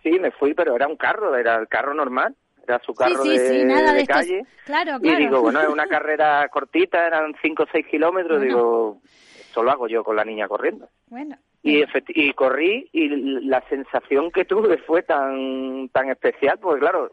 Sí, 0.05 0.21
me 0.21 0.31
fui, 0.31 0.53
pero 0.53 0.77
era 0.77 0.87
un 0.87 0.97
carro, 0.97 1.35
era 1.35 1.57
el 1.57 1.67
carro 1.67 1.95
normal, 1.95 2.37
era 2.63 2.79
su 2.81 2.95
carro 2.95 3.25
de, 3.25 4.05
calle. 4.07 4.45
Claro, 4.67 5.01
claro. 5.01 5.01
Y 5.03 5.17
digo, 5.17 5.41
bueno, 5.41 5.63
es 5.63 5.69
una 5.69 5.87
carrera 5.89 6.47
cortita, 6.49 7.07
eran 7.07 7.35
5 7.41 7.63
o 7.63 7.67
6 7.73 7.87
kilómetros, 7.87 8.43
digo, 8.43 9.01
esto 9.41 9.63
lo 9.63 9.71
hago 9.71 9.89
yo 9.89 10.05
con 10.05 10.15
la 10.15 10.25
niña 10.25 10.47
corriendo. 10.47 10.89
Bueno. 11.07 11.39
Y, 11.63 11.83
y 12.09 12.33
corrí 12.35 12.91
y 12.93 13.09
la 13.47 13.67
sensación 13.71 14.31
que 14.31 14.45
tuve 14.45 14.77
fue 14.77 15.03
tan 15.03 15.89
tan 15.89 16.11
especial, 16.11 16.59
porque 16.59 16.81
claro, 16.81 17.11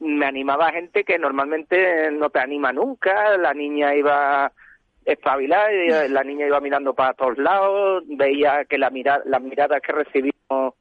me 0.00 0.26
animaba 0.26 0.70
gente 0.72 1.02
que 1.02 1.18
normalmente 1.18 2.10
no 2.10 2.28
te 2.28 2.40
anima 2.40 2.74
nunca, 2.74 3.38
la 3.38 3.54
niña 3.54 3.94
iba 3.94 4.52
espabilada, 5.06 5.70
la 6.08 6.22
niña 6.22 6.46
iba 6.46 6.60
mirando 6.60 6.92
para 6.92 7.14
todos 7.14 7.38
lados, 7.38 8.04
veía 8.06 8.66
que 8.66 8.76
la 8.76 8.90
mira, 8.90 9.22
las 9.24 9.40
miradas 9.40 9.80
que 9.80 9.92
recibimos 9.92 10.74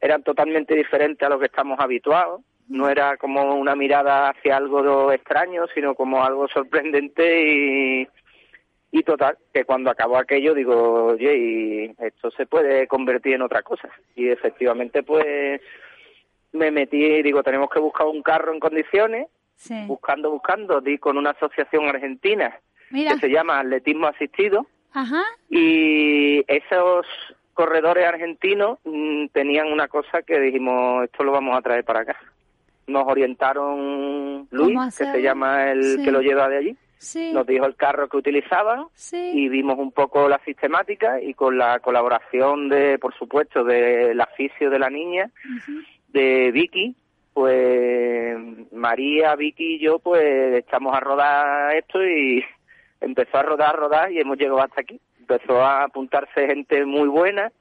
eran 0.00 0.22
totalmente 0.22 0.74
diferentes 0.74 1.26
a 1.26 1.30
lo 1.30 1.38
que 1.38 1.46
estamos 1.46 1.78
habituados. 1.80 2.42
No 2.68 2.88
era 2.88 3.16
como 3.16 3.54
una 3.54 3.74
mirada 3.74 4.30
hacia 4.30 4.56
algo 4.56 5.10
extraño, 5.10 5.66
sino 5.74 5.94
como 5.94 6.22
algo 6.22 6.48
sorprendente 6.48 7.46
y, 7.46 8.08
y 8.90 9.02
total, 9.02 9.38
que 9.52 9.64
cuando 9.64 9.90
acabó 9.90 10.18
aquello 10.18 10.54
digo, 10.54 11.06
oye, 11.06 11.36
y 11.36 11.94
esto 11.98 12.30
se 12.30 12.46
puede 12.46 12.86
convertir 12.86 13.34
en 13.34 13.42
otra 13.42 13.62
cosa. 13.62 13.88
Y 14.14 14.28
efectivamente, 14.28 15.02
pues 15.02 15.60
me 16.52 16.70
metí 16.70 17.04
y 17.04 17.22
digo, 17.22 17.42
tenemos 17.42 17.70
que 17.70 17.80
buscar 17.80 18.06
un 18.06 18.22
carro 18.22 18.52
en 18.52 18.60
condiciones. 18.60 19.28
Buscando, 19.86 20.30
buscando, 20.30 20.80
di 20.80 20.98
con 20.98 21.18
una 21.18 21.30
asociación 21.30 21.88
argentina 21.88 22.56
que 22.90 23.18
se 23.18 23.28
llama 23.28 23.58
Atletismo 23.58 24.06
Asistido. 24.06 24.66
Ajá. 24.92 25.22
Y 25.50 26.44
esos 26.46 27.06
corredores 27.58 28.06
argentinos 28.06 28.78
mm, 28.84 29.26
tenían 29.32 29.72
una 29.72 29.88
cosa 29.88 30.22
que 30.22 30.38
dijimos, 30.38 31.02
esto 31.02 31.24
lo 31.24 31.32
vamos 31.32 31.58
a 31.58 31.60
traer 31.60 31.84
para 31.84 32.02
acá. 32.02 32.16
Nos 32.86 33.02
orientaron 33.08 34.46
Luis, 34.52 34.78
que 34.96 35.04
se 35.04 35.20
llama 35.20 35.72
el 35.72 36.04
que 36.04 36.12
lo 36.12 36.20
lleva 36.20 36.48
de 36.48 36.56
allí. 36.56 36.76
Nos 37.32 37.46
dijo 37.48 37.66
el 37.66 37.74
carro 37.74 38.08
que 38.08 38.16
utilizaban 38.16 38.86
y 39.12 39.48
vimos 39.48 39.76
un 39.76 39.90
poco 39.90 40.28
la 40.28 40.38
sistemática 40.44 41.20
y 41.20 41.34
con 41.34 41.58
la 41.58 41.80
colaboración 41.80 42.68
de, 42.68 42.96
por 43.00 43.12
supuesto, 43.18 43.64
del 43.64 44.20
aficio 44.20 44.70
de 44.70 44.78
la 44.78 44.88
niña, 44.88 45.28
de 46.08 46.52
Vicky, 46.52 46.94
pues 47.34 48.36
María, 48.70 49.34
Vicky 49.34 49.74
y 49.74 49.78
yo 49.80 49.98
pues 49.98 50.58
echamos 50.58 50.94
a 50.96 51.00
rodar 51.00 51.74
esto 51.74 52.04
y 52.04 52.44
empezó 53.00 53.38
a 53.38 53.42
rodar, 53.42 53.74
rodar 53.74 54.12
y 54.12 54.20
hemos 54.20 54.38
llegado 54.38 54.62
hasta 54.62 54.80
aquí 54.80 55.00
empezó 55.28 55.60
a 55.60 55.84
apuntarse 55.84 56.46
gente 56.46 56.84
muy 56.84 57.08
buena, 57.08 57.52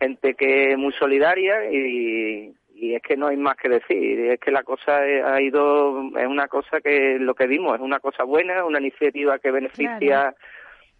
gente 0.00 0.34
que 0.34 0.72
es 0.72 0.78
muy 0.78 0.92
solidaria 0.94 1.70
y, 1.70 2.54
es 2.76 3.02
que 3.02 3.16
no 3.16 3.28
hay 3.28 3.36
más 3.36 3.56
que 3.56 3.68
decir, 3.68 4.20
es 4.20 4.38
que 4.40 4.50
la 4.50 4.62
cosa 4.62 4.98
ha 4.98 5.40
ido, 5.40 6.02
es 6.18 6.26
una 6.26 6.48
cosa 6.48 6.80
que 6.82 7.16
lo 7.18 7.34
que 7.34 7.46
vimos 7.46 7.76
es 7.76 7.80
una 7.80 7.98
cosa 7.98 8.24
buena, 8.24 8.64
una 8.64 8.78
iniciativa 8.78 9.38
que 9.38 9.50
beneficia 9.50 10.34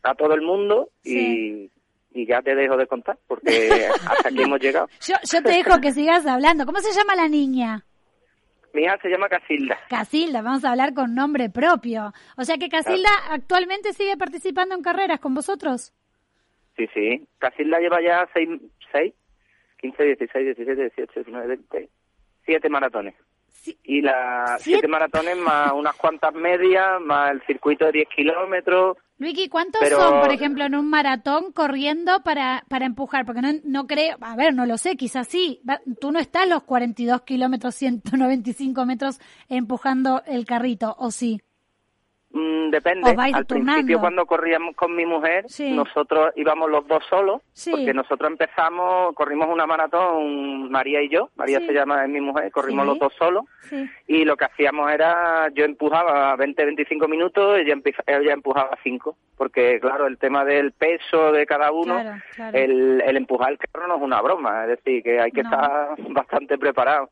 a 0.03 0.15
todo 0.15 0.35
el 0.35 0.41
mundo 0.41 0.89
y, 1.05 1.71
ya 2.15 2.41
te 2.43 2.55
dejo 2.55 2.77
de 2.77 2.87
contar 2.87 3.19
porque 3.27 3.89
hasta 4.09 4.29
aquí 4.29 4.43
hemos 4.45 4.61
llegado. 4.61 4.89
Yo, 5.01 5.17
yo 5.31 5.43
te 5.43 5.51
dejo 5.51 5.81
que 5.81 5.91
sigas 5.91 6.25
hablando. 6.27 6.65
¿Cómo 6.65 6.79
se 6.79 6.97
llama 6.97 7.17
la 7.17 7.29
niña? 7.29 7.85
Mi 8.75 8.83
hija 8.83 8.99
se 9.01 9.09
llama 9.09 9.29
Casilda. 9.29 9.79
Casilda, 9.89 10.43
vamos 10.43 10.65
a 10.65 10.73
hablar 10.73 10.95
con 10.95 11.15
nombre 11.15 11.49
propio. 11.49 12.13
O 12.37 12.45
sea 12.45 12.59
que 12.59 12.69
Casilda 12.69 13.11
actualmente 13.31 13.93
sigue 13.93 14.17
participando 14.17 14.75
en 14.75 14.83
carreras 14.83 15.21
con 15.21 15.33
vosotros. 15.33 15.95
Sí, 16.77 16.89
sí. 16.93 17.27
Casilda 17.39 17.79
lleva 17.79 18.03
ya 18.03 18.29
6, 18.35 18.49
6 18.93 19.15
15, 19.81 20.03
16, 20.03 20.45
17, 20.57 20.83
18, 20.83 21.13
19, 21.15 21.47
20, 21.47 21.89
7 22.47 22.69
maratones. 22.69 23.15
Y 23.83 24.03
las 24.03 24.61
7 24.63 24.87
maratones 24.89 25.37
más 25.37 25.73
unas 25.73 25.95
cuantas 25.97 26.35
medias, 26.35 27.01
más 27.01 27.31
el 27.31 27.43
circuito 27.47 27.87
de 27.87 27.93
10 27.93 28.09
kilómetros. 28.15 28.97
Luigi, 29.17 29.49
¿cuántos 29.49 29.89
son, 29.89 30.21
por 30.21 30.33
ejemplo, 30.33 30.65
en 30.65 30.75
un 30.75 30.91
maratón 30.91 31.53
corriendo 31.53 32.23
para, 32.25 32.65
para 32.69 32.85
empujar? 32.85 33.25
Porque 33.25 33.43
no, 33.43 33.53
no 33.65 33.87
creo, 33.87 34.17
a 34.21 34.37
ver, 34.37 34.55
no 34.55 34.67
lo 34.67 34.77
sé, 34.77 34.97
quizás 34.97 35.29
sí. 35.29 35.63
Tú 36.01 36.11
no 36.11 36.19
estás 36.19 36.49
los 36.49 36.65
42 36.65 37.23
kilómetros, 37.23 37.75
195 37.77 38.85
metros 38.85 39.21
empujando 39.49 40.23
el 40.27 40.45
carrito, 40.45 40.97
¿o 40.99 41.11
sí? 41.11 41.41
Mm, 42.35 42.71
depende. 42.71 43.15
Al 43.17 43.47
principio 43.47 44.01
cuando 44.01 44.27
corríamos 44.27 44.75
con 44.75 44.95
mi 44.95 45.07
mujer, 45.07 45.47
nosotros 45.71 46.33
íbamos 46.35 46.69
los 46.69 46.87
dos 46.89 47.05
solos, 47.09 47.43
porque 47.71 47.95
nosotros 47.95 48.29
empezamos, 48.29 49.15
corrimos 49.15 49.49
una 49.49 49.67
maratón, 49.67 50.69
María 50.69 51.01
y 51.01 51.09
yo, 51.09 51.31
María 51.37 51.61
se 51.61 51.73
llama, 51.73 52.03
es 52.03 52.11
mi 52.11 52.21
mujer, 52.21 52.51
corrimos 52.51 52.87
los 52.87 52.99
dos 52.99 53.13
solos, 53.17 53.45
y 54.09 54.25
lo 54.25 54.37
que 54.37 54.47
hacíamos 54.47 54.91
era, 54.91 55.49
yo 55.55 55.65
empujaba 55.65 56.35
20, 56.35 56.65
25 56.65 57.07
minutos, 57.07 57.57
ella, 57.57 57.77
ella 58.07 58.33
empujaba 58.33 58.77
5, 58.83 59.17
porque 59.37 59.79
claro, 59.81 60.09
el 60.09 60.19
tema 60.19 60.45
del 60.45 60.73
peso 60.73 61.31
de 61.31 61.47
cada 61.47 61.71
uno, 61.71 62.03
El, 62.53 63.01
el 63.07 63.17
empujar 63.17 63.53
el 63.53 63.59
carro 63.59 63.87
no 63.87 63.97
es 63.97 64.03
una 64.03 64.21
broma, 64.21 64.65
es 64.65 64.71
decir, 64.71 65.05
que 65.05 65.21
hay 65.21 65.31
que 65.31 65.43
estar 65.43 65.95
bastante 66.09 66.59
preparado. 66.59 67.11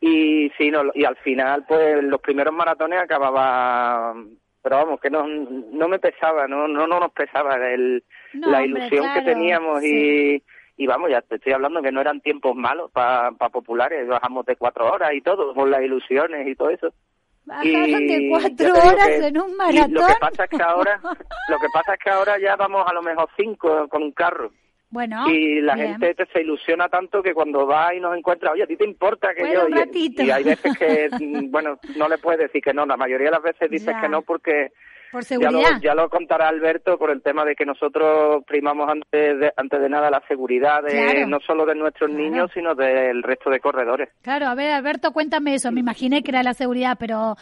Y 0.00 0.50
sí, 0.58 0.70
no, 0.70 0.82
y 0.94 1.04
al 1.04 1.16
final, 1.16 1.64
pues 1.66 2.02
los 2.02 2.20
primeros 2.20 2.52
maratones 2.52 3.00
acababa 3.00 4.14
pero 4.62 4.76
vamos, 4.76 5.00
que 5.00 5.10
no, 5.10 5.26
no 5.26 5.88
me 5.88 5.98
pesaba, 5.98 6.46
no, 6.46 6.68
no, 6.68 6.86
no 6.86 7.00
nos 7.00 7.12
pesaba 7.12 7.56
el, 7.68 8.04
la 8.32 8.64
ilusión 8.64 9.06
que 9.14 9.22
teníamos 9.22 9.82
y, 9.82 10.42
y 10.76 10.86
vamos, 10.86 11.10
ya 11.10 11.20
te 11.20 11.36
estoy 11.36 11.52
hablando 11.52 11.82
que 11.82 11.92
no 11.92 12.00
eran 12.00 12.20
tiempos 12.20 12.54
malos 12.54 12.90
para 12.92 13.32
populares, 13.50 14.06
bajamos 14.06 14.46
de 14.46 14.56
cuatro 14.56 14.90
horas 14.92 15.12
y 15.14 15.20
todo, 15.20 15.52
con 15.54 15.70
las 15.70 15.82
ilusiones 15.82 16.46
y 16.46 16.54
todo 16.54 16.70
eso. 16.70 16.94
Bajaron 17.44 18.06
de 18.06 18.28
cuatro 18.30 18.72
horas 18.72 19.08
en 19.08 19.38
un 19.38 19.56
maratón. 19.56 19.94
Lo 19.94 20.06
que 20.06 20.14
pasa 20.20 20.44
es 20.44 20.50
que 20.50 20.62
ahora, 20.62 21.00
lo 21.02 21.58
que 21.58 21.66
pasa 21.74 21.94
es 21.94 21.98
que 21.98 22.10
ahora 22.10 22.38
ya 22.38 22.54
vamos 22.54 22.84
a 22.86 22.94
lo 22.94 23.02
mejor 23.02 23.28
cinco 23.36 23.88
con 23.88 24.04
un 24.04 24.12
carro. 24.12 24.52
Bueno, 24.92 25.26
y 25.26 25.62
la 25.62 25.74
gente 25.74 26.14
se 26.30 26.42
ilusiona 26.42 26.86
tanto 26.90 27.22
que 27.22 27.32
cuando 27.32 27.66
va 27.66 27.94
y 27.94 28.00
nos 28.00 28.14
encuentra, 28.14 28.52
oye, 28.52 28.64
¿a 28.64 28.66
ti 28.66 28.76
te 28.76 28.84
importa 28.84 29.34
que 29.34 29.42
yo? 29.50 29.66
Y, 29.66 30.30
hay 30.30 30.44
veces 30.44 30.76
que, 30.78 31.08
mm, 31.18 31.50
bueno, 31.50 31.78
no 31.96 32.08
le 32.10 32.18
puedes 32.18 32.40
decir 32.40 32.60
que 32.62 32.74
no, 32.74 32.84
la 32.84 32.98
mayoría 32.98 33.28
de 33.28 33.32
las 33.32 33.42
veces 33.42 33.70
dices 33.70 33.94
que 33.98 34.08
no 34.10 34.20
porque 34.20 34.70
por 35.10 35.24
seguridad. 35.24 35.80
Ya 35.82 35.94
lo, 35.94 36.10
contará 36.10 36.48
Alberto 36.48 36.98
por 36.98 37.10
el 37.10 37.22
tema 37.22 37.44
de 37.44 37.54
que 37.54 37.64
nosotros 37.64 38.44
primamos 38.46 38.88
antes 38.88 39.40
de, 39.40 39.52
antes 39.56 39.80
de 39.80 39.88
nada 39.88 40.10
la 40.10 40.22
seguridad 40.28 40.82
de 40.82 41.26
no 41.26 41.38
solo 41.40 41.64
de 41.64 41.74
nuestros 41.74 42.10
niños, 42.10 42.50
sino 42.52 42.74
del 42.74 43.22
resto 43.22 43.48
de 43.48 43.60
corredores. 43.60 44.10
Claro, 44.22 44.46
a 44.46 44.54
ver, 44.54 44.72
Alberto, 44.72 45.12
cuéntame 45.12 45.54
eso. 45.54 45.72
Me 45.72 45.80
imaginé 45.80 46.22
que 46.22 46.30
era 46.30 46.42
la 46.42 46.54
seguridad, 46.54 46.96
pero 46.98 47.36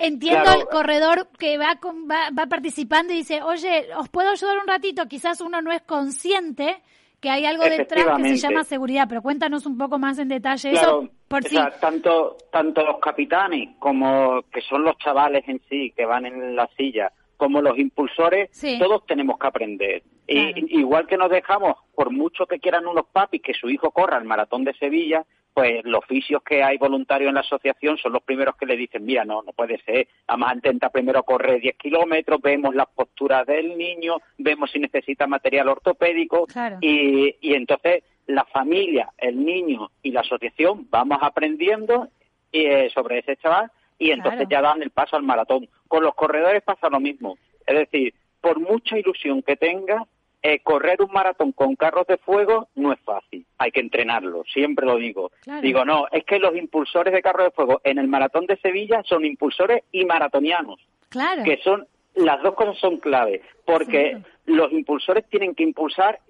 entiendo 0.00 0.50
el 0.52 0.66
corredor 0.66 1.28
que 1.38 1.58
va, 1.58 1.78
va, 2.10 2.30
va 2.36 2.46
participando 2.46 3.12
y 3.12 3.18
dice, 3.18 3.42
oye, 3.42 3.88
¿os 3.96 4.08
puedo 4.08 4.30
ayudar 4.30 4.58
un 4.58 4.66
ratito? 4.66 5.06
Quizás 5.06 5.40
uno 5.40 5.62
no 5.62 5.72
es 5.72 5.82
consciente 5.82 6.82
que 7.20 7.30
hay 7.30 7.44
algo 7.44 7.64
detrás 7.64 8.16
que 8.16 8.28
se 8.30 8.36
llama 8.36 8.64
seguridad, 8.64 9.06
pero 9.08 9.22
cuéntanos 9.22 9.66
un 9.66 9.76
poco 9.76 9.98
más 9.98 10.18
en 10.18 10.28
detalle 10.28 10.72
eso 10.72 11.08
por 11.28 11.44
tanto 11.80 12.36
tanto 12.50 12.84
los 12.84 12.98
capitanes 12.98 13.76
como 13.78 14.42
que 14.50 14.62
son 14.62 14.82
los 14.82 14.96
chavales 14.98 15.44
en 15.46 15.60
sí 15.68 15.92
que 15.94 16.06
van 16.06 16.26
en 16.26 16.56
la 16.56 16.68
silla, 16.76 17.12
como 17.36 17.62
los 17.62 17.78
impulsores, 17.78 18.50
todos 18.78 19.06
tenemos 19.06 19.38
que 19.38 19.46
aprender. 19.46 20.02
Y, 20.26 20.78
igual 20.78 21.06
que 21.06 21.16
nos 21.16 21.30
dejamos, 21.30 21.76
por 21.94 22.10
mucho 22.10 22.46
que 22.46 22.58
quieran 22.58 22.86
unos 22.86 23.06
papis 23.12 23.42
que 23.42 23.54
su 23.54 23.68
hijo 23.70 23.90
corra 23.90 24.18
el 24.18 24.24
maratón 24.24 24.64
de 24.64 24.74
Sevilla, 24.74 25.24
pues 25.52 25.84
los 25.84 25.98
oficios 25.98 26.42
que 26.42 26.62
hay 26.62 26.78
voluntarios 26.78 27.28
en 27.28 27.34
la 27.34 27.40
asociación 27.40 27.98
son 27.98 28.12
los 28.12 28.22
primeros 28.22 28.56
que 28.56 28.66
le 28.66 28.76
dicen, 28.76 29.04
mira, 29.04 29.24
no, 29.24 29.42
no 29.42 29.52
puede 29.52 29.78
ser, 29.82 30.08
además 30.26 30.54
intenta 30.54 30.90
primero 30.90 31.22
correr 31.22 31.60
10 31.60 31.76
kilómetros, 31.76 32.40
vemos 32.40 32.74
las 32.74 32.86
posturas 32.88 33.46
del 33.46 33.76
niño, 33.76 34.18
vemos 34.38 34.70
si 34.70 34.78
necesita 34.78 35.26
material 35.26 35.68
ortopédico 35.68 36.46
y, 36.80 37.36
y 37.40 37.54
entonces 37.54 38.04
la 38.26 38.44
familia, 38.44 39.10
el 39.18 39.44
niño 39.44 39.90
y 40.02 40.12
la 40.12 40.20
asociación 40.20 40.86
vamos 40.90 41.18
aprendiendo 41.20 42.08
eh, 42.52 42.90
sobre 42.94 43.18
ese 43.18 43.36
chaval 43.36 43.70
y 43.98 44.10
entonces 44.12 44.46
ya 44.48 44.62
dan 44.62 44.82
el 44.82 44.90
paso 44.90 45.16
al 45.16 45.22
maratón. 45.22 45.68
Con 45.88 46.02
los 46.02 46.14
corredores 46.14 46.62
pasa 46.62 46.88
lo 46.88 47.00
mismo, 47.00 47.36
es 47.66 47.76
decir, 47.76 48.14
por 48.40 48.58
mucha 48.58 48.98
ilusión 48.98 49.42
que 49.42 49.56
tenga, 49.56 50.06
eh, 50.42 50.60
correr 50.60 51.02
un 51.02 51.12
maratón 51.12 51.52
con 51.52 51.76
carros 51.76 52.06
de 52.06 52.16
fuego 52.16 52.68
no 52.74 52.92
es 52.92 53.00
fácil, 53.00 53.44
hay 53.58 53.70
que 53.70 53.80
entrenarlo, 53.80 54.42
siempre 54.52 54.86
lo 54.86 54.96
digo. 54.96 55.32
Digo, 55.60 55.84
no, 55.84 56.06
es 56.10 56.24
que 56.24 56.38
los 56.38 56.56
impulsores 56.56 57.12
de 57.12 57.20
carros 57.20 57.44
de 57.44 57.50
fuego 57.50 57.80
en 57.84 57.98
el 57.98 58.08
maratón 58.08 58.46
de 58.46 58.56
Sevilla 58.56 59.02
son 59.04 59.24
impulsores 59.24 59.82
y 59.92 60.04
maratonianos, 60.04 60.80
claro. 61.10 61.44
que 61.44 61.58
son, 61.58 61.86
las 62.14 62.42
dos 62.42 62.54
cosas 62.54 62.78
son 62.78 62.98
clave, 62.98 63.42
porque 63.66 64.18
los 64.46 64.72
impulsores 64.72 65.26
tienen 65.28 65.54
que 65.54 65.62
impulsar 65.62 66.20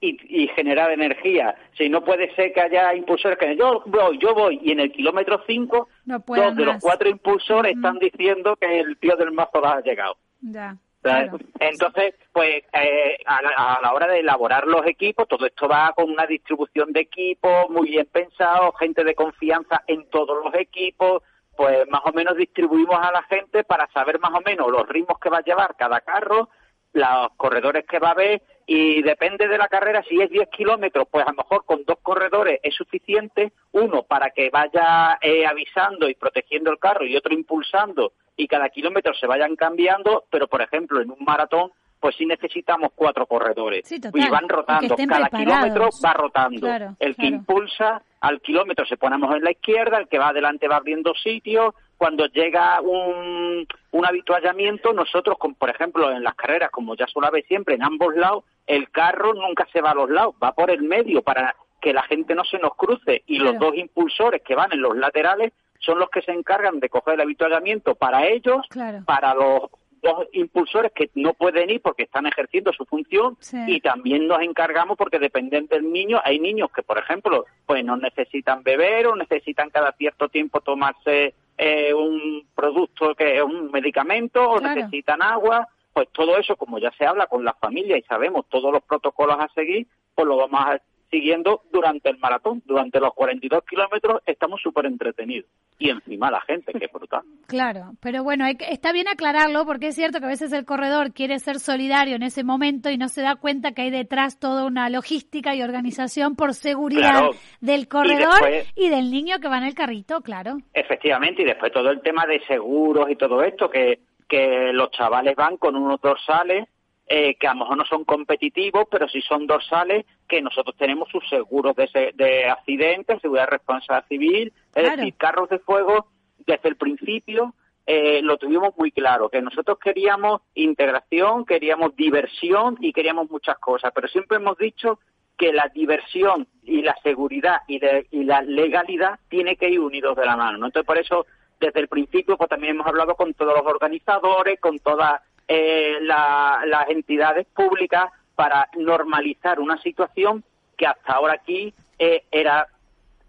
y, 0.00 0.48
generar 0.56 0.90
energía. 0.90 1.54
Si 1.76 1.88
no 1.88 2.02
puede 2.02 2.34
ser 2.34 2.52
que 2.54 2.60
haya 2.62 2.94
impulsores 2.94 3.38
que 3.38 3.56
yo 3.56 3.82
voy, 3.86 4.18
yo 4.18 4.34
voy, 4.34 4.58
y 4.62 4.72
en 4.72 4.80
el 4.80 4.92
kilómetro 4.92 5.42
5, 5.46 5.88
dos 6.06 6.56
de 6.56 6.64
los 6.64 6.78
cuatro 6.80 7.10
impulsores 7.10 7.76
están 7.76 7.98
diciendo 7.98 8.56
que 8.56 8.80
el 8.80 8.96
tío 8.96 9.16
del 9.16 9.32
mazo 9.32 9.64
ha 9.64 9.82
llegado. 9.82 10.16
Ya. 10.40 10.76
Entonces, 11.02 12.14
pues 12.32 12.62
eh, 12.74 13.18
a, 13.24 13.80
la, 13.80 13.92
hora 13.92 14.06
de 14.06 14.20
elaborar 14.20 14.66
los 14.66 14.86
equipos, 14.86 15.26
todo 15.28 15.46
esto 15.46 15.66
va 15.66 15.92
con 15.94 16.10
una 16.10 16.26
distribución 16.26 16.92
de 16.92 17.00
equipos 17.00 17.70
muy 17.70 17.90
bien 17.90 18.06
pensado, 18.12 18.72
gente 18.72 19.02
de 19.04 19.14
confianza 19.14 19.82
en 19.86 20.08
todos 20.10 20.44
los 20.44 20.54
equipos, 20.54 21.22
pues 21.56 21.88
más 21.88 22.02
o 22.04 22.12
menos 22.12 22.36
distribuimos 22.36 22.98
a 22.98 23.12
la 23.12 23.22
gente 23.24 23.64
para 23.64 23.88
saber 23.92 24.18
más 24.20 24.32
o 24.32 24.42
menos 24.42 24.70
los 24.70 24.86
ritmos 24.88 25.18
que 25.18 25.30
va 25.30 25.38
a 25.38 25.44
llevar 25.44 25.74
cada 25.76 26.00
carro, 26.00 26.50
los 26.92 27.30
corredores 27.36 27.86
que 27.86 27.98
va 27.98 28.08
a 28.08 28.12
haber 28.12 28.42
y 28.66 29.02
depende 29.02 29.48
de 29.48 29.58
la 29.58 29.68
carrera, 29.68 30.04
si 30.08 30.20
es 30.20 30.30
10 30.30 30.48
kilómetros, 30.50 31.08
pues 31.10 31.26
a 31.26 31.30
lo 31.30 31.38
mejor 31.38 31.64
con 31.64 31.84
dos 31.84 31.98
corredores 32.02 32.60
es 32.62 32.74
suficiente, 32.74 33.52
uno 33.72 34.04
para 34.04 34.30
que 34.30 34.50
vaya 34.50 35.18
eh, 35.20 35.46
avisando 35.46 36.08
y 36.08 36.14
protegiendo 36.14 36.70
el 36.70 36.78
carro 36.78 37.04
y 37.04 37.16
otro 37.16 37.34
impulsando 37.34 38.12
y 38.40 38.48
cada 38.48 38.70
kilómetro 38.70 39.12
se 39.14 39.26
vayan 39.26 39.54
cambiando, 39.54 40.24
pero 40.30 40.48
por 40.48 40.62
ejemplo 40.62 41.02
en 41.02 41.10
un 41.10 41.24
maratón 41.24 41.72
pues 42.00 42.16
sí 42.16 42.24
necesitamos 42.24 42.92
cuatro 42.94 43.26
corredores. 43.26 43.84
Y 43.92 44.28
van 44.30 44.48
rotando, 44.48 44.96
cada 44.96 45.28
kilómetro 45.28 45.90
va 46.02 46.12
rotando. 46.14 46.66
el 46.98 47.14
que 47.14 47.26
impulsa 47.26 48.02
al 48.22 48.40
kilómetro 48.40 48.86
se 48.86 48.96
ponemos 48.96 49.36
en 49.36 49.44
la 49.44 49.50
izquierda, 49.50 49.98
el 49.98 50.08
que 50.08 50.18
va 50.18 50.28
adelante 50.28 50.66
va 50.66 50.76
abriendo 50.76 51.12
sitios, 51.14 51.74
cuando 51.98 52.24
llega 52.28 52.80
un, 52.80 53.66
un 53.90 54.06
habituallamiento, 54.06 54.94
nosotros, 54.94 55.36
por 55.58 55.68
ejemplo, 55.68 56.10
en 56.10 56.22
las 56.22 56.34
carreras, 56.34 56.70
como 56.70 56.96
ya 56.96 57.06
suele 57.06 57.42
siempre, 57.42 57.74
en 57.74 57.82
ambos 57.82 58.16
lados, 58.16 58.44
el 58.66 58.88
carro 58.90 59.34
nunca 59.34 59.68
se 59.70 59.82
va 59.82 59.90
a 59.90 59.94
los 59.94 60.08
lados, 60.08 60.34
va 60.42 60.52
por 60.52 60.70
el 60.70 60.82
medio 60.82 61.20
para 61.20 61.54
que 61.82 61.92
la 61.92 62.02
gente 62.04 62.34
no 62.34 62.44
se 62.44 62.58
nos 62.58 62.74
cruce. 62.76 63.22
Y 63.26 63.38
los 63.38 63.58
dos 63.58 63.74
impulsores 63.74 64.40
que 64.42 64.54
van 64.54 64.72
en 64.72 64.80
los 64.80 64.96
laterales 64.96 65.52
son 65.80 65.98
los 65.98 66.10
que 66.10 66.22
se 66.22 66.32
encargan 66.32 66.80
de 66.80 66.88
coger 66.88 67.14
el 67.14 67.22
habituallamiento 67.22 67.94
para 67.94 68.26
ellos, 68.26 68.66
para 69.04 69.34
los 69.34 69.70
dos 70.02 70.26
impulsores 70.32 70.92
que 70.92 71.10
no 71.14 71.34
pueden 71.34 71.70
ir 71.70 71.82
porque 71.82 72.04
están 72.04 72.26
ejerciendo 72.26 72.72
su 72.72 72.84
función 72.84 73.36
y 73.66 73.80
también 73.80 74.26
nos 74.26 74.40
encargamos 74.40 74.96
porque 74.96 75.18
dependen 75.18 75.66
del 75.66 75.92
niño. 75.92 76.20
Hay 76.24 76.38
niños 76.38 76.70
que, 76.74 76.82
por 76.82 76.98
ejemplo, 76.98 77.44
pues 77.66 77.84
no 77.84 77.96
necesitan 77.96 78.62
beber 78.62 79.08
o 79.08 79.16
necesitan 79.16 79.70
cada 79.70 79.92
cierto 79.92 80.28
tiempo 80.28 80.60
tomarse 80.60 81.34
eh, 81.58 81.92
un 81.92 82.46
producto 82.54 83.14
que 83.14 83.36
es 83.36 83.42
un 83.42 83.70
medicamento 83.70 84.42
o 84.42 84.60
necesitan 84.60 85.22
agua, 85.22 85.68
pues 85.92 86.08
todo 86.12 86.38
eso, 86.38 86.56
como 86.56 86.78
ya 86.78 86.90
se 86.92 87.04
habla 87.04 87.26
con 87.26 87.44
la 87.44 87.52
familia 87.54 87.98
y 87.98 88.02
sabemos 88.02 88.46
todos 88.48 88.72
los 88.72 88.82
protocolos 88.82 89.36
a 89.38 89.48
seguir, 89.48 89.86
pues 90.14 90.26
lo 90.26 90.36
vamos 90.36 90.60
a 90.60 90.80
siguiendo 91.10 91.62
durante 91.72 92.08
el 92.10 92.18
maratón. 92.18 92.62
Durante 92.64 93.00
los 93.00 93.12
42 93.14 93.64
kilómetros 93.64 94.22
estamos 94.26 94.60
súper 94.62 94.86
entretenidos. 94.86 95.50
Y 95.78 95.90
encima 95.90 96.30
la 96.30 96.40
gente, 96.42 96.72
que 96.72 96.88
brutal. 96.92 97.22
Claro, 97.46 97.94
pero 98.00 98.22
bueno, 98.22 98.44
está 98.46 98.92
bien 98.92 99.08
aclararlo 99.08 99.66
porque 99.66 99.88
es 99.88 99.96
cierto 99.96 100.20
que 100.20 100.26
a 100.26 100.28
veces 100.28 100.52
el 100.52 100.64
corredor 100.64 101.12
quiere 101.12 101.40
ser 101.40 101.58
solidario 101.58 102.14
en 102.14 102.22
ese 102.22 102.44
momento 102.44 102.90
y 102.90 102.96
no 102.96 103.08
se 103.08 103.22
da 103.22 103.34
cuenta 103.36 103.72
que 103.72 103.82
hay 103.82 103.90
detrás 103.90 104.38
toda 104.38 104.64
una 104.64 104.88
logística 104.88 105.54
y 105.56 105.62
organización 105.62 106.36
por 106.36 106.54
seguridad 106.54 107.24
del 107.60 107.88
corredor 107.88 108.38
y, 108.76 108.88
del 108.88 109.10
niño 109.10 109.40
que 109.40 109.48
va 109.48 109.58
en 109.58 109.64
el 109.64 109.74
carrito, 109.74 110.20
claro. 110.20 110.58
Efectivamente, 110.72 111.42
y 111.42 111.46
después 111.46 111.72
todo 111.72 111.90
el 111.90 112.00
tema 112.02 112.24
de 112.24 112.40
seguros 112.46 113.10
y 113.10 113.16
todo 113.16 113.42
esto, 113.42 113.68
que, 113.68 113.98
que 114.28 114.72
los 114.72 114.92
chavales 114.92 115.34
van 115.34 115.56
con 115.56 115.74
unos 115.74 116.00
dorsales 116.00 116.68
eh, 117.12 117.34
que 117.34 117.48
a 117.48 117.54
lo 117.54 117.60
mejor 117.60 117.76
no 117.76 117.84
son 117.86 118.04
competitivos, 118.04 118.84
pero 118.88 119.08
sí 119.08 119.20
son 119.20 119.44
dorsales 119.48 120.06
que 120.28 120.40
nosotros 120.40 120.76
tenemos 120.76 121.08
sus 121.08 121.28
seguros 121.28 121.74
de, 121.74 122.12
de 122.14 122.48
accidentes, 122.48 123.20
seguridad 123.20 123.46
de 123.46 123.50
responsabilidad 123.50 124.06
civil, 124.06 124.52
es 124.76 124.96
decir, 124.96 125.14
carros 125.16 125.48
de 125.48 125.58
fuego 125.58 126.06
desde 126.46 126.68
el 126.68 126.76
principio 126.76 127.52
eh, 127.84 128.22
lo 128.22 128.36
tuvimos 128.36 128.76
muy 128.78 128.92
claro, 128.92 129.28
que 129.28 129.42
nosotros 129.42 129.76
queríamos 129.82 130.42
integración, 130.54 131.44
queríamos 131.44 131.96
diversión 131.96 132.76
y 132.80 132.92
queríamos 132.92 133.28
muchas 133.28 133.58
cosas, 133.58 133.90
pero 133.92 134.06
siempre 134.06 134.36
hemos 134.36 134.56
dicho 134.56 135.00
que 135.36 135.52
la 135.52 135.68
diversión 135.74 136.46
y 136.62 136.82
la 136.82 136.94
seguridad 137.02 137.62
y, 137.66 137.80
y 138.12 138.22
la 138.22 138.42
legalidad 138.42 139.18
tiene 139.28 139.56
que 139.56 139.68
ir 139.68 139.80
unidos 139.80 140.16
de 140.16 140.26
la 140.26 140.36
mano. 140.36 140.58
¿no? 140.58 140.66
Entonces, 140.66 140.86
por 140.86 140.98
eso, 140.98 141.26
desde 141.58 141.80
el 141.80 141.88
principio, 141.88 142.36
pues 142.36 142.48
también 142.48 142.76
hemos 142.76 142.86
hablado 142.86 143.16
con 143.16 143.34
todos 143.34 143.54
los 143.56 143.66
organizadores, 143.66 144.60
con 144.60 144.78
todas 144.78 145.20
eh, 145.52 145.98
las 146.02 146.88
entidades 146.88 147.44
públicas 147.48 148.08
para 148.36 148.68
normalizar 148.76 149.58
una 149.58 149.82
situación 149.82 150.44
que 150.76 150.86
hasta 150.86 151.14
ahora 151.14 151.32
aquí 151.32 151.74
eh, 151.98 152.22
era 152.30 152.68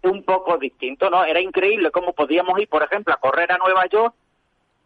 un 0.04 0.22
poco 0.22 0.56
distinto, 0.56 1.10
¿no? 1.10 1.24
Era 1.24 1.40
increíble 1.40 1.90
cómo 1.90 2.12
podíamos 2.12 2.60
ir, 2.60 2.68
por 2.68 2.84
ejemplo, 2.84 3.12
a 3.12 3.16
correr 3.16 3.50
a 3.50 3.58
Nueva 3.58 3.86
York, 3.86 4.14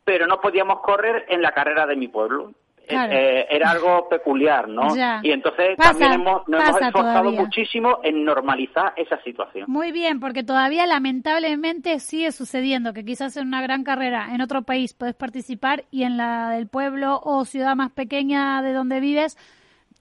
pero 0.03 0.27
no 0.27 0.41
podíamos 0.41 0.81
correr 0.81 1.27
en 1.29 1.43
la 1.43 1.53
carrera 1.53 1.87
de 1.87 1.97
mi 1.97 2.09
pueblo. 2.09 2.53
Eh, 2.89 3.47
era 3.51 3.71
algo 3.71 4.09
peculiar, 4.09 4.69
¿no? 4.69 4.95
Y 5.23 5.31
entonces 5.31 5.77
también 5.77 6.13
hemos, 6.13 6.47
nos 6.49 6.63
hemos 6.69 6.83
esforzado 6.83 7.33
muchísimo 7.33 7.99
en 8.03 8.25
normalizar 8.25 8.93
esa 8.97 9.21
situación. 9.23 9.65
Muy 9.69 9.93
bien, 9.93 10.21
porque 10.21 10.45
todavía 10.45 10.87
lamentablemente 10.87 11.99
sigue 11.99 12.33
sucediendo 12.33 12.93
que 12.93 13.05
quizás 13.05 13.37
en 13.37 13.49
una 13.49 13.63
gran 13.63 13.83
carrera 13.83 14.29
en 14.33 14.41
otro 14.41 14.63
país 14.63 14.95
puedes 14.95 15.15
participar 15.15 15.85
y 15.91 16.05
en 16.05 16.17
la 16.17 16.51
del 16.51 16.69
pueblo 16.69 17.21
o 17.25 17.45
ciudad 17.45 17.75
más 17.75 17.91
pequeña 17.91 18.63
de 18.63 18.73
donde 18.73 19.01
vives 19.01 19.37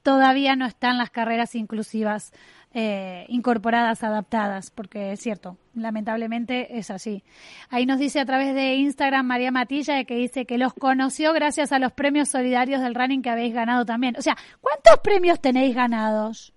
todavía 0.04 0.56
no 0.56 0.68
están 0.68 1.00
las 1.00 1.10
carreras 1.10 1.56
inclusivas 1.56 2.32
eh, 2.78 3.26
incorporadas, 3.30 4.04
adaptadas, 4.04 4.70
porque 4.70 5.14
es 5.14 5.22
cierto, 5.22 5.56
lamentablemente 5.76 6.78
es 6.78 6.92
así. 6.92 7.24
Ahí 7.70 7.86
nos 7.86 8.00
dice 8.00 8.20
a 8.20 8.26
través 8.26 8.54
de 8.54 8.74
Instagram 8.76 9.26
María 9.26 9.50
Matilla 9.50 10.04
que 10.04 10.16
dice 10.16 10.46
que 10.46 10.58
los 10.58 10.74
conoció 10.74 11.32
gracias 11.32 11.72
a 11.72 11.80
los 11.80 11.94
premios 11.94 12.28
solidarios 12.28 12.82
del 12.82 12.94
running 12.94 13.22
que 13.22 13.30
habéis 13.30 13.54
ganado 13.54 13.86
también. 13.86 14.18
O 14.18 14.22
sea, 14.22 14.36
¿cuántos 14.60 15.00
premios 15.02 15.40
tenéis 15.40 15.74
ganados? 15.74 16.54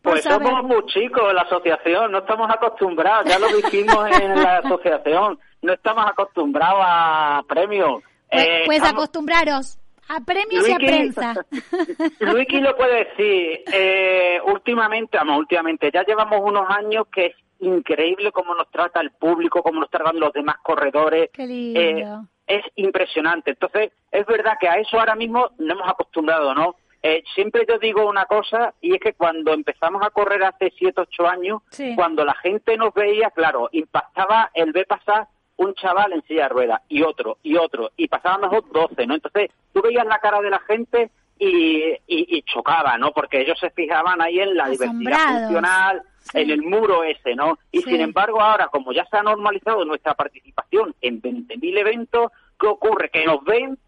Pues 0.00 0.22
somos 0.22 0.64
muy 0.64 0.82
chicos 0.86 1.34
la 1.34 1.42
asociación, 1.42 2.10
no 2.10 2.20
estamos 2.20 2.48
acostumbrados, 2.50 3.30
ya 3.30 3.38
lo 3.38 3.48
dijimos 3.48 4.08
en 4.18 4.42
la 4.42 4.56
asociación, 4.64 5.38
no 5.60 5.74
estamos 5.74 6.06
acostumbrados 6.06 6.80
a 6.82 7.42
premios. 7.46 8.02
Pues, 8.30 8.46
eh, 8.46 8.62
pues 8.64 8.82
acostumbraros. 8.82 9.79
A 10.12 10.18
premios 10.24 10.68
y 10.68 10.72
a 10.72 10.76
prensa. 10.76 11.34
Luiki 12.18 12.60
lo 12.60 12.76
puede 12.76 13.04
decir. 13.04 13.62
Eh, 13.72 14.40
últimamente, 14.44 15.16
vamos, 15.16 15.38
últimamente, 15.38 15.88
ya 15.94 16.04
llevamos 16.04 16.40
unos 16.42 16.68
años 16.68 17.06
que 17.12 17.26
es 17.26 17.36
increíble 17.60 18.32
cómo 18.32 18.52
nos 18.56 18.68
trata 18.72 19.00
el 19.00 19.12
público, 19.12 19.62
cómo 19.62 19.78
nos 19.78 19.88
tratan 19.88 20.18
los 20.18 20.32
demás 20.32 20.56
corredores. 20.64 21.30
Qué 21.32 21.46
lindo. 21.46 21.80
Eh, 21.80 22.04
es 22.48 22.64
impresionante. 22.74 23.52
Entonces, 23.52 23.92
es 24.10 24.26
verdad 24.26 24.54
que 24.60 24.68
a 24.68 24.80
eso 24.80 24.98
ahora 24.98 25.14
mismo 25.14 25.50
no 25.58 25.74
hemos 25.74 25.88
acostumbrado, 25.88 26.56
¿no? 26.56 26.74
Eh, 27.04 27.22
siempre 27.32 27.64
yo 27.68 27.78
digo 27.78 28.04
una 28.08 28.24
cosa 28.24 28.74
y 28.80 28.94
es 28.94 29.00
que 29.00 29.14
cuando 29.14 29.54
empezamos 29.54 30.04
a 30.04 30.10
correr 30.10 30.42
hace 30.42 30.72
7, 30.76 31.02
8 31.02 31.28
años, 31.28 31.62
cuando 31.94 32.24
la 32.24 32.34
gente 32.34 32.76
nos 32.76 32.92
veía, 32.92 33.30
claro, 33.30 33.68
impactaba 33.70 34.50
el 34.54 34.72
ver 34.72 34.88
pasar 34.88 35.28
un 35.60 35.74
chaval 35.74 36.12
en 36.14 36.22
silla 36.22 36.44
de 36.44 36.48
ruedas 36.48 36.80
y 36.88 37.02
otro 37.02 37.36
y 37.42 37.56
otro 37.56 37.90
y 37.96 38.08
pasaban 38.08 38.40
mejor 38.40 38.64
12, 38.72 39.06
¿no? 39.06 39.14
Entonces 39.14 39.50
tú 39.74 39.82
veías 39.82 40.06
la 40.06 40.18
cara 40.18 40.40
de 40.40 40.48
la 40.48 40.58
gente 40.60 41.10
y, 41.38 41.94
y, 42.06 42.42
chocaba, 42.42 42.98
¿no? 42.98 43.12
Porque 43.12 43.40
ellos 43.40 43.58
se 43.58 43.70
fijaban 43.70 44.20
ahí 44.20 44.40
en 44.40 44.56
la 44.56 44.68
diversidad 44.68 45.40
funcional, 45.40 46.02
en 46.34 46.50
el 46.50 46.62
muro 46.62 47.02
ese, 47.02 47.34
¿no? 47.34 47.58
Y 47.72 47.80
sin 47.82 48.00
embargo 48.00 48.40
ahora, 48.42 48.68
como 48.68 48.92
ya 48.92 49.04
se 49.06 49.16
ha 49.16 49.22
normalizado 49.22 49.84
nuestra 49.84 50.14
participación 50.14 50.94
en 51.00 51.20
20.000 51.20 51.78
eventos, 51.78 52.32
¿qué 52.58 52.66
ocurre? 52.66 53.10
Que 53.10 53.24
nos 53.24 53.42
ven 53.44 53.78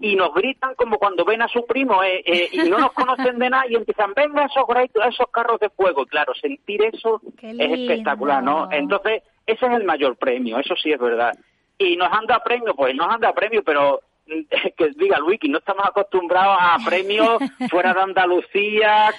y 0.00 0.16
nos 0.16 0.34
gritan 0.34 0.74
como 0.74 0.98
cuando 0.98 1.24
ven 1.24 1.42
a 1.42 1.48
su 1.48 1.66
primo 1.66 2.02
eh, 2.02 2.22
eh, 2.24 2.48
y 2.52 2.68
no 2.68 2.78
nos 2.78 2.92
conocen 2.92 3.38
de 3.38 3.50
nada 3.50 3.64
y 3.68 3.74
empiezan, 3.74 4.14
venga 4.14 4.46
esos, 4.46 4.64
esos 5.06 5.28
carros 5.30 5.60
de 5.60 5.68
fuego. 5.70 6.06
claro, 6.06 6.34
sentir 6.34 6.82
eso 6.82 7.20
es 7.40 7.58
espectacular, 7.58 8.42
¿no? 8.42 8.68
Entonces, 8.70 9.22
ese 9.46 9.66
es 9.66 9.72
el 9.72 9.84
mayor 9.84 10.16
premio, 10.16 10.58
eso 10.58 10.74
sí 10.76 10.92
es 10.92 10.98
verdad. 10.98 11.32
Y 11.78 11.96
nos 11.96 12.12
han 12.12 12.26
dado 12.26 12.42
premio, 12.44 12.74
pues 12.74 12.94
nos 12.94 13.12
han 13.12 13.20
dado 13.20 13.34
premio, 13.34 13.62
pero 13.62 14.00
que 14.76 14.90
diga 14.96 15.16
el 15.16 15.24
wiki, 15.24 15.48
no 15.48 15.58
estamos 15.58 15.84
acostumbrados 15.86 16.56
a 16.60 16.78
premios 16.84 17.38
fuera 17.70 17.92
de 17.92 18.00
Andalucía 18.00 19.10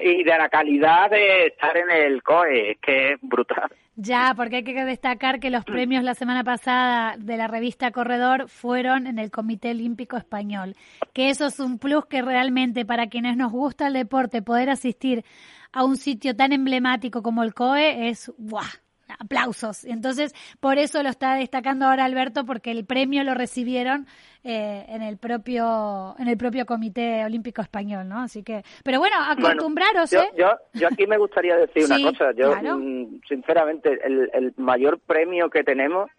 y 0.00 0.22
de 0.22 0.38
la 0.38 0.48
calidad 0.48 1.10
de 1.10 1.46
estar 1.46 1.76
en 1.76 1.90
el 1.90 2.22
COE, 2.22 2.78
que 2.80 3.12
es 3.12 3.18
brutal. 3.22 3.70
Ya, 3.94 4.32
porque 4.34 4.56
hay 4.56 4.64
que 4.64 4.84
destacar 4.84 5.38
que 5.38 5.50
los 5.50 5.64
premios 5.64 6.02
la 6.02 6.14
semana 6.14 6.42
pasada 6.44 7.14
de 7.18 7.36
la 7.36 7.46
revista 7.46 7.90
Corredor 7.90 8.48
fueron 8.48 9.06
en 9.06 9.18
el 9.18 9.30
Comité 9.30 9.72
Olímpico 9.72 10.16
Español, 10.16 10.74
que 11.12 11.28
eso 11.28 11.46
es 11.46 11.60
un 11.60 11.78
plus 11.78 12.06
que 12.06 12.22
realmente 12.22 12.86
para 12.86 13.08
quienes 13.08 13.36
nos 13.36 13.52
gusta 13.52 13.88
el 13.88 13.92
deporte 13.92 14.40
poder 14.40 14.70
asistir 14.70 15.24
a 15.72 15.84
un 15.84 15.96
sitio 15.96 16.34
tan 16.34 16.52
emblemático 16.52 17.22
como 17.22 17.42
el 17.42 17.52
COE 17.52 18.08
es 18.08 18.32
¡buah! 18.38 18.81
Aplausos. 19.18 19.84
Entonces, 19.84 20.34
por 20.60 20.78
eso 20.78 21.02
lo 21.02 21.08
está 21.08 21.34
destacando 21.34 21.86
ahora 21.86 22.04
Alberto, 22.04 22.44
porque 22.44 22.70
el 22.70 22.84
premio 22.84 23.24
lo 23.24 23.34
recibieron 23.34 24.06
eh, 24.44 24.84
en 24.88 25.02
el 25.02 25.18
propio 25.18 26.14
en 26.18 26.28
el 26.28 26.36
propio 26.36 26.66
Comité 26.66 27.24
Olímpico 27.24 27.62
Español, 27.62 28.08
¿no? 28.08 28.20
Así 28.20 28.42
que, 28.42 28.62
pero 28.84 28.98
bueno, 28.98 29.16
acostumbraros, 29.20 30.12
¿eh? 30.12 30.30
Yo, 30.36 30.50
yo, 30.74 30.88
aquí 30.88 31.06
me 31.06 31.18
gustaría 31.18 31.56
decir 31.56 31.84
una 31.84 32.10
cosa. 32.10 32.32
Yo, 32.32 32.76
mm, 32.76 33.20
sinceramente, 33.28 33.98
el, 34.04 34.30
el 34.32 34.54
mayor 34.56 34.98
premio 34.98 35.48
que 35.48 35.62
tenemos, 35.62 36.10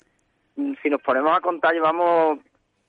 mm, 0.56 0.74
si 0.82 0.89
nos 0.89 1.02
ponemos 1.02 1.36
a 1.38 1.41
contar, 1.41 1.74
llevamos 1.74 2.39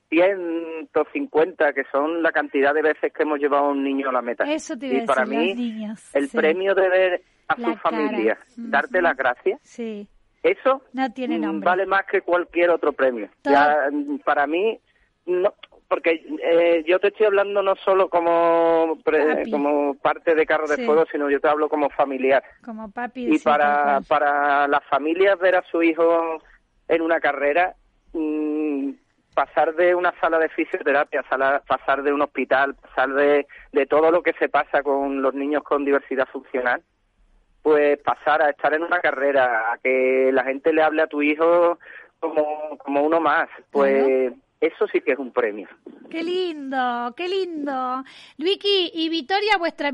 150, 0.09 1.73
que 1.73 1.83
son 1.91 2.21
la 2.21 2.31
cantidad 2.31 2.73
de 2.73 2.81
veces 2.81 3.11
que 3.11 3.23
hemos 3.23 3.39
llevado 3.39 3.65
a 3.65 3.69
un 3.69 3.83
niño 3.83 4.09
a 4.09 4.13
la 4.13 4.21
meta. 4.21 4.43
Eso 4.45 4.77
te 4.77 4.87
y 4.87 5.05
para 5.05 5.25
mí, 5.25 5.85
el 6.13 6.29
premio 6.29 6.75
de 6.75 6.89
ver 6.89 7.21
a 7.47 7.55
su 7.55 7.75
familia, 7.77 8.37
darte 8.55 9.01
las 9.01 9.15
gracias, 9.15 9.59
sí. 9.63 10.07
eso 10.43 10.81
no 10.93 11.11
tiene 11.11 11.37
mm, 11.39 11.61
vale 11.61 11.85
más 11.85 12.05
que 12.05 12.21
cualquier 12.21 12.69
otro 12.69 12.93
premio. 12.93 13.29
Ya, 13.43 13.89
mm, 13.91 14.19
para 14.19 14.47
mí, 14.47 14.79
no, 15.25 15.53
porque 15.87 16.25
eh, 16.43 16.83
yo 16.87 16.99
te 16.99 17.09
estoy 17.09 17.27
hablando 17.27 17.61
no 17.61 17.75
solo 17.77 18.09
como 18.09 18.97
como 19.51 19.95
parte 19.95 20.33
de 20.35 20.45
carro 20.45 20.67
de 20.67 20.85
fuego, 20.85 21.05
sino 21.11 21.29
yo 21.29 21.39
te 21.39 21.47
hablo 21.47 21.69
como 21.69 21.89
familiar. 21.89 22.43
Como 22.63 22.89
papi. 22.91 23.35
Y 23.35 23.39
para, 23.39 24.01
para 24.07 24.67
las 24.67 24.83
familias 24.85 25.37
ver 25.39 25.55
a 25.55 25.63
su 25.69 25.83
hijo 25.83 26.41
en 26.87 27.01
una 27.01 27.19
carrera, 27.19 27.75
mm, 28.13 28.91
pasar 29.35 29.75
de 29.75 29.93
una 29.93 30.13
sala 30.19 30.39
de 30.39 30.49
fisioterapia, 30.49 31.23
pasar 31.67 32.01
de 32.01 32.13
un 32.13 32.21
hospital, 32.21 32.75
pasar 32.75 33.13
de, 33.13 33.45
de 33.71 33.85
todo 33.85 34.09
lo 34.09 34.23
que 34.23 34.33
se 34.33 34.49
pasa 34.49 34.81
con 34.81 35.21
los 35.21 35.33
niños 35.35 35.61
con 35.63 35.85
diversidad 35.85 36.27
funcional, 36.31 36.81
pues 37.65 37.97
pasar 37.97 38.43
a 38.43 38.51
estar 38.51 38.75
en 38.75 38.83
una 38.83 38.99
carrera, 38.99 39.73
a 39.73 39.79
que 39.79 40.29
la 40.31 40.43
gente 40.43 40.71
le 40.71 40.83
hable 40.83 41.01
a 41.01 41.07
tu 41.07 41.23
hijo 41.23 41.79
como, 42.19 42.77
como 42.77 43.01
uno 43.01 43.19
más, 43.19 43.49
pues 43.71 44.33
eso 44.61 44.87
sí 44.87 45.01
que 45.01 45.11
es 45.13 45.19
un 45.19 45.31
premio. 45.31 45.67
Qué 46.09 46.23
lindo, 46.23 47.13
qué 47.15 47.27
lindo. 47.27 48.03
Luiki 48.37 48.91
y 48.93 49.09
Victoria, 49.09 49.57
vuestra, 49.57 49.91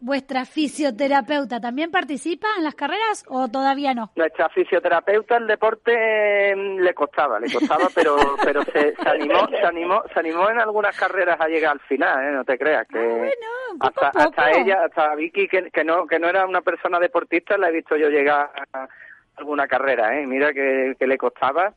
vuestra 0.00 0.44
fisioterapeuta, 0.44 1.60
¿también 1.60 1.90
participa 1.90 2.46
en 2.56 2.64
las 2.64 2.74
carreras 2.74 3.24
o 3.28 3.48
todavía 3.48 3.94
no? 3.94 4.10
Nuestra 4.16 4.48
fisioterapeuta, 4.50 5.36
el 5.38 5.46
deporte 5.46 6.54
mm, 6.54 6.80
le 6.80 6.94
costaba, 6.94 7.40
le 7.40 7.52
costaba, 7.52 7.88
pero 7.94 8.16
pero 8.44 8.62
se, 8.64 8.94
animó, 9.04 9.48
se 9.48 9.66
animó, 9.66 10.02
se 10.12 10.20
animó 10.20 10.48
en 10.48 10.60
algunas 10.60 10.96
carreras 10.96 11.40
a 11.40 11.48
llegar 11.48 11.72
al 11.72 11.80
final, 11.80 12.24
¿eh? 12.24 12.32
no 12.32 12.44
te 12.44 12.58
creas 12.58 12.86
que 12.86 13.32
ah, 13.80 13.88
hasta, 13.88 14.08
hasta 14.08 14.50
ella, 14.52 14.84
hasta 14.84 15.14
Vicky 15.14 15.48
que, 15.48 15.70
que 15.70 15.84
no 15.84 16.06
que 16.06 16.18
no 16.18 16.28
era 16.28 16.46
una 16.46 16.60
persona 16.60 16.98
deportista, 17.00 17.58
la 17.58 17.68
he 17.68 17.72
visto 17.72 17.96
yo 17.96 18.08
llegar 18.08 18.50
a 18.72 18.88
alguna 19.36 19.66
carrera, 19.66 20.18
¿eh? 20.18 20.26
Mira 20.26 20.52
que, 20.52 20.94
que 20.98 21.06
le 21.06 21.18
costaba 21.18 21.74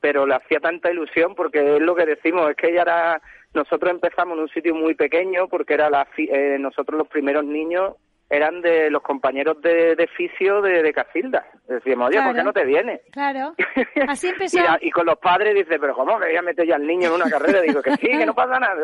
pero 0.00 0.26
le 0.26 0.34
hacía 0.34 0.60
tanta 0.60 0.90
ilusión 0.90 1.34
porque 1.34 1.76
es 1.76 1.82
lo 1.82 1.94
que 1.94 2.06
decimos, 2.06 2.50
es 2.50 2.56
que 2.56 2.70
ella 2.70 2.82
era, 2.82 3.22
nosotros 3.54 3.90
empezamos 3.90 4.36
en 4.36 4.42
un 4.44 4.48
sitio 4.48 4.74
muy 4.74 4.94
pequeño 4.94 5.48
porque 5.48 5.74
era 5.74 5.90
la, 5.90 6.06
eh, 6.16 6.56
nosotros 6.58 6.98
los 6.98 7.08
primeros 7.08 7.44
niños 7.44 7.94
eran 8.30 8.60
de 8.60 8.90
los 8.90 9.02
compañeros 9.02 9.60
de, 9.60 9.96
de 9.96 10.06
fisio 10.06 10.62
de, 10.62 10.84
de 10.84 10.92
Casilda. 10.92 11.44
Decíamos, 11.66 12.10
oye, 12.10 12.22
¿por 12.22 12.34
qué 12.34 12.44
no 12.44 12.52
te 12.52 12.64
vienes? 12.64 13.00
Claro, 13.10 13.54
así 14.08 14.28
empezó. 14.28 14.58
y, 14.80 14.90
con 14.92 15.04
los 15.04 15.18
padres 15.18 15.52
dice, 15.52 15.80
pero 15.80 15.94
¿cómo 15.94 16.16
me 16.16 16.26
voy 16.26 16.36
a 16.36 16.42
meter 16.42 16.64
ya 16.64 16.76
al 16.76 16.86
niño 16.86 17.08
en 17.08 17.14
una 17.14 17.28
carrera? 17.28 17.60
Digo 17.60 17.82
que 17.82 17.96
sí, 17.96 18.06
que 18.06 18.24
no 18.24 18.34
pasa 18.34 18.60
nada. 18.60 18.76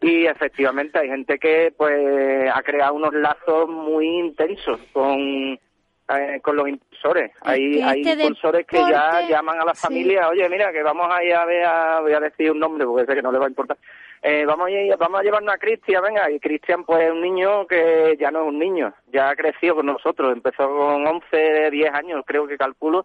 Y 0.00 0.24
efectivamente 0.24 0.98
hay 0.98 1.08
gente 1.08 1.38
que 1.38 1.74
pues 1.76 2.50
ha 2.52 2.62
creado 2.62 2.94
unos 2.94 3.12
lazos 3.12 3.68
muy 3.68 4.06
intensos 4.06 4.80
con 4.94 5.58
eh, 6.16 6.40
con 6.42 6.56
los 6.56 6.68
impulsores. 6.68 7.32
Hay, 7.42 7.80
hay 7.80 8.00
este 8.00 8.22
impulsores 8.22 8.66
que 8.66 8.78
ya 8.78 9.20
llaman 9.28 9.60
a 9.60 9.64
la 9.64 9.74
familia, 9.74 10.28
oye, 10.28 10.48
mira, 10.48 10.72
que 10.72 10.82
vamos 10.82 11.08
a 11.10 11.22
ir 11.22 11.34
a 11.34 11.44
ver, 11.44 11.66
voy 12.02 12.12
a 12.12 12.20
decir 12.20 12.50
un 12.50 12.58
nombre 12.58 12.84
porque 12.84 13.06
sé 13.06 13.14
que 13.14 13.22
no 13.22 13.30
le 13.30 13.38
va 13.38 13.46
a 13.46 13.48
importar. 13.48 13.76
Eh, 14.22 14.44
vamos, 14.44 14.66
a 14.66 14.70
ir, 14.70 14.94
vamos 14.98 15.20
a 15.20 15.22
llevarnos 15.22 15.54
a 15.54 15.58
Cristian, 15.58 16.02
venga, 16.02 16.30
y 16.30 16.38
Cristian 16.40 16.84
pues 16.84 17.04
es 17.04 17.10
un 17.10 17.22
niño 17.22 17.66
que 17.66 18.16
ya 18.18 18.30
no 18.30 18.42
es 18.42 18.48
un 18.48 18.58
niño, 18.58 18.92
ya 19.12 19.30
ha 19.30 19.36
crecido 19.36 19.76
con 19.76 19.86
nosotros, 19.86 20.32
empezó 20.32 20.68
con 20.68 21.06
11, 21.06 21.70
10 21.70 21.94
años, 21.94 22.22
creo 22.26 22.46
que 22.46 22.58
calculo, 22.58 23.04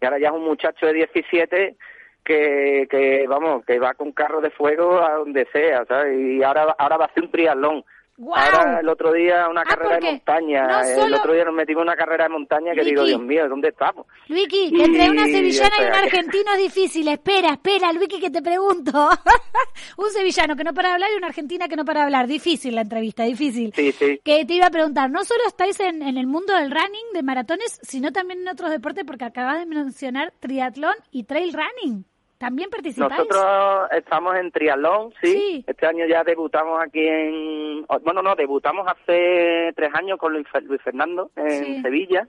y 0.00 0.04
ahora 0.04 0.18
ya 0.18 0.28
es 0.28 0.34
un 0.34 0.44
muchacho 0.44 0.86
de 0.86 0.94
17 0.94 1.76
que, 2.24 2.88
que 2.90 3.26
vamos, 3.28 3.64
que 3.64 3.78
va 3.78 3.94
con 3.94 4.10
carro 4.10 4.40
de 4.40 4.50
fuego 4.50 5.00
a 5.00 5.12
donde 5.12 5.46
sea, 5.52 5.84
¿sabes? 5.84 6.18
Y 6.18 6.42
ahora, 6.42 6.74
ahora 6.78 6.96
va 6.96 7.04
a 7.04 7.08
hacer 7.08 7.22
un 7.22 7.30
triatlón 7.30 7.84
Ahora 8.18 8.80
el 8.80 8.88
otro 8.88 9.12
día 9.12 9.46
una 9.48 9.60
ah, 9.60 9.64
carrera 9.64 9.96
de 9.96 10.12
montaña, 10.12 10.80
el 10.82 11.14
otro 11.14 11.34
día 11.34 11.44
nos 11.44 11.54
metimos 11.54 11.82
en 11.82 11.88
una 11.88 11.96
carrera 11.96 12.24
de 12.24 12.30
montaña 12.30 12.72
que 12.74 12.82
digo, 12.82 13.04
Dios 13.04 13.20
mío, 13.20 13.46
¿dónde 13.48 13.68
estamos? 13.68 14.06
Luiki, 14.28 14.72
entre 14.82 15.10
una 15.10 15.26
sevillana 15.26 15.76
y 15.78 15.84
un 15.84 15.92
argentino 15.92 16.52
es 16.52 16.58
difícil, 16.58 17.08
espera, 17.08 17.50
espera, 17.50 17.92
Luiki, 17.92 18.18
que 18.18 18.30
te 18.30 18.40
pregunto. 18.40 19.10
un 19.98 20.10
sevillano 20.10 20.56
que 20.56 20.64
no 20.64 20.72
para 20.72 20.94
hablar 20.94 21.10
y 21.12 21.16
una 21.16 21.26
argentina 21.26 21.68
que 21.68 21.76
no 21.76 21.84
para 21.84 22.04
hablar, 22.04 22.26
difícil 22.26 22.74
la 22.74 22.82
entrevista, 22.82 23.24
difícil. 23.24 23.72
Sí, 23.74 23.92
sí. 23.92 24.20
Que 24.24 24.46
te 24.46 24.54
iba 24.54 24.66
a 24.66 24.70
preguntar, 24.70 25.10
no 25.10 25.24
solo 25.24 25.42
estáis 25.46 25.78
en, 25.80 26.02
en 26.02 26.16
el 26.16 26.26
mundo 26.26 26.54
del 26.54 26.70
running, 26.70 27.12
de 27.12 27.22
maratones, 27.22 27.78
sino 27.82 28.12
también 28.12 28.40
en 28.40 28.48
otros 28.48 28.70
deportes, 28.70 29.04
porque 29.06 29.24
acabas 29.24 29.58
de 29.58 29.66
mencionar 29.66 30.32
triatlón 30.40 30.94
y 31.10 31.24
trail 31.24 31.52
running. 31.52 32.04
¿También 32.38 32.68
participáis? 32.68 33.10
Nosotros 33.10 33.88
estamos 33.92 34.36
en 34.36 34.50
triatlón, 34.50 35.12
sí. 35.22 35.64
Este 35.66 35.86
año 35.86 36.04
ya 36.06 36.22
debutamos 36.22 36.82
aquí 36.82 37.00
en... 37.06 37.86
Bueno, 38.02 38.20
no, 38.22 38.34
debutamos 38.34 38.86
hace 38.86 39.72
tres 39.74 39.90
años 39.94 40.18
con 40.18 40.34
Luis, 40.34 40.46
Fernando 40.84 41.30
en 41.34 41.82
Sevilla, 41.82 42.28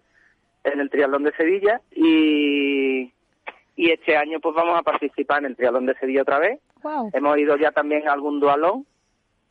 en 0.63 0.79
el 0.79 0.89
triatlón 0.89 1.23
de 1.23 1.33
Sevilla, 1.33 1.81
y, 1.91 3.11
y 3.75 3.91
este 3.91 4.15
año 4.15 4.39
pues 4.39 4.55
vamos 4.55 4.79
a 4.79 4.83
participar 4.83 5.39
en 5.39 5.47
el 5.47 5.55
triatlón 5.57 5.85
de 5.85 5.95
Sevilla 5.95 6.21
otra 6.21 6.39
vez. 6.39 6.59
Hemos 7.11 7.37
ido 7.37 7.57
ya 7.57 7.71
también 7.71 8.07
a 8.07 8.13
algún 8.13 8.39
dualón, 8.39 8.85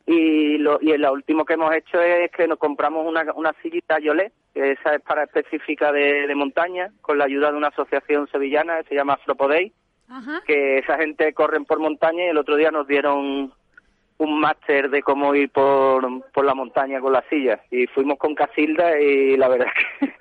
y 0.07 0.57
lo, 0.57 0.79
y 0.81 0.97
lo 0.97 1.13
último 1.13 1.45
que 1.45 1.53
hemos 1.53 1.75
hecho 1.75 2.01
es 2.01 2.31
que 2.31 2.47
nos 2.47 2.57
compramos 2.57 3.05
una, 3.05 3.31
una 3.35 3.53
sillita 3.61 3.99
Yolet, 3.99 4.33
que 4.55 4.71
esa 4.71 4.95
es 4.95 5.01
para 5.01 5.25
específica 5.25 5.91
de, 5.91 6.25
de 6.25 6.35
montaña, 6.35 6.91
con 7.01 7.19
la 7.19 7.25
ayuda 7.25 7.51
de 7.51 7.57
una 7.57 7.67
asociación 7.67 8.27
sevillana 8.29 8.81
que 8.81 8.89
se 8.89 8.95
llama 8.95 9.19
Flopodey 10.07 10.41
que 10.45 10.79
esa 10.79 10.97
gente 10.97 11.33
corren 11.33 11.65
por 11.65 11.79
montaña 11.79 12.25
y 12.25 12.29
el 12.29 12.37
otro 12.37 12.55
día 12.55 12.71
nos 12.71 12.87
dieron 12.87 13.51
un 14.19 14.39
máster 14.39 14.89
de 14.89 15.03
cómo 15.03 15.35
ir 15.35 15.51
por, 15.51 16.27
por 16.31 16.43
la 16.43 16.55
montaña 16.55 16.99
con 16.99 17.13
las 17.13 17.25
sillas 17.29 17.59
y 17.69 17.85
fuimos 17.87 18.17
con 18.17 18.33
Casilda 18.33 18.99
y 18.99 19.37
la 19.37 19.47
verdad 19.47 19.67
que 19.99 20.13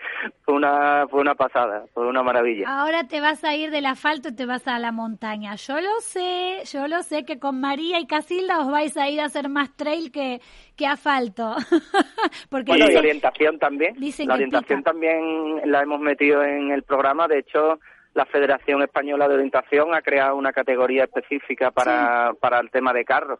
fue 0.45 0.55
una 0.55 1.07
fue 1.09 1.21
una 1.21 1.35
pasada, 1.35 1.87
fue 1.95 2.07
una 2.07 2.23
maravilla. 2.23 2.69
Ahora 2.69 3.05
te 3.05 3.21
vas 3.21 3.43
a 3.45 3.55
ir 3.55 3.71
del 3.71 3.87
asfalto 3.87 4.29
y 4.29 4.37
te 4.37 4.45
vas 4.45 4.67
a 4.69 4.79
la 4.79 4.93
montaña. 4.93 5.55
Yo 5.55 5.81
lo 5.81 6.01
sé, 6.01 6.63
yo 6.65 6.89
lo 6.89 7.03
sé 7.03 7.25
que 7.25 7.39
con 7.39 7.61
María 7.61 7.99
y 7.99 8.07
Casilda 8.07 8.61
os 8.61 8.71
vais 8.71 8.97
a 8.99 9.09
ir 9.09 9.21
a 9.21 9.27
hacer 9.27 9.49
más 9.49 9.75
trail 9.77 10.13
que, 10.13 10.41
que 10.77 10.87
asfalto. 10.87 11.55
Porque 12.51 12.73
bueno, 12.73 12.91
y 12.91 12.97
orientación 12.97 13.59
también. 13.59 13.97
la 14.27 14.35
orientación 14.35 14.83
también 14.83 15.71
la 15.71 15.81
hemos 15.81 16.01
metido 16.01 16.43
en 16.43 16.71
el 16.71 16.83
programa, 16.83 17.29
de 17.29 17.39
hecho 17.39 17.81
la 18.17 18.25
Federación 18.25 18.83
Española 18.83 19.29
de 19.29 19.35
Orientación 19.35 19.95
ha 19.95 20.01
creado 20.01 20.37
una 20.37 20.53
categoría 20.53 21.05
específica 21.05 21.71
para, 21.71 22.33
para 22.41 22.59
el 22.61 22.71
tema 22.71 22.93
de 22.93 23.05
carros. 23.05 23.39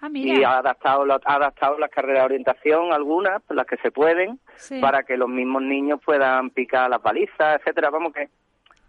Ah, 0.00 0.08
y 0.12 0.42
ha 0.42 0.58
adaptado, 0.58 1.04
ha 1.24 1.34
adaptado 1.34 1.78
las 1.78 1.90
carreras 1.90 2.22
de 2.22 2.26
orientación, 2.26 2.92
algunas, 2.92 3.42
las 3.50 3.66
que 3.66 3.76
se 3.76 3.90
pueden, 3.90 4.40
para 4.80 5.02
que 5.02 5.16
los 5.16 5.28
mismos 5.28 5.62
niños 5.62 6.00
puedan 6.04 6.50
picar 6.50 6.90
las 6.90 7.02
balizas, 7.02 7.60
etcétera. 7.60 7.90
Vamos 7.90 8.12
que 8.12 8.28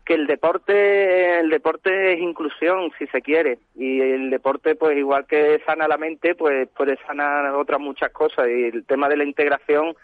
que 0.06 0.14
el 0.14 0.28
deporte 0.28 1.40
el 1.40 1.50
deporte 1.50 2.14
es 2.14 2.20
inclusión 2.20 2.92
si 2.98 3.08
se 3.08 3.22
quiere. 3.22 3.58
Y 3.76 4.00
el 4.00 4.30
deporte 4.30 4.76
pues 4.76 4.96
igual 4.98 5.26
que 5.26 5.60
sana 5.66 5.88
la 5.88 5.98
mente 5.98 6.36
pues 6.36 6.70
puede 6.70 6.98
sanar 7.08 7.54
otras 7.56 7.80
muchas 7.80 8.12
cosas. 8.12 8.48
Y 8.48 8.66
el 8.66 8.86
tema 8.86 9.10
de 9.10 9.18
la 9.18 9.24
integración 9.24 9.96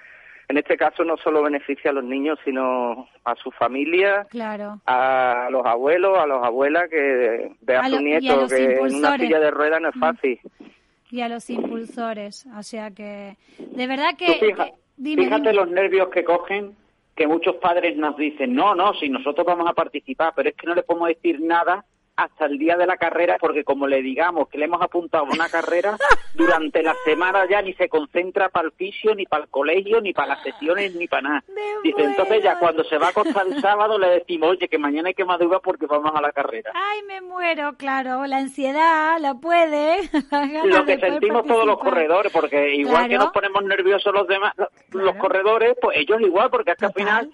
en 0.51 0.57
este 0.57 0.77
caso 0.77 1.03
no 1.03 1.17
solo 1.17 1.41
beneficia 1.43 1.91
a 1.91 1.93
los 1.93 2.03
niños 2.03 2.37
sino 2.45 3.07
a 3.23 3.35
su 3.35 3.51
familia 3.51 4.25
claro. 4.29 4.79
a 4.85 5.47
los 5.49 5.65
abuelos 5.65 6.17
a 6.19 6.27
las 6.27 6.43
abuelas 6.43 6.89
que 6.89 7.51
ve 7.61 7.75
a, 7.75 7.89
su 7.89 7.99
nieto 7.99 8.47
que 8.47 8.75
en 8.75 8.95
una 8.95 9.17
silla 9.17 9.39
de 9.39 9.51
ruedas 9.51 9.81
no 9.81 9.89
es 9.89 9.95
fácil. 9.99 10.39
Y 11.09 11.21
a 11.21 11.29
los 11.29 11.49
impulsores 11.49 12.45
o 12.57 12.63
sea 12.63 12.91
que 12.91 13.37
de 13.57 13.87
verdad 13.87 14.15
que, 14.17 14.55
fíjate 14.97 15.53
los 15.53 15.69
nervios 15.69 16.09
que 16.09 16.23
cogen 16.23 16.75
que 17.15 17.27
muchos 17.27 17.57
padres 17.57 17.97
nos 17.97 18.15
dicen, 18.17 18.53
no, 18.55 18.73
no, 18.73 18.93
si 18.93 19.09
nosotros 19.09 19.45
vamos 19.45 19.69
a 19.69 19.73
participar, 19.73 20.33
pero 20.35 20.49
es 20.49 20.55
que 20.55 20.65
no 20.65 20.73
le 20.73 20.83
podemos 20.83 21.09
decir 21.09 21.41
nada 21.41 21.85
hasta 22.15 22.45
el 22.45 22.57
día 22.57 22.77
de 22.77 22.85
la 22.85 22.97
carrera, 22.97 23.37
porque 23.39 23.63
como 23.63 23.87
le 23.87 24.01
digamos 24.01 24.49
que 24.49 24.57
le 24.57 24.65
hemos 24.65 24.81
apuntado 24.81 25.23
una 25.23 25.49
carrera, 25.49 25.97
durante 26.35 26.83
la 26.83 26.95
semana 27.05 27.47
ya 27.49 27.61
ni 27.61 27.73
se 27.73 27.89
concentra 27.89 28.49
para 28.49 28.67
el 28.67 28.73
fisio, 28.73 29.15
ni 29.15 29.25
para 29.25 29.43
el 29.43 29.49
colegio, 29.49 30.01
ni 30.01 30.13
para 30.13 30.29
las 30.29 30.43
sesiones, 30.43 30.95
ni 30.95 31.07
para 31.07 31.21
nada. 31.21 31.43
Dice, 31.83 32.03
entonces 32.03 32.43
ya 32.43 32.59
cuando 32.59 32.83
se 32.83 32.97
va 32.97 33.07
a 33.07 33.09
acostar 33.09 33.47
el 33.47 33.59
sábado 33.61 33.97
le 33.97 34.07
decimos, 34.09 34.51
oye, 34.51 34.67
que 34.67 34.77
mañana 34.77 35.09
hay 35.09 35.13
que 35.13 35.25
madrugar 35.25 35.61
porque 35.61 35.85
vamos 35.85 36.11
a 36.13 36.21
la 36.21 36.31
carrera. 36.31 36.71
Ay, 36.75 37.01
me 37.03 37.21
muero, 37.21 37.73
claro, 37.77 38.25
la 38.27 38.37
ansiedad 38.37 39.17
la 39.19 39.35
puede. 39.35 39.97
Lo 40.65 40.85
que 40.85 40.99
sentimos 40.99 41.45
todos 41.45 41.65
los 41.65 41.79
corredores, 41.79 42.31
porque 42.31 42.75
igual 42.75 43.07
que 43.07 43.17
nos 43.17 43.31
ponemos 43.31 43.63
nerviosos 43.63 44.13
los 44.13 44.27
demás, 44.27 44.53
los 44.91 45.15
corredores, 45.15 45.75
pues 45.81 45.97
ellos 45.97 46.21
igual, 46.21 46.49
porque 46.49 46.73
que 46.75 46.85
al 46.85 46.93
final, 46.93 47.33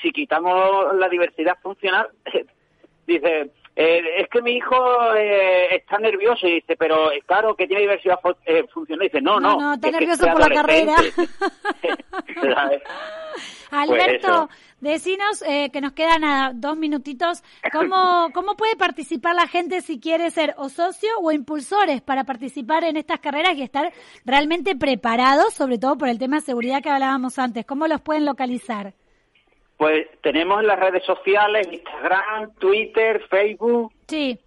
si 0.00 0.12
quitamos 0.12 0.94
la 0.96 1.08
diversidad 1.08 1.56
funcional, 1.62 2.08
dice 3.06 3.50
eh, 3.74 4.02
es 4.18 4.28
que 4.28 4.42
mi 4.42 4.52
hijo 4.52 4.76
eh, 5.16 5.76
está 5.76 5.96
nervioso 5.98 6.46
y 6.46 6.56
dice, 6.56 6.76
pero 6.76 7.10
claro 7.26 7.56
que 7.56 7.66
tiene 7.66 7.82
diversidad 7.82 8.18
eh, 8.44 8.64
funcional. 8.72 9.06
Y 9.06 9.08
dice, 9.08 9.22
no, 9.22 9.40
no. 9.40 9.58
No, 9.58 9.74
está 9.74 9.90
nervioso 9.90 10.26
por 10.26 10.40
la 10.40 10.50
carrera. 10.50 10.94
Alberto, 13.70 14.48
pues 14.48 14.60
decinos 14.80 15.42
que 15.72 15.80
nos 15.80 15.92
quedan 15.92 16.60
dos 16.60 16.76
minutitos. 16.76 17.42
¿Cómo, 17.72 18.28
¿Cómo 18.34 18.56
puede 18.56 18.76
participar 18.76 19.34
la 19.34 19.46
gente 19.46 19.80
si 19.80 19.98
quiere 19.98 20.30
ser 20.30 20.54
o 20.58 20.68
socio 20.68 21.08
o 21.22 21.32
impulsores 21.32 22.02
para 22.02 22.24
participar 22.24 22.84
en 22.84 22.98
estas 22.98 23.20
carreras 23.20 23.56
y 23.56 23.62
estar 23.62 23.90
realmente 24.26 24.76
preparados, 24.76 25.54
sobre 25.54 25.78
todo 25.78 25.96
por 25.96 26.08
el 26.08 26.18
tema 26.18 26.36
de 26.36 26.42
seguridad 26.42 26.82
que 26.82 26.90
hablábamos 26.90 27.38
antes? 27.38 27.64
¿Cómo 27.64 27.86
los 27.86 28.02
pueden 28.02 28.26
localizar? 28.26 28.92
Pues 29.82 30.06
tenemos 30.20 30.60
en 30.60 30.68
las 30.68 30.78
redes 30.78 31.04
sociales, 31.04 31.66
Instagram, 31.68 32.54
Twitter, 32.54 33.20
Facebook. 33.28 33.92
Sí. 34.06 34.38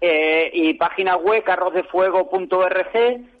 Eh, 0.00 0.52
y 0.54 0.74
página 0.74 1.16
web 1.16 1.42
carrosdefuego.org 1.42 2.92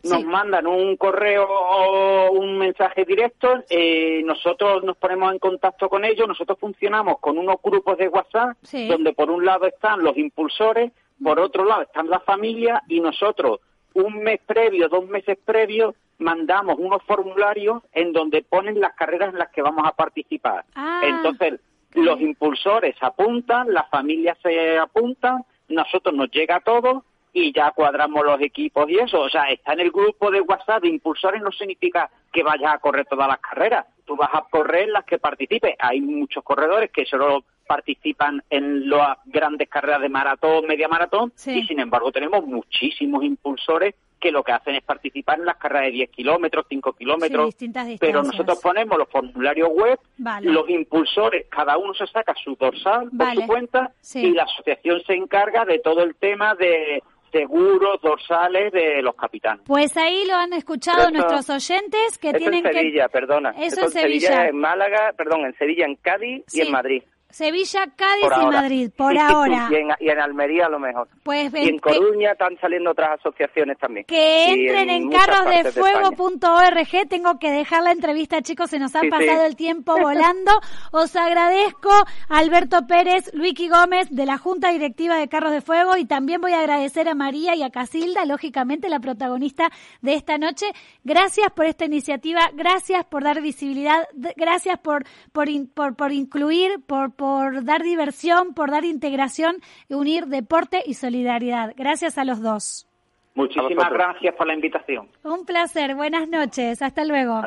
nos 0.02 0.24
mandan 0.24 0.66
un 0.66 0.96
correo 0.96 1.46
o 1.48 2.32
un 2.32 2.58
mensaje 2.58 3.04
directo 3.04 3.62
eh, 3.70 4.22
nosotros 4.24 4.82
nos 4.82 4.96
ponemos 4.96 5.32
en 5.32 5.40
contacto 5.40 5.88
con 5.88 6.04
ellos 6.04 6.28
nosotros 6.28 6.58
funcionamos 6.60 7.18
con 7.18 7.36
unos 7.36 7.56
grupos 7.60 7.98
de 7.98 8.06
WhatsApp 8.06 8.56
donde 8.88 9.12
por 9.12 9.28
un 9.28 9.44
lado 9.44 9.66
están 9.66 10.04
los 10.04 10.16
impulsores 10.16 10.92
por 11.20 11.40
otro 11.40 11.64
lado 11.64 11.82
están 11.82 12.08
las 12.08 12.22
familias 12.22 12.80
y 12.88 13.00
nosotros 13.00 13.58
un 13.94 14.22
mes 14.22 14.40
previo 14.46 14.88
dos 14.88 15.06
meses 15.06 15.38
previos 15.44 15.94
mandamos 16.18 16.76
unos 16.78 17.02
formularios 17.02 17.82
en 17.92 18.12
donde 18.12 18.42
ponen 18.42 18.80
las 18.80 18.94
carreras 18.94 19.32
en 19.32 19.38
las 19.38 19.50
que 19.50 19.62
vamos 19.62 19.86
a 19.86 19.92
participar. 19.92 20.64
Ah, 20.74 21.02
Entonces, 21.04 21.60
los 21.94 22.20
impulsores 22.20 22.96
apuntan, 23.00 23.72
las 23.72 23.88
familias 23.90 24.38
se 24.42 24.78
apuntan, 24.78 25.44
nosotros 25.68 26.14
nos 26.14 26.30
llega 26.30 26.60
todo 26.60 27.04
y 27.32 27.52
ya 27.52 27.70
cuadramos 27.72 28.24
los 28.24 28.40
equipos 28.40 28.88
y 28.88 28.98
eso. 28.98 29.20
O 29.20 29.28
sea, 29.28 29.44
está 29.44 29.72
en 29.72 29.80
el 29.80 29.90
grupo 29.90 30.30
de 30.30 30.40
WhatsApp 30.40 30.82
de 30.82 30.88
impulsores 30.88 31.42
no 31.42 31.50
significa 31.50 32.10
que 32.32 32.42
vayas 32.42 32.74
a 32.74 32.78
correr 32.78 33.06
todas 33.06 33.28
las 33.28 33.38
carreras. 33.38 33.86
Tú 34.04 34.16
vas 34.16 34.30
a 34.32 34.44
correr 34.50 34.88
las 34.88 35.04
que 35.04 35.18
participes. 35.18 35.74
Hay 35.78 36.00
muchos 36.00 36.42
corredores 36.44 36.90
que 36.90 37.06
solo 37.06 37.44
participan 37.66 38.42
en 38.50 38.88
las 38.88 39.18
grandes 39.26 39.68
carreras 39.68 40.00
de 40.00 40.08
maratón, 40.08 40.66
media 40.66 40.88
maratón, 40.88 41.32
y 41.46 41.62
sin 41.66 41.80
embargo 41.80 42.12
tenemos 42.12 42.44
muchísimos 42.46 43.24
impulsores 43.24 43.94
que 44.22 44.30
lo 44.30 44.44
que 44.44 44.52
hacen 44.52 44.76
es 44.76 44.84
participar 44.84 45.40
en 45.40 45.46
las 45.46 45.56
carreras 45.56 45.86
de 45.86 45.92
10 45.92 46.10
kilómetros, 46.10 46.66
5 46.68 46.92
kilómetros, 46.92 47.54
pero 47.98 48.22
nosotros 48.22 48.60
ponemos 48.62 48.96
los 48.96 49.08
formularios 49.08 49.68
web, 49.70 49.98
los 50.42 50.68
impulsores, 50.70 51.46
cada 51.50 51.76
uno 51.76 51.92
se 51.92 52.06
saca 52.06 52.32
su 52.42 52.54
dorsal 52.54 53.10
por 53.10 53.34
su 53.34 53.46
cuenta 53.46 53.92
y 54.14 54.30
la 54.30 54.44
asociación 54.44 55.02
se 55.04 55.14
encarga 55.14 55.64
de 55.64 55.80
todo 55.80 56.04
el 56.04 56.14
tema 56.14 56.54
de 56.54 57.02
seguros 57.32 58.00
dorsales 58.02 58.72
de 58.72 59.02
los 59.02 59.16
capitanes. 59.16 59.64
Pues 59.66 59.96
ahí 59.96 60.24
lo 60.26 60.34
han 60.34 60.52
escuchado 60.52 61.10
nuestros 61.10 61.48
oyentes 61.50 62.18
que 62.18 62.32
tienen 62.34 62.66
en 62.66 62.72
Sevilla, 62.72 63.08
perdona. 63.08 63.54
Eso, 63.58 63.86
en 63.86 63.90
Sevilla. 63.90 64.46
en 64.46 64.58
Málaga, 64.58 65.12
perdón, 65.16 65.46
en 65.46 65.54
Sevilla, 65.56 65.86
en 65.86 65.96
Cádiz 65.96 66.44
y 66.52 66.60
en 66.60 66.70
Madrid. 66.70 67.02
Sevilla, 67.32 67.86
Cádiz 67.96 68.30
y 68.42 68.46
Madrid, 68.46 68.90
por 68.96 69.16
ahora. 69.16 69.68
y, 70.00 70.08
en, 70.08 70.20
Almería 70.20 70.66
a 70.66 70.68
lo 70.68 70.78
mejor. 70.78 71.08
Pues, 71.22 71.52
y 71.54 71.68
en 71.68 71.78
Coruña 71.78 72.32
están 72.32 72.58
saliendo 72.60 72.90
otras 72.90 73.18
asociaciones 73.18 73.78
también. 73.78 74.04
Que 74.06 74.52
entren 74.52 74.90
en, 74.90 75.10
carrosdefuego.org. 75.10 77.08
Tengo 77.08 77.38
que 77.38 77.50
dejar 77.50 77.82
la 77.82 77.92
entrevista, 77.92 78.42
chicos, 78.42 78.70
se 78.70 78.78
nos 78.78 78.94
ha 78.94 79.00
pasado 79.10 79.46
el 79.46 79.56
tiempo 79.56 79.96
volando. 80.00 80.52
Os 80.92 81.16
agradezco 81.16 81.90
a 81.90 82.38
Alberto 82.38 82.86
Pérez, 82.86 83.32
Luiki 83.32 83.68
Gómez, 83.68 84.08
de 84.10 84.26
la 84.26 84.36
Junta 84.36 84.70
Directiva 84.70 85.16
de 85.16 85.28
Carros 85.28 85.52
de 85.52 85.62
Fuego, 85.62 85.96
y 85.96 86.04
también 86.04 86.40
voy 86.40 86.52
a 86.52 86.60
agradecer 86.60 87.08
a 87.08 87.14
María 87.14 87.54
y 87.54 87.62
a 87.62 87.70
Casilda, 87.70 88.26
lógicamente 88.26 88.90
la 88.90 89.00
protagonista 89.00 89.70
de 90.02 90.14
esta 90.14 90.36
noche. 90.36 90.66
Gracias 91.02 91.50
por 91.52 91.64
esta 91.64 91.86
iniciativa, 91.86 92.50
gracias 92.54 93.06
por 93.06 93.24
dar 93.24 93.40
visibilidad, 93.40 94.06
gracias 94.36 94.78
por, 94.78 95.04
por, 95.32 95.48
por, 95.74 95.96
por 95.96 96.12
incluir, 96.12 96.80
por 96.86 97.12
por 97.22 97.62
dar 97.62 97.82
diversión, 97.82 98.52
por 98.52 98.72
dar 98.72 98.84
integración 98.84 99.58
y 99.88 99.94
unir 99.94 100.26
deporte 100.26 100.82
y 100.84 100.94
solidaridad. 100.94 101.72
Gracias 101.76 102.18
a 102.18 102.24
los 102.24 102.42
dos. 102.42 102.88
Muchísimas 103.36 103.92
gracias 103.92 104.34
por 104.34 104.48
la 104.48 104.54
invitación. 104.54 105.08
Un 105.22 105.46
placer, 105.46 105.94
buenas 105.94 106.28
noches, 106.28 106.82
hasta 106.82 107.04
luego. 107.04 107.40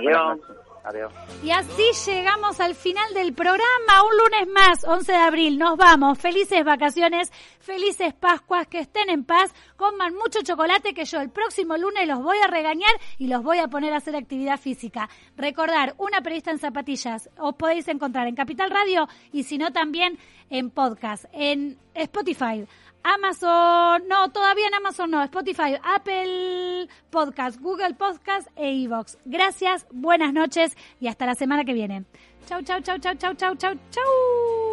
Adiós. 0.86 1.12
Y 1.44 1.50
así 1.50 2.12
llegamos 2.12 2.60
al 2.60 2.76
final 2.76 3.12
del 3.16 3.34
programa, 3.34 4.04
un 4.04 4.18
lunes 4.18 4.54
más, 4.54 4.84
11 4.84 5.12
de 5.12 5.18
abril. 5.18 5.58
Nos 5.58 5.78
vamos. 5.78 6.20
Felices 6.20 6.64
vacaciones, 6.64 7.32
felices 7.60 8.14
Pascuas, 8.14 8.68
que 8.68 8.80
estén 8.80 9.10
en 9.10 9.24
paz, 9.24 9.52
coman 9.78 10.14
mucho 10.14 10.44
chocolate 10.44 10.94
que 10.94 11.06
yo 11.06 11.20
el 11.22 11.32
próximo 11.32 11.76
lunes 11.76 12.08
los 12.08 12.22
voy 12.22 12.38
a 12.38 12.48
regañar 12.48 12.94
y 13.18 13.28
los 13.28 13.42
voy 13.42 13.58
a 13.58 13.68
poner 13.68 13.94
a 13.94 13.98
hacer 13.98 14.16
actividad 14.16 14.60
física. 14.60 15.10
Recordar, 15.36 15.96
una 15.98 16.22
periodista 16.22 16.52
en 16.52 16.60
zapatillas, 16.60 17.30
os 17.40 17.56
podéis 17.56 17.88
encontrar 17.88 18.28
en 18.28 18.36
Capital 18.36 18.70
Radio 18.70 19.08
y 19.32 19.44
si 19.44 19.58
no 19.58 19.72
también 19.72 20.20
en 20.52 20.70
podcast, 20.70 21.26
en 21.34 21.80
Spotify. 21.96 22.68
Amazon, 23.06 24.08
no, 24.08 24.32
todavía 24.32 24.68
en 24.68 24.74
Amazon 24.74 25.12
no, 25.12 25.22
Spotify, 25.22 25.78
Apple 25.84 26.88
Podcast, 27.12 27.62
Google 27.62 27.94
Podcast 27.94 28.48
e 28.56 28.74
iVoox. 28.74 29.18
Gracias, 29.26 29.86
buenas 29.92 30.34
noches 30.34 30.76
y 31.00 31.08
hasta 31.08 31.28
la 31.28 31.36
semana 31.36 31.66
que 31.66 31.74
viene. 31.74 32.06
Chau, 32.48 32.64
chau, 32.64 32.82
chau, 32.82 32.98
chau, 32.98 33.14
chau, 33.14 33.36
chau, 33.36 33.56
chau, 33.56 33.74
chau. 33.92 34.65